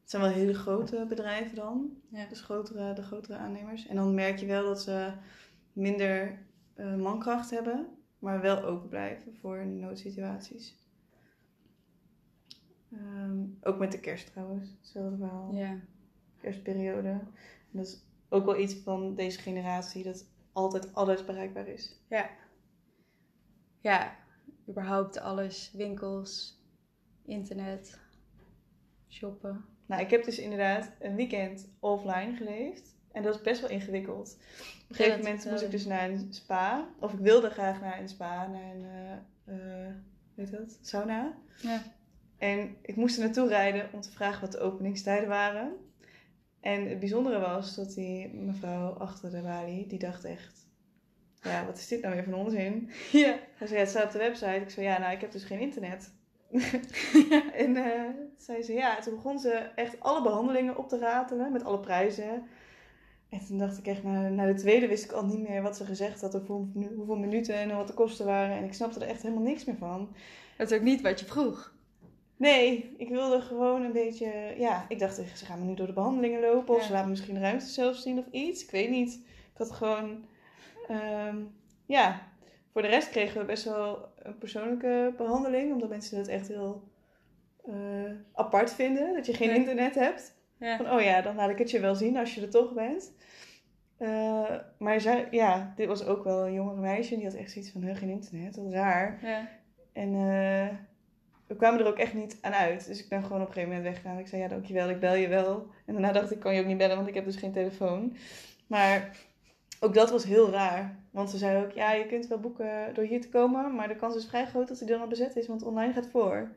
Het 0.00 0.10
zijn 0.10 0.22
wel 0.22 0.30
hele 0.30 0.54
grote 0.54 1.06
bedrijven 1.08 1.56
dan, 1.56 1.90
Ja. 2.08 2.26
dus 2.26 2.40
grotere, 2.40 2.92
de 2.92 3.02
grotere 3.02 3.36
aannemers. 3.36 3.86
En 3.86 3.96
dan 3.96 4.14
merk 4.14 4.38
je 4.38 4.46
wel 4.46 4.64
dat 4.64 4.82
ze 4.82 5.12
minder 5.72 6.38
eh, 6.74 6.94
mankracht 6.94 7.50
hebben, 7.50 7.86
maar 8.18 8.40
wel 8.40 8.62
open 8.62 8.88
blijven 8.88 9.34
voor 9.40 9.66
noodsituaties. 9.66 10.82
Ehm, 12.92 13.42
ook 13.62 13.78
met 13.78 13.92
de 13.92 14.00
kerst 14.00 14.26
trouwens, 14.32 14.70
hetzelfde 14.78 15.16
verhaal. 15.16 15.54
Ja, 15.54 15.76
kerstperiode. 16.40 17.08
En 17.08 17.22
dat 17.70 17.86
is 17.86 18.02
ook 18.28 18.44
wel 18.44 18.58
iets 18.58 18.74
van 18.74 19.14
deze 19.14 19.38
generatie, 19.38 20.04
dat 20.04 20.26
altijd 20.52 20.94
alles 20.94 21.24
bereikbaar 21.24 21.68
is. 21.68 22.00
ja. 22.08 22.30
Ja, 23.80 24.16
überhaupt 24.68 25.18
alles. 25.18 25.70
Winkels, 25.72 26.62
internet, 27.24 27.98
shoppen. 29.08 29.64
Nou, 29.86 30.02
ik 30.02 30.10
heb 30.10 30.24
dus 30.24 30.38
inderdaad 30.38 30.92
een 31.00 31.14
weekend 31.14 31.68
offline 31.80 32.36
geleefd. 32.36 32.94
En 33.12 33.22
dat 33.22 33.34
is 33.34 33.40
best 33.40 33.60
wel 33.60 33.70
ingewikkeld. 33.70 34.36
Op 34.82 34.88
een 34.88 34.94
gegeven 34.96 35.18
moment 35.18 35.44
moest 35.50 35.62
ik 35.62 35.70
dus 35.70 35.84
naar 35.84 36.10
een 36.10 36.32
spa. 36.32 36.88
Of 37.00 37.12
ik 37.12 37.18
wilde 37.18 37.50
graag 37.50 37.80
naar 37.80 38.00
een 38.00 38.08
spa, 38.08 38.46
naar 38.46 38.74
een, 38.74 38.84
eh, 39.44 39.86
eh, 39.86 39.94
weet 40.34 40.50
dat, 40.50 40.78
sauna. 40.82 41.34
Ja. 41.56 41.82
En 42.38 42.76
ik 42.82 42.96
moest 42.96 43.16
er 43.16 43.24
naartoe 43.24 43.48
rijden 43.48 43.88
om 43.92 44.00
te 44.00 44.10
vragen 44.12 44.40
wat 44.40 44.52
de 44.52 44.58
openingstijden 44.58 45.28
waren. 45.28 45.72
En 46.64 46.88
het 46.88 46.98
bijzondere 46.98 47.38
was 47.38 47.74
dat 47.74 47.94
die 47.94 48.34
mevrouw 48.34 48.92
achter 48.92 49.30
de 49.30 49.40
balie, 49.40 49.86
die 49.86 49.98
dacht 49.98 50.24
echt... 50.24 50.66
Ja, 51.42 51.66
wat 51.66 51.78
is 51.78 51.88
dit 51.88 52.02
nou 52.02 52.14
weer 52.14 52.24
van 52.24 52.34
onzin? 52.34 52.90
Ja. 53.12 53.38
Hij 53.54 53.66
zei, 53.66 53.72
ja, 53.72 53.78
het 53.78 53.88
staat 53.88 54.04
op 54.04 54.12
de 54.12 54.18
website. 54.18 54.60
Ik 54.60 54.70
zei, 54.70 54.86
ja, 54.86 54.98
nou, 54.98 55.12
ik 55.12 55.20
heb 55.20 55.32
dus 55.32 55.44
geen 55.44 55.60
internet. 55.60 56.12
en 57.64 57.76
eh, 57.76 58.10
zei 58.38 58.62
ze, 58.62 58.72
ja, 58.72 59.00
toen 59.00 59.14
begon 59.14 59.38
ze 59.38 59.50
echt 59.74 60.00
alle 60.00 60.22
behandelingen 60.22 60.76
op 60.76 60.88
te 60.88 60.98
ratelen 60.98 61.52
met 61.52 61.64
alle 61.64 61.80
prijzen. 61.80 62.42
En 63.28 63.46
toen 63.46 63.58
dacht 63.58 63.78
ik 63.78 63.86
echt, 63.86 64.02
na, 64.02 64.28
na 64.28 64.46
de 64.46 64.54
tweede 64.54 64.88
wist 64.88 65.04
ik 65.04 65.12
al 65.12 65.26
niet 65.26 65.48
meer 65.48 65.62
wat 65.62 65.76
ze 65.76 65.84
gezegd 65.84 66.20
had, 66.20 66.34
of 66.34 66.46
hoe, 66.46 66.66
hoeveel 66.96 67.16
minuten 67.16 67.54
en 67.54 67.76
wat 67.76 67.86
de 67.86 67.94
kosten 67.94 68.26
waren. 68.26 68.56
En 68.56 68.64
ik 68.64 68.74
snapte 68.74 69.00
er 69.00 69.08
echt 69.08 69.22
helemaal 69.22 69.44
niks 69.44 69.64
meer 69.64 69.76
van. 69.76 70.14
Dat 70.56 70.70
is 70.70 70.76
ook 70.76 70.84
niet 70.84 71.00
wat 71.00 71.20
je 71.20 71.26
vroeg. 71.26 71.73
Nee, 72.44 72.94
ik 72.98 73.08
wilde 73.08 73.40
gewoon 73.40 73.82
een 73.82 73.92
beetje, 73.92 74.54
ja, 74.58 74.84
ik 74.88 74.98
dacht, 74.98 75.14
ze 75.14 75.44
gaan 75.44 75.58
me 75.58 75.64
nu 75.64 75.74
door 75.74 75.86
de 75.86 75.92
behandelingen 75.92 76.40
lopen, 76.40 76.74
of 76.74 76.80
Ja. 76.80 76.86
ze 76.86 76.92
laten 76.92 77.10
misschien 77.10 77.40
ruimte 77.40 77.66
zelf 77.66 77.96
zien 77.96 78.18
of 78.18 78.24
iets. 78.30 78.62
Ik 78.64 78.70
weet 78.70 78.90
niet. 78.90 79.14
Ik 79.52 79.58
had 79.58 79.72
gewoon, 79.72 80.24
ehm, 80.88 81.36
ja, 81.86 82.22
voor 82.72 82.82
de 82.82 82.88
rest 82.88 83.08
kregen 83.10 83.40
we 83.40 83.46
best 83.46 83.64
wel 83.64 84.08
een 84.16 84.38
persoonlijke 84.38 85.14
behandeling, 85.16 85.72
omdat 85.72 85.88
mensen 85.88 86.18
het 86.18 86.28
echt 86.28 86.48
heel 86.48 86.92
eh, 87.66 88.10
apart 88.34 88.72
vinden, 88.72 89.14
dat 89.14 89.26
je 89.26 89.34
geen 89.34 89.48
Ja. 89.48 89.54
internet 89.54 89.94
hebt. 89.94 90.34
Ja. 90.58 90.76
Van, 90.76 90.90
oh 90.92 91.00
ja, 91.02 91.20
dan 91.22 91.34
laat 91.36 91.50
ik 91.50 91.58
het 91.58 91.70
je 91.70 91.80
wel 91.80 91.94
zien 91.94 92.16
als 92.16 92.34
je 92.34 92.40
er 92.40 92.50
toch 92.50 92.72
bent. 92.72 93.12
Eh, 93.98 94.54
maar 94.78 95.00
zij, 95.00 95.28
ja, 95.30 95.72
dit 95.76 95.86
was 95.86 96.06
ook 96.06 96.24
wel 96.24 96.46
een 96.46 96.52
jongere 96.52 96.80
meisje, 96.80 97.14
die 97.16 97.24
had 97.24 97.34
echt 97.34 97.50
zoiets 97.50 97.70
van, 97.70 97.82
"Huh, 97.82 97.96
geen 97.96 98.08
internet, 98.08 98.56
wat 98.56 98.72
raar. 98.72 99.18
Ja. 99.22 99.48
En 99.92 100.14
eh, 100.14 100.68
we 101.46 101.56
kwamen 101.56 101.80
er 101.80 101.86
ook 101.86 101.98
echt 101.98 102.14
niet 102.14 102.38
aan 102.40 102.52
uit. 102.52 102.86
Dus 102.86 103.02
ik 103.02 103.08
ben 103.08 103.22
gewoon 103.22 103.40
op 103.40 103.46
een 103.46 103.52
gegeven 103.52 103.74
moment 103.76 103.88
weggegaan. 103.92 104.18
Ik 104.18 104.26
zei, 104.26 104.42
ja, 104.42 104.48
dankjewel, 104.48 104.88
ik 104.88 105.00
bel 105.00 105.14
je 105.14 105.28
wel. 105.28 105.66
En 105.86 105.92
daarna 105.92 106.12
dacht 106.12 106.30
ik, 106.30 106.40
kan 106.40 106.54
je 106.54 106.60
ook 106.60 106.66
niet 106.66 106.78
bellen, 106.78 106.96
want 106.96 107.08
ik 107.08 107.14
heb 107.14 107.24
dus 107.24 107.36
geen 107.36 107.52
telefoon. 107.52 108.16
Maar 108.66 109.16
ook 109.80 109.94
dat 109.94 110.10
was 110.10 110.24
heel 110.24 110.50
raar. 110.50 110.98
Want 111.10 111.30
ze 111.30 111.38
zei 111.38 111.64
ook, 111.64 111.72
ja, 111.72 111.92
je 111.92 112.06
kunt 112.06 112.26
wel 112.26 112.40
boeken 112.40 112.94
door 112.94 113.04
hier 113.04 113.20
te 113.20 113.28
komen. 113.28 113.74
Maar 113.74 113.88
de 113.88 113.96
kans 113.96 114.16
is 114.16 114.26
vrij 114.26 114.46
groot 114.46 114.68
dat 114.68 114.78
hij 114.78 114.88
dan 114.88 115.00
al 115.00 115.06
bezet 115.06 115.36
is, 115.36 115.46
want 115.46 115.62
online 115.62 115.92
gaat 115.92 116.08
voor. 116.08 116.50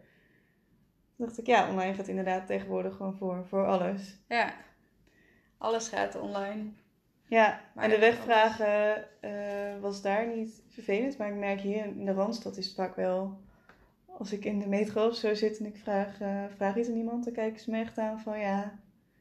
Toen 1.16 1.26
dacht 1.26 1.38
ik, 1.38 1.46
ja, 1.46 1.70
online 1.70 1.94
gaat 1.94 2.08
inderdaad 2.08 2.48
tegenwoordig 2.48 2.96
gewoon 2.96 3.16
voor, 3.16 3.46
voor 3.48 3.66
alles. 3.66 4.18
ja. 4.28 4.54
Alles 5.58 5.90
gaat 5.90 6.16
online. 6.16 6.64
Ja, 7.28 7.62
Maar 7.74 7.84
en 7.84 7.90
de 7.90 8.00
wegvragen 8.00 9.06
eh, 9.22 9.80
was 9.82 10.02
daar 10.02 10.28
niet 10.28 10.62
vervelend. 10.68 11.18
Maar 11.18 11.28
ik 11.28 11.36
merk 11.36 11.60
hier 11.60 11.86
in 11.86 12.06
de 12.06 12.14
Randstad 12.14 12.58
is 12.58 12.66
het 12.66 12.76
vaak 12.76 12.96
wel... 12.96 13.40
Als 14.18 14.32
ik 14.32 14.46
in 14.46 14.60
de 14.60 14.68
metro 14.68 15.08
of 15.08 15.16
zo 15.16 15.34
zit 15.34 15.60
en 15.60 15.66
ik 15.66 15.78
vraag, 15.78 16.22
eh, 16.22 16.44
vraag 16.56 16.78
iets 16.78 16.90
aan 16.90 16.96
iemand... 16.96 17.24
dan 17.24 17.34
kijken 17.34 17.60
ze 17.60 17.72
me 17.72 17.80
echt 17.80 17.98
aan 17.98 18.20
van 18.20 18.40
ja... 18.40 18.80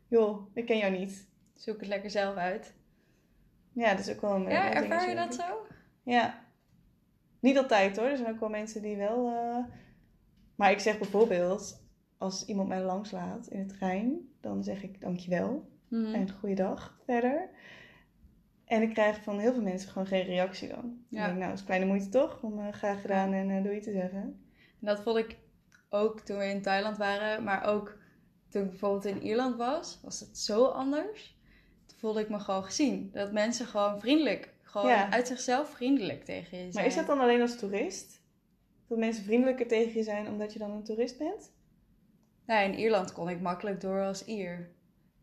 Joh, 0.08 0.46
ik 0.54 0.66
ken 0.66 0.78
jou 0.78 0.92
niet. 0.92 1.28
Zoek 1.54 1.78
het 1.80 1.88
lekker 1.88 2.10
zelf 2.10 2.36
uit. 2.36 2.74
Ja, 3.72 3.90
dat 3.90 3.98
is 4.06 4.14
ook 4.14 4.20
wel 4.20 4.34
een 4.34 4.42
Ja, 4.50 4.72
ervaar 4.72 5.08
je 5.08 5.14
dat 5.14 5.34
zo? 5.34 5.66
Ja. 6.02 6.44
Niet 7.40 7.58
altijd 7.58 7.96
hoor. 7.96 8.06
Er 8.06 8.16
zijn 8.16 8.32
ook 8.32 8.40
wel 8.40 8.48
mensen 8.48 8.82
die 8.82 8.96
wel... 8.96 9.26
eh, 9.28 9.64
Maar 10.54 10.70
ik 10.70 10.78
zeg 10.78 10.98
bijvoorbeeld, 10.98 11.84
als 12.18 12.44
iemand 12.46 12.68
mij 12.68 12.82
langslaat 12.82 13.46
in 13.46 13.66
de 13.66 13.74
trein, 13.74 14.18
dan 14.40 14.64
zeg 14.64 14.82
ik 14.82 15.00
dankjewel. 15.00 15.70
Mhm. 15.88 16.14
En 16.14 16.30
goeiedag 16.30 17.00
verder. 17.04 17.48
En 18.64 18.82
ik 18.82 18.90
krijg 18.94 19.22
van 19.22 19.38
heel 19.38 19.52
veel 19.52 19.62
mensen 19.62 19.90
gewoon 19.90 20.06
geen 20.06 20.24
reactie 20.24 20.68
dan. 20.68 20.80
Dan 20.82 20.96
Ja. 21.08 21.20
denk 21.20 21.32
ik, 21.32 21.36
nou, 21.38 21.50
dat 21.50 21.58
is 21.58 21.64
kleine 21.64 21.86
moeite 21.86 22.08
toch? 22.08 22.42
Om 22.42 22.58
eh, 22.58 22.72
graag 22.72 23.00
gedaan 23.00 23.32
en 23.32 23.50
eh, 23.50 23.62
doei 23.62 23.80
te 23.80 23.92
zeggen. 23.92 24.40
En 24.80 24.86
dat 24.86 25.00
vond 25.00 25.16
ik 25.16 25.36
ook 25.88 26.20
toen 26.20 26.38
we 26.38 26.44
in 26.44 26.62
Thailand 26.62 26.96
waren, 26.96 27.44
maar 27.44 27.64
ook 27.64 27.96
toen 28.48 28.62
ik 28.62 28.68
bijvoorbeeld 28.70 29.04
in 29.04 29.22
Ierland 29.22 29.56
was, 29.56 29.98
was 30.02 30.20
het 30.20 30.38
zo 30.38 30.64
anders. 30.64 31.38
Toen 31.86 31.98
voelde 31.98 32.20
ik 32.20 32.28
me 32.28 32.38
gewoon 32.38 32.64
gezien. 32.64 33.10
Dat 33.12 33.32
mensen 33.32 33.66
gewoon 33.66 34.00
vriendelijk, 34.00 34.54
gewoon 34.62 34.88
Ja. 34.90 35.10
uit 35.10 35.26
zichzelf 35.26 35.70
vriendelijk 35.70 36.24
tegen 36.24 36.56
je 36.56 36.62
zijn. 36.62 36.74
Maar 36.74 36.86
is 36.86 36.94
dat 36.94 37.06
dan 37.06 37.20
alleen 37.20 37.40
als 37.40 37.58
toerist? 37.58 38.24
Dat 38.88 38.98
mensen 38.98 39.24
vriendelijker 39.24 39.66
tegen 39.66 39.94
je 39.94 40.02
zijn 40.02 40.28
omdat 40.28 40.52
je 40.52 40.58
dan 40.58 40.70
een 40.70 40.84
toerist 40.84 41.18
bent? 41.18 41.52
Nou, 42.46 42.64
in 42.72 42.78
Ierland 42.78 43.12
kon 43.12 43.28
ik 43.28 43.40
makkelijk 43.40 43.80
door 43.80 44.02
als 44.02 44.24
Ier. 44.24 44.70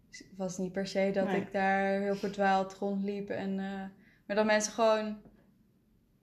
Dus 0.10 0.20
het 0.20 0.38
was 0.38 0.58
niet 0.58 0.72
per 0.72 0.88
se 0.88 1.12
dat 1.14 1.26
Nee. 1.26 1.42
ik 1.42 1.52
daar 1.52 2.02
heel 2.02 2.16
verdwaald 2.16 2.74
rondliep. 2.74 3.30
En, 3.30 3.50
eh, 3.60 3.84
maar 4.26 4.36
dat 4.36 4.46
mensen 4.46 4.74
gewoon 4.74 5.18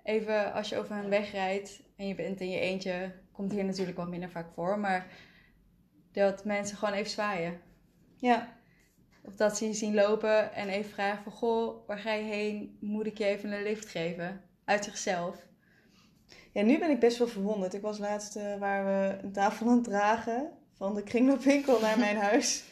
even 0.02 0.52
als 0.52 0.68
je 0.68 0.76
over 0.78 0.94
hen 0.96 1.08
wegrijdt 1.08 1.82
en 2.00 2.06
je 2.06 2.14
bent 2.14 2.40
in 2.40 2.50
je 2.50 2.58
eentje, 2.58 3.12
komt 3.32 3.52
hier 3.52 3.64
natuurlijk 3.64 3.96
wat 3.96 4.08
minder 4.08 4.30
vaak 4.30 4.52
voor. 4.54 4.78
Maar 4.78 5.06
dat 6.12 6.44
mensen 6.44 6.76
gewoon 6.76 6.94
even 6.94 7.10
zwaaien. 7.10 7.60
Ja. 8.16 8.58
Of 9.22 9.34
dat 9.34 9.56
ze 9.56 9.66
je 9.66 9.72
zien 9.72 9.94
lopen 9.94 10.52
en 10.54 10.68
even 10.68 10.90
vragen 10.90 11.22
van... 11.22 11.32
Goh, 11.32 11.86
waar 11.86 11.98
ga 11.98 12.12
je 12.12 12.22
heen? 12.22 12.76
Moet 12.80 13.06
ik 13.06 13.18
je 13.18 13.24
even 13.24 13.52
een 13.52 13.62
lift 13.62 13.88
geven? 13.88 14.40
Uit 14.64 14.84
zichzelf. 14.84 15.36
Ja, 16.52 16.62
nu 16.62 16.78
ben 16.78 16.90
ik 16.90 17.00
best 17.00 17.18
wel 17.18 17.28
verwonderd. 17.28 17.74
Ik 17.74 17.82
was 17.82 17.98
laatst 17.98 18.36
eh, 18.36 18.58
waar 18.58 18.84
we 18.84 19.18
een 19.22 19.32
tafel 19.32 19.68
aan 19.68 19.74
het 19.74 19.84
dragen 19.84 20.50
van 20.76 20.94
de 20.94 21.02
kringloopwinkel 21.02 21.80
naar 21.80 21.98
mijn 21.98 22.16
huis. 22.28 22.64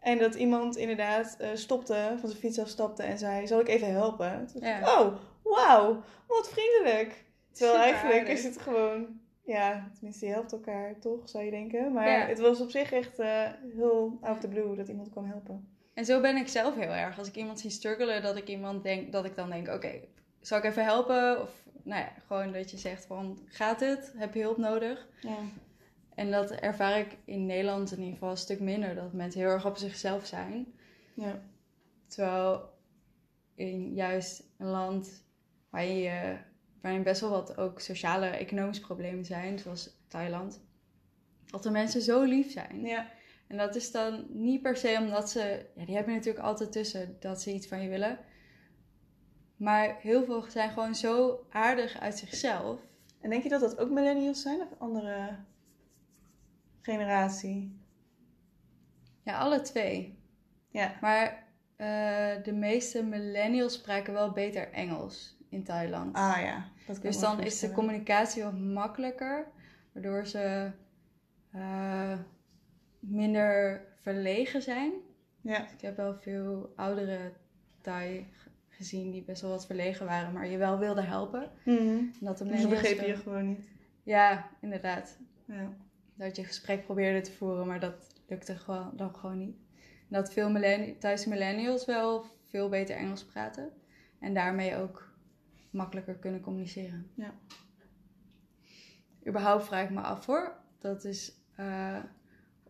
En 0.00 0.18
dat 0.18 0.34
iemand 0.34 0.76
inderdaad 0.76 1.36
eh, 1.38 1.48
stopte, 1.54 2.16
van 2.20 2.28
zijn 2.28 2.40
fiets 2.40 2.58
afstapte 2.58 3.02
en 3.02 3.18
zei, 3.18 3.46
zal 3.46 3.60
ik 3.60 3.68
even 3.68 3.90
helpen? 3.90 4.46
Toen 4.46 4.62
ik. 4.62 4.88
Oh, 4.88 5.16
wauw, 5.42 6.02
wat 6.26 6.48
vriendelijk. 6.48 7.24
Terwijl 7.56 7.78
eigenlijk 7.80 8.18
aardig. 8.20 8.32
is 8.38 8.44
het 8.44 8.60
gewoon, 8.60 9.20
ja, 9.44 9.90
tenminste 9.94 10.26
je 10.26 10.32
helpt 10.32 10.52
elkaar 10.52 10.98
toch, 10.98 11.28
zou 11.28 11.44
je 11.44 11.50
denken. 11.50 11.92
Maar 11.92 12.08
Ja. 12.08 12.26
het 12.26 12.38
was 12.38 12.60
op 12.60 12.70
zich 12.70 12.92
echt 12.92 13.18
eh, 13.18 13.50
heel 13.76 14.18
out 14.20 14.34
of 14.34 14.40
the 14.40 14.48
blue 14.48 14.76
dat 14.76 14.88
iemand 14.88 15.10
kwam 15.10 15.24
helpen. 15.24 15.68
En 15.94 16.04
zo 16.04 16.20
ben 16.20 16.36
ik 16.36 16.48
zelf 16.48 16.74
heel 16.74 16.92
erg. 16.92 17.18
Als 17.18 17.28
ik 17.28 17.36
iemand 17.36 17.60
zie 17.60 17.70
struggelen, 17.70 18.22
dat 18.22 18.36
ik 18.36 18.48
iemand 18.48 18.82
denk, 18.82 19.12
dat 19.12 19.24
ik 19.24 19.36
dan 19.36 19.50
denk, 19.50 19.68
oké, 19.68 20.00
zal 20.40 20.58
ik 20.58 20.64
even 20.64 20.84
helpen? 20.84 21.42
Of 21.42 21.64
nou 21.82 22.00
ja, 22.00 22.12
gewoon 22.26 22.52
dat 22.52 22.70
je 22.70 22.76
zegt 22.78 23.04
van, 23.06 23.38
gaat 23.46 23.80
het? 23.80 24.12
Heb 24.16 24.34
je 24.34 24.40
hulp 24.40 24.56
nodig? 24.56 25.08
Ja. 25.20 25.36
En 26.14 26.30
dat 26.30 26.50
ervaar 26.50 26.98
ik 26.98 27.16
in 27.24 27.46
Nederland 27.46 27.90
in 27.92 27.98
ieder 27.98 28.12
geval 28.12 28.30
een 28.30 28.36
stuk 28.36 28.60
minder. 28.60 28.94
Dat 28.94 29.12
mensen 29.12 29.40
heel 29.40 29.50
erg 29.50 29.66
op 29.66 29.76
zichzelf 29.76 30.26
zijn. 30.26 30.66
Ja. 31.14 31.40
Terwijl 32.06 32.68
in 33.54 33.94
juist 33.94 34.42
een 34.58 34.66
land 34.66 35.24
waarin, 35.70 35.98
je, 35.98 36.36
waarin 36.86 37.04
best 37.04 37.20
wel 37.20 37.30
wat 37.30 37.56
ook 37.56 37.80
sociale, 37.80 38.26
economische 38.26 38.82
problemen 38.82 39.24
zijn, 39.24 39.58
zoals 39.58 39.90
Thailand, 40.08 40.60
dat 41.46 41.62
de 41.62 41.70
mensen 41.70 42.02
zo 42.02 42.22
lief 42.22 42.52
zijn. 42.52 42.80
ja. 42.80 43.10
En 43.46 43.56
dat 43.56 43.74
is 43.74 43.90
dan 43.90 44.26
niet 44.28 44.62
per 44.62 44.76
se 44.76 44.96
omdat 45.00 45.30
ze, 45.30 45.66
ja, 45.74 45.84
die 45.84 45.94
hebben 45.94 46.14
natuurlijk 46.14 46.44
altijd 46.44 46.72
tussen 46.72 47.16
dat 47.20 47.42
ze 47.42 47.52
iets 47.52 47.66
van 47.66 47.82
je 47.82 47.88
willen. 47.88 48.18
Maar 49.56 49.96
heel 50.00 50.24
veel 50.24 50.42
zijn 50.48 50.70
gewoon 50.70 50.94
zo 50.94 51.46
aardig 51.50 52.00
uit 52.00 52.18
zichzelf. 52.18 52.80
En 53.20 53.30
denk 53.30 53.42
je 53.42 53.48
dat 53.48 53.60
dat 53.60 53.78
ook 53.78 53.90
millennials 53.90 54.42
zijn 54.42 54.60
of 54.60 54.78
andere 54.78 55.38
generatie? 56.80 57.80
Ja, 59.22 59.38
alle 59.38 59.60
twee. 59.60 60.18
Ja. 60.70 60.98
Maar 61.00 61.46
eh, 61.76 62.44
de 62.44 62.52
meeste 62.52 63.04
millennials 63.04 63.72
spraken 63.72 64.12
wel 64.12 64.32
beter 64.32 64.72
Engels 64.72 65.35
in 65.48 65.64
Thailand. 65.64 66.16
Ah 66.16 66.36
ja. 66.40 66.64
Dat 66.86 66.98
kan 66.98 67.10
Dus 67.10 67.20
dan 67.20 67.40
is 67.40 67.58
de 67.60 67.72
communicatie 67.72 68.42
wat 68.42 68.58
makkelijker, 68.58 69.46
waardoor 69.92 70.26
ze 70.26 70.70
eh, 71.52 72.18
minder 73.00 73.82
verlegen 74.02 74.62
zijn. 74.62 74.92
Ja. 75.40 75.68
Ik 75.70 75.80
heb 75.80 75.96
wel 75.96 76.14
veel 76.14 76.72
oudere 76.76 77.32
Thai 77.80 78.26
gezien 78.68 79.10
die 79.10 79.22
best 79.22 79.42
wel 79.42 79.50
wat 79.50 79.66
verlegen 79.66 80.06
waren, 80.06 80.32
maar 80.32 80.46
je 80.46 80.56
wel 80.58 80.78
wilden 80.78 81.06
helpen. 81.06 81.50
Mhm. 81.64 81.78
En 81.78 82.12
dat 82.20 82.38
de 82.38 82.58
Ze 82.58 82.68
begrepen 82.68 83.06
je 83.06 83.16
gewoon 83.16 83.48
niet. 83.48 83.68
Ja, 84.02 84.50
inderdaad. 84.60 85.18
Ja. 85.44 85.72
Dat 86.14 86.36
je 86.36 86.44
gesprek 86.44 86.84
probeerde 86.84 87.20
te 87.20 87.32
voeren, 87.32 87.66
maar 87.66 87.80
dat 87.80 88.06
lukte 88.28 88.56
gewoon, 88.56 88.90
dan 88.94 89.14
gewoon 89.14 89.38
niet. 89.38 89.56
En 89.80 90.06
dat 90.08 90.32
veel 90.32 90.50
millenni- 90.50 90.98
Thaise 90.98 91.28
millennials 91.28 91.84
wel 91.84 92.24
veel 92.44 92.68
beter 92.68 92.96
Engels 92.96 93.24
praten. 93.24 93.72
En 94.20 94.34
daarmee 94.34 94.76
ook 94.76 95.05
makkelijker 95.76 96.14
kunnen 96.14 96.40
communiceren. 96.40 97.10
Ja. 97.14 97.34
Überhaupt 99.26 99.64
vraag 99.64 99.84
ik 99.84 99.90
me 99.90 100.00
af 100.00 100.26
hoor. 100.26 100.56
Dat 100.78 101.04
is 101.04 101.32
eh, 101.56 101.98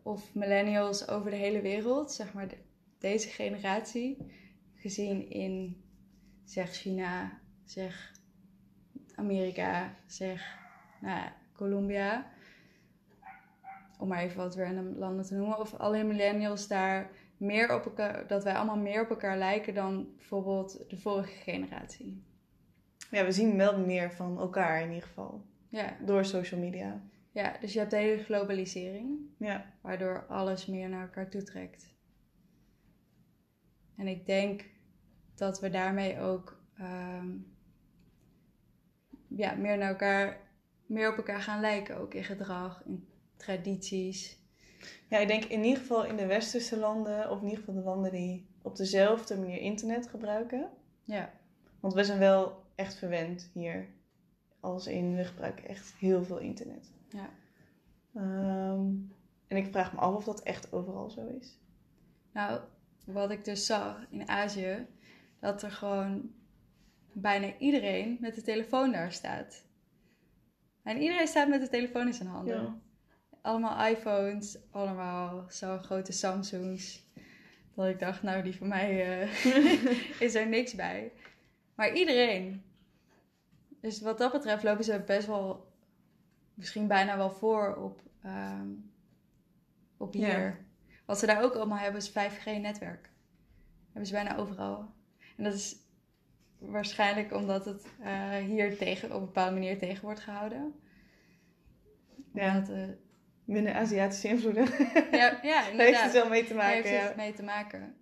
of 0.02 0.34
millennials 0.34 1.09
over 1.09 1.30
de 1.30 1.36
hele 1.36 1.61
wereld, 1.61 2.12
zeg 2.12 2.32
maar 2.32 2.48
de- 2.48 2.64
deze 2.98 3.28
generatie, 3.28 4.32
gezien 4.74 5.30
in 5.30 5.84
zeg 6.44 6.70
China, 6.70 7.40
zeg 7.64 8.12
Amerika, 9.14 9.94
zeg 10.07 10.59
nou, 11.00 11.16
ja, 11.18 11.36
Colombia, 11.52 12.30
om 13.98 14.09
maar 14.09 14.22
even 14.22 14.36
wat 14.36 14.57
random 14.57 14.98
landen 14.98 15.24
te 15.24 15.34
noemen, 15.34 15.59
of 15.59 15.74
alle 15.74 16.04
millennials 16.04 16.68
daar 16.68 17.11
meer 17.36 17.74
op 17.74 17.84
elkaar, 17.84 18.26
dat 18.26 18.44
wij 18.44 18.54
allemaal 18.54 18.76
meer 18.76 19.02
op 19.02 19.11
elkaar 19.11 19.38
lijken 19.38 19.74
dan 19.74 20.14
bijvoorbeeld 20.16 20.90
de 20.90 20.96
vorige 20.98 21.32
generatie. 21.50 22.22
Ja, 23.11 23.24
we 23.24 23.32
zien 23.32 23.57
wel 23.57 23.78
meer 23.78 24.12
van 24.12 24.38
elkaar 24.38 24.80
in 24.82 24.88
ieder 24.92 25.09
geval. 25.09 25.44
Ja, 25.68 25.96
Door 26.04 26.24
social 26.24 26.61
media. 26.61 27.00
ja 27.30 27.57
dus 27.61 27.72
je 27.72 27.78
hebt 27.78 27.90
de 27.90 27.96
hele 27.96 28.22
globalisering, 28.22 29.18
Ja. 29.38 29.72
waardoor 29.80 30.26
alles 30.28 30.66
meer 30.66 30.88
naar 30.88 31.02
elkaar 31.02 31.30
toe 31.30 31.42
trekt. 31.42 31.94
En 33.96 34.07
ik 34.07 34.26
denk 34.26 34.64
dat 35.34 35.61
we 35.61 35.70
daarmee 35.70 36.20
ook 36.20 36.61
ehm, 36.78 37.28
ja, 39.28 39.54
meer, 39.54 39.78
naar 39.78 39.88
elkaar, 39.88 40.40
meer 40.86 41.11
op 41.11 41.16
elkaar 41.16 41.40
gaan 41.40 41.61
lijken, 41.61 41.96
ook 41.96 42.14
in 42.14 42.24
gedrag, 42.24 42.82
in 42.86 43.09
tradities. 43.36 44.38
ja, 45.09 45.18
ik 45.18 45.28
denk 45.28 45.44
in 45.44 45.64
ieder 45.64 45.80
geval 45.80 46.04
in 46.04 46.16
de 46.16 46.26
westerse 46.26 46.78
landen, 46.78 47.30
of 47.30 47.38
in 47.40 47.44
ieder 47.48 47.59
geval 47.59 47.74
de 47.74 47.80
landen 47.88 48.11
die 48.12 48.46
op 48.62 48.76
dezelfde 48.76 49.36
manier 49.36 49.59
internet 49.61 50.09
gebruiken. 50.09 50.70
Ja, 51.04 51.32
Want 51.80 51.94
we 51.94 52.04
zijn 52.04 52.18
wel 52.18 52.64
echt 52.77 52.95
verwend 52.95 53.51
hier. 53.53 53.89
Als 54.61 54.87
in, 54.87 55.16
we 55.16 55.24
gebruiken 55.24 55.68
echt 55.68 55.95
heel 55.95 56.24
veel 56.24 56.39
internet. 56.39 56.93
Ja. 57.09 57.31
Ehm, 58.14 58.87
en 59.47 59.57
ik 59.57 59.66
vraag 59.70 59.93
me 59.93 59.99
af 59.99 60.14
of 60.14 60.24
dat 60.24 60.43
echt 60.43 60.72
overal 60.72 61.11
zo 61.11 61.27
is. 61.27 61.59
Nou, 62.33 62.61
wat 63.07 63.31
ik 63.31 63.45
dus 63.45 63.66
zag 63.66 64.07
in 64.11 64.29
Azië, 64.29 64.87
dat 65.41 65.62
er 65.62 65.70
gewoon 65.70 66.31
bijna 67.12 67.59
iedereen 67.59 68.16
met 68.20 68.35
de 68.35 68.43
telefoon 68.43 68.93
daar 68.93 69.12
staat. 69.12 69.64
En 70.83 71.01
iedereen 71.01 71.27
staat 71.27 71.49
met 71.49 71.61
de 71.61 71.68
telefoon 71.68 72.07
in 72.07 72.14
zijn 72.14 72.29
handen. 72.29 72.62
Ja. 72.62 72.79
Allemaal 73.41 73.87
iPhones, 73.87 74.59
allemaal 74.70 75.47
zo'n 75.49 75.83
grote 75.83 76.12
Samsungs. 76.12 77.05
Dat 77.74 77.89
ik 77.89 77.99
dacht, 77.99 78.22
nou, 78.22 78.43
die 78.43 78.57
van 78.57 78.68
mij 78.68 79.20
eh, 79.20 80.20
is 80.27 80.35
er 80.35 80.47
niks 80.47 80.74
bij. 80.74 81.12
Maar 81.74 81.95
iedereen. 81.95 82.64
Dus 83.87 84.01
wat 84.01 84.18
dat 84.18 84.32
betreft 84.32 84.62
lopen 84.62 84.84
ze 84.84 85.01
best 85.07 85.26
wel, 85.26 85.72
misschien 86.55 86.87
bijna 86.87 87.16
wel 87.16 87.30
voor 87.30 87.76
op, 87.76 88.01
ehm, 88.22 88.68
op 89.97 90.12
hier. 90.12 90.39
Ja. 90.39 90.57
Wat 91.05 91.18
ze 91.18 91.26
daar 91.26 91.43
ook 91.43 91.55
allemaal 91.55 91.78
hebben 91.78 92.01
is 92.01 92.11
5G-netwerk. 92.11 93.11
Hebben 93.87 94.07
ze 94.07 94.12
bijna 94.12 94.37
overal. 94.37 94.95
En 95.37 95.45
dat 95.45 95.55
is 95.55 95.76
waarschijnlijk 96.59 97.32
omdat 97.32 97.64
het 97.64 97.87
eh, 98.01 98.30
hier 98.37 98.76
tegen, 98.76 99.09
op 99.09 99.20
een 99.20 99.26
bepaalde 99.26 99.53
manier 99.53 99.78
tegen 99.78 100.05
wordt 100.05 100.20
gehouden. 100.20 100.74
Ja. 102.32 102.55
Omdat, 102.57 102.68
eh, 102.76 102.89
Minder 103.45 103.74
Aziatische 103.74 104.28
invloeden. 104.28 104.64
ja, 105.11 105.39
ja, 105.43 105.61
Daar 105.62 105.62
heeft 105.62 105.70
inderdaad. 105.70 106.03
het 106.03 106.12
wel 106.12 106.28
mee 106.28 106.43
te 106.45 106.49
Daar 106.55 106.57
maken. 106.57 106.82
heeft 106.82 106.89
Ja. 107.03 107.07
het 107.07 107.16
mee 107.16 107.32
te 107.32 107.43
maken. 107.43 107.97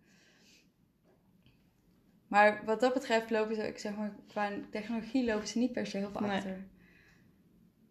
Maar 2.35 2.63
wat 2.65 2.81
dat 2.81 2.93
betreft 2.95 3.31
lopen 3.31 3.55
ze, 3.55 3.63
ik 3.67 3.79
zeg 3.79 3.97
maar, 3.97 4.15
qua 4.29 4.51
technologie 4.71 5.25
lopen 5.25 5.49
ze 5.49 5.59
niet 5.59 5.73
per 5.73 5.87
se 5.87 5.97
heel 5.97 6.11
veel 6.11 6.21
Nee. 6.21 6.31
achter. 6.31 6.65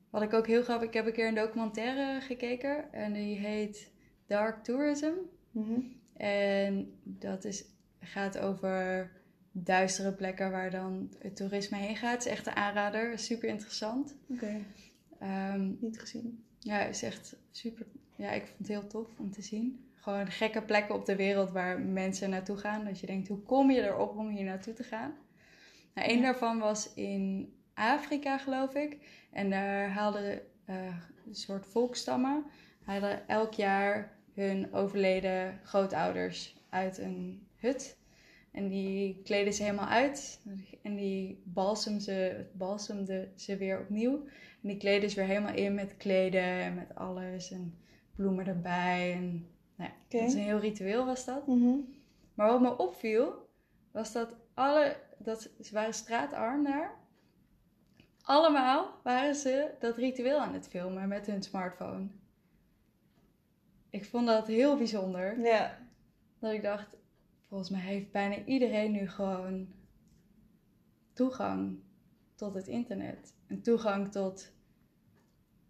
Wat 0.10 0.22
ik 0.22 0.34
ook 0.34 0.48
heel 0.48 0.64
grappig, 0.64 0.88
ik 0.88 0.94
heb 0.94 1.06
een 1.06 1.14
keer 1.14 1.28
een 1.28 1.36
documentaire 1.36 2.22
gekeken 2.22 2.94
en 2.94 3.14
die 3.14 3.38
heet 3.38 3.92
Dark 4.28 4.64
Tourism. 4.64 5.12
Mhm. 5.52 5.80
En 6.14 7.00
dat 7.04 7.46
is, 7.46 7.66
gaat 8.00 8.38
over 8.38 9.12
duistere 9.52 10.14
plekken 10.14 10.52
waar 10.52 10.72
dan 10.72 11.14
het 11.20 11.36
toerisme 11.36 11.78
heen 11.78 11.96
gaat. 11.96 12.14
Het 12.14 12.26
is 12.26 12.32
echt 12.32 12.48
een 12.48 12.56
aanrader, 12.56 13.20
super 13.20 13.50
interessant. 13.50 14.16
Oké, 14.30 14.56
Ehm, 15.20 15.72
niet 15.80 16.00
gezien. 16.00 16.44
ja, 16.60 16.82
is 16.84 17.04
echt 17.04 17.36
super. 17.52 17.86
Ja, 18.16 18.32
ik 18.32 18.46
vond 18.46 18.58
het 18.58 18.68
heel 18.68 18.88
tof 18.88 19.08
om 19.20 19.32
te 19.32 19.42
zien. 19.42 19.86
Gewoon 20.04 20.32
gekke 20.32 20.62
plekken 20.62 20.96
op 20.96 21.06
de 21.06 21.16
wereld 21.16 21.52
waar 21.52 21.80
mensen 21.80 22.30
naartoe 22.30 22.58
gaan. 22.58 22.86
Dat 22.86 23.00
je 23.00 23.06
denkt, 23.06 23.28
hoe 23.28 23.42
kom 23.42 23.72
je 23.72 23.82
erop 23.82 24.18
om 24.18 24.30
hier 24.30 24.44
naartoe 24.44 24.74
te 24.74 24.84
gaan? 24.84 25.14
Nou, 25.94 26.14
Ja. 26.14 26.22
daarvan 26.22 26.60
was 26.60 26.94
in 26.94 27.54
Afrika, 27.74 28.38
geloof 28.38 28.76
ik. 28.76 28.98
En 29.32 29.50
daar 29.50 29.90
haalden 29.90 30.42
eh, 30.66 30.76
een 31.26 31.36
soort 31.36 31.66
volkstammen 31.66 32.46
hadden 32.84 33.28
elk 33.28 33.54
jaar 33.54 34.18
hun 34.34 34.74
overleden 34.74 35.60
grootouders 35.64 36.56
uit 36.70 36.98
een 36.98 37.48
hut. 37.56 37.98
En 38.52 38.68
die 38.68 39.22
kleden 39.24 39.54
ze 39.54 39.64
helemaal 39.64 39.88
uit. 39.90 40.42
En 40.82 40.96
die 40.96 41.42
balsem 41.46 42.00
ze, 42.00 42.46
balsemden 42.54 43.32
ze 43.36 43.58
weer 43.58 43.80
opnieuw. 43.80 44.24
En 44.62 44.70
die 44.70 44.78
kleden 44.78 45.10
ze 45.10 45.16
weer 45.16 45.28
helemaal 45.28 45.56
in 45.56 45.74
met 45.74 45.98
kleden 45.98 46.44
en 46.44 46.74
met 46.74 46.96
alles. 46.96 47.52
En 47.52 47.78
bloemen 48.16 48.48
erbij. 48.48 49.14
En, 49.14 49.48
nou 49.76 49.90
ja, 49.90 49.96
Oké. 50.06 50.18
Dat 50.18 50.28
is 50.28 50.34
een 50.34 50.40
heel 50.40 50.60
ritueel 50.60 51.06
was 51.06 51.26
dat. 51.26 51.48
Mhm. 51.48 51.76
Maar 52.34 52.48
wat 52.48 52.62
me 52.62 52.78
opviel, 52.78 53.50
was 53.92 54.12
dat 54.12 54.36
alle... 54.54 54.96
Dat, 55.18 55.50
ze 55.62 55.74
waren 55.74 55.94
straatarm 55.94 56.64
daar. 56.64 56.96
Allemaal 58.22 59.00
waren 59.04 59.36
ze 59.36 59.72
dat 59.80 59.98
ritueel 59.98 60.40
aan 60.40 60.54
het 60.54 60.68
filmen 60.68 61.08
met 61.08 61.26
hun 61.26 61.44
smartphone. 61.44 62.08
Ik 63.90 64.06
vond 64.06 64.28
dat 64.28 64.48
heel 64.48 64.78
bijzonder. 64.78 65.40
Ja, 65.40 65.78
Dat 66.40 66.52
ik 66.52 66.62
dacht, 66.62 66.98
volgens 67.48 67.70
mij 67.70 67.80
heeft 67.80 68.12
bijna 68.12 68.46
iedereen 68.46 68.92
nu 68.92 69.10
gewoon 69.10 69.74
toegang 71.14 71.80
tot 72.36 72.54
het 72.54 72.68
internet. 72.68 73.36
En 73.48 73.62
toegang 73.62 74.12
tot, 74.12 74.52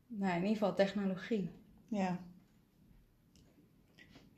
nou 0.08 0.32
in 0.32 0.42
ieder 0.42 0.58
geval 0.58 0.76
technologie. 0.76 1.52
ja. 1.88 2.20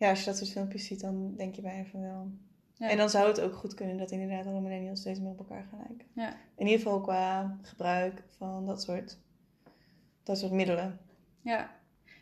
Ja, 0.05 0.11
als 0.11 0.19
je 0.19 0.25
dat 0.25 0.37
soort 0.37 0.51
filmpjes 0.51 0.85
ziet, 0.85 0.99
dan 0.99 1.35
denk 1.35 1.55
je 1.55 1.61
bijna 1.61 1.85
van 1.85 2.01
wel. 2.01 2.31
Ja. 2.73 2.89
En 2.89 2.97
dan 2.97 3.09
zou 3.09 3.27
het 3.27 3.41
ook 3.41 3.53
goed 3.53 3.73
kunnen 3.73 3.97
dat 3.97 4.11
inderdaad 4.11 4.45
alle 4.45 4.61
millennials 4.61 4.99
steeds 4.99 5.19
meer 5.19 5.31
op 5.31 5.39
elkaar 5.39 5.67
gaan 5.69 5.85
lijken. 5.87 6.07
Ja. 6.13 6.35
In 6.55 6.65
ieder 6.65 6.81
geval 6.81 7.01
qua 7.01 7.57
gebruik 7.61 8.23
van 8.37 8.65
dat 8.65 8.81
soort, 8.83 9.17
dat 10.23 10.37
soort 10.37 10.51
middelen. 10.51 10.99
Ja. 11.41 11.75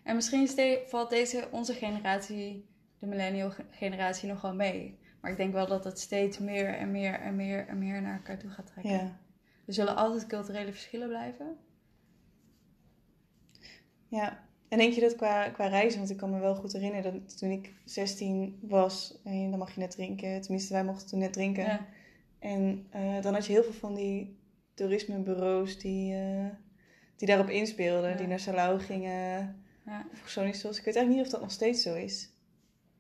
En 0.04 0.16
misschien 0.16 0.50
valt 0.88 1.10
deze, 1.10 1.48
onze 1.52 1.74
generatie, 1.74 2.66
de 3.00 3.06
millennial 3.06 3.52
ge- 3.52 3.66
generatie, 3.70 4.30
nog 4.30 4.42
wel 4.42 4.56
mee. 4.56 5.00
Maar 5.22 5.32
ik 5.32 5.38
denk 5.38 5.54
wel 5.54 5.68
dat 5.68 5.84
het 5.84 6.00
steeds 6.00 6.40
meer 6.40 6.78
en 6.78 6.92
meer 6.92 7.14
en 7.20 7.36
meer 7.36 7.68
en 7.68 7.78
meer 7.78 8.02
naar 8.02 8.16
elkaar 8.16 8.40
toe 8.40 8.50
gaat 8.50 8.68
trekken. 8.68 8.92
Ja. 8.94 9.20
Er 9.66 9.74
zullen 9.74 9.96
altijd 9.96 10.28
culturele 10.28 10.72
verschillen 10.72 11.08
blijven. 11.08 11.58
Ja, 14.08 14.44
en 14.74 14.80
denk 14.80 14.94
je 14.94 15.02
dat 15.02 15.16
qua, 15.16 15.50
qua 15.50 15.66
reizen, 15.68 16.00
want 16.00 16.12
ik 16.12 16.18
kan 16.18 16.30
me 16.30 16.40
wel 16.40 16.56
goed 16.56 16.74
herinneren 16.74 17.14
dat 17.14 17.38
toen 17.38 17.50
ik 17.52 17.74
16 17.86 18.60
was, 18.62 19.20
en 19.24 19.50
dan 19.50 19.60
mag 19.60 19.74
je 19.74 19.80
net 19.80 19.92
drinken, 19.92 20.42
tenminste 20.42 20.74
wij 20.74 20.84
mochten 20.84 21.08
toen 21.08 21.20
net 21.20 21.34
drinken. 21.34 21.64
Ja. 21.64 21.86
En 22.40 22.88
eh, 22.90 23.22
dan 23.22 23.34
had 23.34 23.46
je 23.46 23.52
heel 23.54 23.64
veel 23.64 23.74
van 23.74 23.94
die 23.96 24.38
toerismebureaus 24.74 25.80
die, 25.80 26.14
eh, 26.16 26.46
die 27.18 27.28
daarop 27.28 27.50
inspeelden, 27.50 28.10
Ja. 28.10 28.16
die 28.16 28.28
naar 28.28 28.40
Salau 28.40 28.80
gingen, 28.80 29.62
Ja. 29.86 30.06
of 30.12 30.22
Xonisos. 30.24 30.78
Ik 30.80 30.86
weet 30.86 30.96
eigenlijk 30.96 31.16
niet 31.16 31.26
of 31.26 31.32
dat 31.32 31.42
nog 31.42 31.52
steeds 31.52 31.82
zo 31.82 31.94
is. 31.96 32.32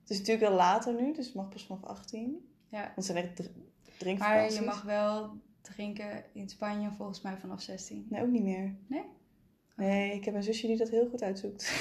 Het 0.01 0.09
is 0.11 0.17
natuurlijk 0.17 0.47
wel 0.47 0.57
later 0.57 1.01
nu, 1.01 1.13
dus 1.13 1.25
het 1.25 1.35
mag 1.35 1.49
pas 1.49 1.65
vanaf 1.65 1.83
18. 1.83 2.47
ja. 2.69 2.81
Want 2.81 2.95
het 2.95 3.05
zijn 3.05 3.17
echt 3.17 3.35
dr- 3.35 3.43
Maar 3.43 3.97
drinkvakanties. 3.97 4.57
je 4.59 4.65
mag 4.65 4.81
wel 4.81 5.29
drinken 5.61 6.23
in 6.33 6.49
Spanje 6.49 6.91
volgens 6.91 7.21
mij 7.21 7.37
vanaf 7.37 7.61
16. 7.61 8.05
Nee, 8.09 8.21
ook 8.21 8.29
niet 8.31 8.43
meer. 8.43 8.75
Nee? 8.87 9.03
Nee, 9.75 10.13
ik 10.13 10.25
heb 10.25 10.33
een 10.35 10.43
zusje 10.43 10.67
die 10.67 10.77
dat 10.77 10.89
heel 10.89 11.07
goed 11.09 11.21
uitzoekt. 11.23 11.77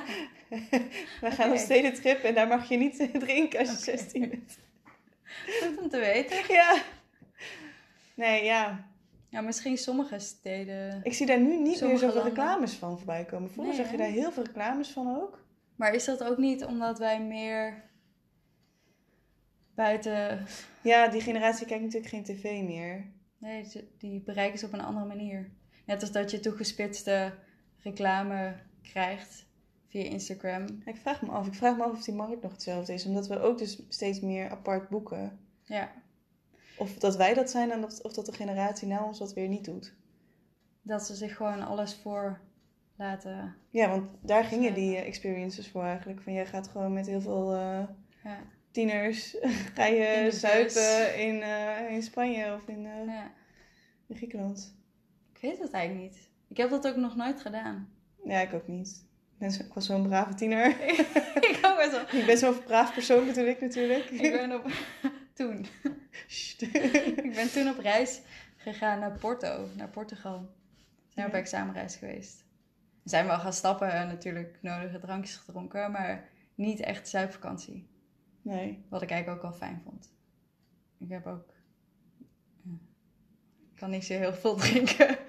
Wij 1.20 1.30
gaan 1.30 1.48
op 1.48 1.54
Oké. 1.54 1.62
stedentrip 1.64 2.22
en 2.22 2.34
daar 2.34 2.48
mag 2.48 2.68
je 2.68 2.76
niet 2.76 3.08
drinken 3.24 3.58
als 3.58 3.68
je 3.68 3.74
Oké. 3.74 3.84
16 3.84 4.28
bent. 4.28 4.58
Goed 5.62 5.78
om 5.78 5.88
te 5.88 5.98
weten. 5.98 6.36
Ja. 6.54 6.82
Nee, 8.14 8.44
ja. 8.44 8.86
Ja, 9.28 9.40
misschien 9.40 9.78
sommige 9.78 10.18
steden. 10.18 11.00
Ik 11.02 11.12
zie 11.14 11.26
daar 11.26 11.40
nu 11.40 11.56
niet 11.56 11.64
meer 11.64 11.76
zoveel 11.76 11.98
landen. 12.06 12.22
reclames 12.24 12.72
van 12.72 12.96
voorbij 12.96 13.24
komen. 13.24 13.50
Vroeger 13.50 13.74
Nee, 13.74 13.82
zag 13.82 13.90
je 13.92 13.98
daar 13.98 14.10
heel 14.10 14.32
veel 14.32 14.42
reclames 14.44 14.88
van 14.88 15.16
ook. 15.16 15.44
Maar 15.76 15.94
is 15.94 16.04
dat 16.04 16.24
ook 16.24 16.36
niet 16.38 16.64
omdat 16.64 16.98
wij 16.98 17.22
meer 17.22 17.84
buiten. 19.74 20.46
Ja, 20.82 21.08
die 21.08 21.20
generatie 21.20 21.66
kijkt 21.66 21.82
natuurlijk 21.84 22.10
geen 22.10 22.24
tv 22.24 22.62
meer. 22.62 23.06
Nee, 23.38 23.66
die 23.98 24.20
bereiken 24.20 24.58
ze 24.58 24.66
op 24.66 24.72
een 24.72 24.80
andere 24.80 25.06
manier. 25.06 25.50
Net 25.86 26.00
als 26.00 26.12
dat 26.12 26.30
je 26.30 26.40
toegespitste 26.40 27.34
reclame 27.82 28.54
krijgt 28.82 29.46
via 29.88 30.02
Instagram. 30.02 30.82
Ik 30.84 30.96
vraag 30.96 31.22
me 31.22 31.30
af. 31.30 31.46
Ik 31.46 31.54
vraag 31.54 31.76
me 31.76 31.82
af 31.84 31.92
of 31.92 32.04
die 32.04 32.14
markt 32.14 32.42
nog 32.42 32.52
hetzelfde 32.52 32.92
is. 32.92 33.06
Omdat 33.06 33.26
we 33.26 33.40
ook 33.40 33.58
dus 33.58 33.82
steeds 33.88 34.20
meer 34.20 34.50
apart 34.50 34.88
boeken. 34.88 35.38
Ja, 35.62 35.92
Of 36.78 36.94
dat 36.98 37.16
wij 37.16 37.34
dat 37.34 37.50
zijn 37.50 37.70
en 37.70 37.84
of, 37.84 38.00
of 38.00 38.12
dat 38.12 38.26
de 38.26 38.32
generatie 38.32 38.88
na 38.88 39.04
ons 39.04 39.18
dat 39.18 39.32
weer 39.34 39.48
niet 39.48 39.64
doet. 39.64 39.94
dat 40.82 41.06
ze 41.06 41.14
zich 41.14 41.36
gewoon 41.36 41.62
alles 41.66 41.94
voor 41.94 42.40
laten. 42.96 43.56
Ja, 43.70 43.88
want 43.88 44.08
daar 44.20 44.44
gingen 44.44 44.74
die 44.74 44.96
eh, 44.96 45.06
experiences 45.06 45.68
voor 45.68 45.82
eigenlijk. 45.84 46.22
Van 46.22 46.32
jij 46.32 46.46
gaat 46.46 46.68
gewoon 46.68 46.92
met 46.92 47.06
heel 47.06 47.20
veel 47.20 47.54
eh, 47.54 47.82
Ja, 48.24 48.38
tieners 48.70 49.36
ga 49.74 49.84
je 49.86 50.04
In 50.24 50.32
zuipen 50.32 51.18
in, 51.18 51.42
eh, 51.42 51.90
in 51.90 52.02
Spanje 52.02 52.54
of 52.54 52.68
in, 52.68 52.82
ja. 52.82 53.32
in 54.06 54.16
Griekenland. 54.16 54.75
Ik 55.46 55.52
weet 55.52 55.60
het 55.60 55.72
eigenlijk 55.72 56.12
niet. 56.12 56.28
Ik 56.48 56.56
heb 56.56 56.70
dat 56.70 56.86
ook 56.86 56.96
nog 56.96 57.16
nooit 57.16 57.40
gedaan. 57.40 57.88
Ja, 58.24 58.40
ik 58.40 58.52
ook 58.52 58.66
niet. 58.66 59.04
Ik, 59.38 59.74
was 59.74 59.86
zo'n 59.86 60.08
brave 60.08 60.34
tiener. 60.34 60.66
ik 61.50 61.58
ook 61.62 61.76
best 61.76 61.90
wel. 61.90 62.20
ik 62.20 62.26
ben 62.26 62.38
zo'n 62.38 62.64
braaf 62.64 62.94
persoon 62.94 63.26
natuurlijk, 63.26 63.60
natuurlijk. 63.60 64.10
Ik 64.10 64.32
ben 64.32 64.52
op. 64.52 64.70
Toen. 65.34 65.66
Ik 66.28 67.32
ben 67.34 67.50
toen 67.50 67.68
op 67.68 67.78
reis 67.78 68.20
gegaan 68.56 68.98
naar 68.98 69.18
Porto, 69.18 69.68
naar 69.76 69.88
Portugal. 69.88 70.54
Zijn 71.08 71.26
we 71.26 71.32
op 71.32 71.38
examenreis 71.38 71.96
geweest. 71.96 72.44
We 73.02 73.10
zijn 73.10 73.26
wel 73.26 73.38
gaan 73.38 73.52
stappen 73.52 73.92
en 73.92 74.06
natuurlijk 74.06 74.58
nodige 74.60 74.98
drankjes 74.98 75.36
gedronken, 75.36 75.90
maar 75.90 76.28
niet 76.54 76.80
echt 76.80 77.08
zuipvakantie. 77.08 77.88
nee. 78.42 78.84
Wat 78.88 79.02
ik 79.02 79.10
eigenlijk 79.10 79.44
ook 79.44 79.50
wel 79.50 79.58
fijn 79.58 79.80
vond. 79.84 80.14
Ik 80.98 81.08
heb 81.08 81.26
ook... 81.26 81.54
Ik 83.72 83.82
kan 83.82 83.90
niet 83.90 84.04
zo 84.04 84.14
heel 84.14 84.34
veel 84.34 84.54
drinken. 84.64 85.25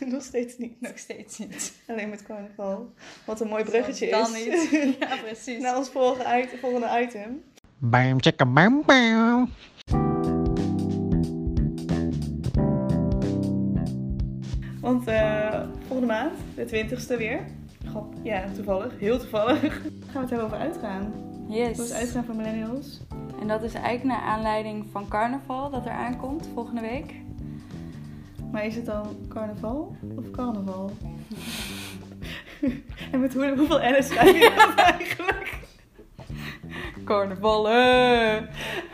Nog 0.12 0.22
steeds 0.22 0.58
niet. 0.58 0.80
Nog 0.80 0.98
steeds 0.98 1.38
niet. 1.38 1.72
Alleen 1.88 2.08
met 2.08 2.22
carnaval. 2.22 2.92
Wat 3.26 3.40
een 3.40 3.48
mooi 3.48 3.64
bruggetje 3.64 4.10
Dan 4.10 4.36
is. 4.36 4.70
niet. 4.70 4.96
Ja, 5.00 5.16
precies. 5.24 5.60
Naar 5.62 5.76
ons 5.76 5.88
volgende, 5.88 6.38
it- 6.38 6.60
volgende 6.60 7.00
item. 7.02 7.42
Bam, 7.78 8.20
chicka, 8.22 8.46
bam, 8.46 8.82
bam. 8.86 9.50
Want 14.80 15.06
eh, 15.06 15.60
volgende 15.86 16.12
maand, 16.12 16.32
de 16.54 16.86
20ste 16.86 17.16
weer. 17.16 17.40
Grap. 17.88 18.14
Ja, 18.22 18.44
toevallig. 18.54 18.92
Heel 18.98 19.18
toevallig. 19.18 19.60
Gaan 19.82 19.82
we 20.12 20.18
het 20.18 20.28
hebben 20.30 20.46
over 20.46 20.58
uitgaan. 20.58 21.12
Yes. 21.48 21.76
Hoe 21.76 21.84
is 21.84 21.92
uitgaan 21.92 22.24
voor 22.24 22.34
millennials? 22.34 23.00
En 23.40 23.48
dat 23.48 23.62
is 23.62 23.74
eigenlijk 23.74 24.04
naar 24.04 24.28
aanleiding 24.28 24.84
van 24.92 25.08
carnaval 25.08 25.70
dat 25.70 25.84
er 25.86 25.92
aankomt 25.92 26.48
volgende 26.54 26.80
week. 26.80 27.14
Maar 28.54 28.64
is 28.64 28.76
het 28.76 28.86
dan 28.86 29.16
carnaval 29.28 29.96
of 30.16 30.30
carnaval? 30.30 30.90
en 33.12 33.20
met 33.20 33.34
hoe, 33.34 33.54
hoeveel 33.56 33.78
N's 33.78 34.06
schrijf 34.06 34.32
je 34.32 34.52
dat 34.56 34.74
eigenlijk? 34.94 35.58
Carnavallen! 37.04 38.48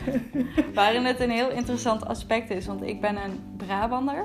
Waarin 0.73 1.05
het 1.05 1.19
een 1.19 1.29
heel 1.29 1.49
interessant 1.49 2.05
aspect 2.05 2.49
is, 2.49 2.65
want 2.65 2.81
ik 2.81 3.01
ben 3.01 3.23
een 3.23 3.39
Brabander. 3.57 4.23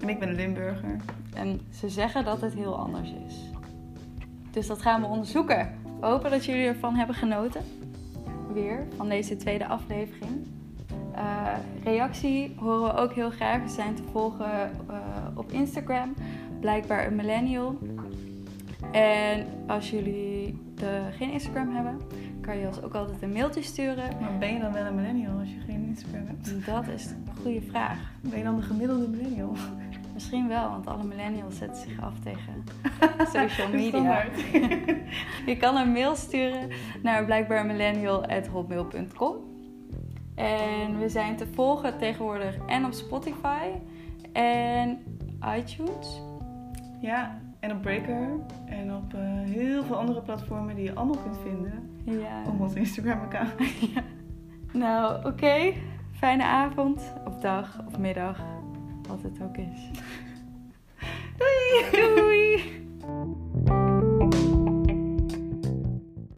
En 0.00 0.08
ik 0.08 0.18
ben 0.18 0.28
een 0.28 0.34
Limburger. 0.34 0.96
En 1.34 1.60
ze 1.70 1.88
zeggen 1.88 2.24
dat 2.24 2.40
het 2.40 2.54
heel 2.54 2.78
anders 2.78 3.12
is. 3.26 3.34
Dus 4.50 4.66
dat 4.66 4.82
gaan 4.82 5.00
we 5.00 5.06
onderzoeken. 5.06 5.78
We 6.00 6.06
hopen 6.06 6.30
dat 6.30 6.44
jullie 6.44 6.66
ervan 6.66 6.94
hebben 6.94 7.16
genoten. 7.16 7.62
Weer 8.52 8.86
van 8.96 9.08
deze 9.08 9.36
tweede 9.36 9.66
aflevering. 9.66 10.57
Eh, 11.18 11.52
reactie 11.84 12.54
horen 12.58 12.82
we 12.82 12.94
ook 13.00 13.12
heel 13.12 13.30
graag. 13.30 13.62
We 13.62 13.68
zijn 13.68 13.94
te 13.94 14.02
volgen 14.12 14.70
eh, 14.88 14.96
op 15.34 15.52
Instagram. 15.52 16.14
Blijkbaar 16.60 17.06
een 17.06 17.16
millennial. 17.16 17.78
En 18.92 19.46
als 19.66 19.90
jullie 19.90 20.58
de, 20.74 21.00
geen 21.10 21.30
Instagram 21.30 21.74
hebben, 21.74 22.00
kan 22.40 22.58
je 22.58 22.66
ons 22.66 22.82
ook 22.82 22.94
altijd 22.94 23.22
een 23.22 23.32
mailtje 23.32 23.62
sturen. 23.62 24.20
Maar 24.20 24.38
ben 24.38 24.52
je 24.52 24.60
dan 24.60 24.72
wel 24.72 24.84
een 24.84 24.94
millennial 24.94 25.38
als 25.38 25.48
je 25.48 25.60
geen 25.66 25.86
Instagram 25.86 26.26
hebt? 26.26 26.66
Dat 26.66 26.88
is 26.88 27.04
een 27.04 27.26
goede 27.42 27.60
vraag. 27.60 27.98
Ben 28.20 28.38
je 28.38 28.44
dan 28.44 28.56
de 28.56 28.62
gemiddelde 28.62 29.08
millennial? 29.08 29.52
Misschien 30.14 30.48
wel, 30.48 30.70
want 30.70 30.86
alle 30.86 31.04
millennials 31.04 31.56
zetten 31.56 31.82
zich 31.82 32.02
af 32.02 32.12
tegen 32.22 32.64
social 33.34 33.68
media. 33.68 34.24
Je 35.46 35.56
kan 35.58 35.76
een 35.76 35.92
mail 35.92 36.16
sturen 36.16 36.68
naar 37.02 37.24
blijkbaarmillennial.hotmail.com 37.24 39.47
en 40.38 40.98
we 40.98 41.08
zijn 41.08 41.36
te 41.36 41.46
volgen 41.46 41.98
tegenwoordig 41.98 42.56
en 42.66 42.84
op 42.84 42.92
Spotify 42.92 43.68
en 44.32 44.98
iTunes. 45.56 46.22
Ja, 47.00 47.40
en 47.60 47.72
op 47.72 47.82
Breaker 47.82 48.28
en 48.66 48.94
op 48.94 49.14
eh, 49.14 49.20
heel 49.44 49.84
veel 49.84 49.96
andere 49.96 50.22
platformen 50.22 50.74
die 50.74 50.84
je 50.84 50.94
allemaal 50.94 51.22
kunt 51.22 51.38
vinden. 51.38 51.90
Ja. 52.04 52.42
Op 52.46 52.60
ons 52.60 52.74
Instagram-account. 52.74 53.52
ja. 53.94 54.02
Nou, 54.72 55.26
oké. 55.26 55.72
Fijne 56.12 56.44
avond, 56.44 57.12
of 57.26 57.36
dag, 57.40 57.80
of 57.86 57.98
middag, 57.98 58.40
wat 59.08 59.22
het 59.22 59.42
ook 59.42 59.56
is. 59.56 59.90
Doei! 61.36 62.14
Doei! 62.14 62.62